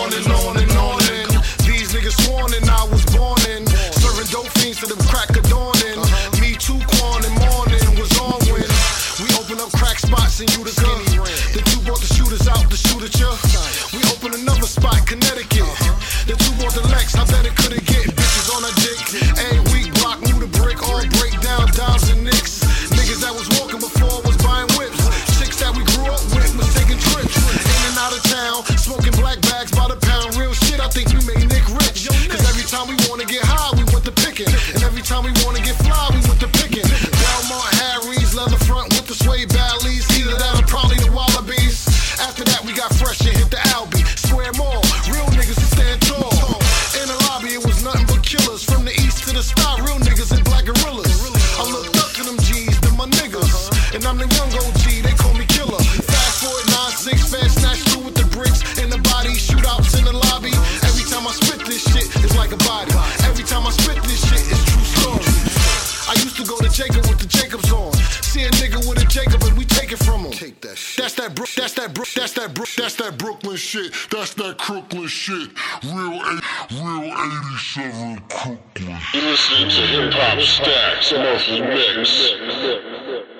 On 0.00 0.08
and 0.12 0.28
on 0.32 0.56
and 0.56 0.72
on 0.80 1.00
and 1.12 1.30
these 1.64 1.92
niggas 1.92 2.16
sworn 2.24 2.52
and 2.54 2.68
I 2.68 2.84
was 2.88 3.04
born 3.12 3.40
in 3.50 3.66
serving 4.00 4.28
dope 4.32 4.48
fiends 4.58 4.80
to 4.80 4.86
the 4.86 4.96
crack 5.08 5.36
of 5.36 5.44
dawning. 5.48 5.98
Uh-huh. 6.00 6.40
Me 6.40 6.54
too, 6.56 6.80
Quan 6.96 7.24
and 7.24 7.36
morning 7.44 7.84
was 8.00 8.12
on 8.20 8.40
when 8.48 8.64
we 9.20 9.28
open 9.36 9.60
up 9.60 9.70
crack 9.76 9.98
spots 9.98 10.40
in 10.40 10.48
Utica. 10.56 10.88
The 11.52 11.62
two 11.64 11.80
brought 11.84 12.00
the 12.00 12.10
shooters 12.14 12.48
out 12.48 12.70
to 12.70 12.76
shoot 12.76 13.02
at 13.04 13.14
ya. 13.20 13.32
We 13.92 14.00
open 14.12 14.38
another 14.40 14.66
spot, 14.66 15.06
Connecticut. 15.06 15.62
Uh-huh. 15.62 15.83
That's 71.64 71.72
that 71.76 71.94
Brook, 71.94 72.08
that's 72.14 72.32
that 72.34 72.52
Brook, 72.52 72.68
that's 72.76 72.94
that 72.96 73.16
Brooklyn 73.16 73.56
shit. 73.56 73.94
That's 74.10 74.34
that 74.34 74.58
Crooklyn 74.58 75.06
shit. 75.06 75.48
Real, 75.82 76.20
real 76.72 77.04
87 77.08 78.20
Crooklyn. 78.28 78.98
You 79.14 79.22
listening 79.22 79.70
to 79.70 79.86
Hip 79.86 80.12
Hop 80.12 80.40
Stacks 80.42 81.10
Monthly 81.12 81.62
Mix. 81.62 83.33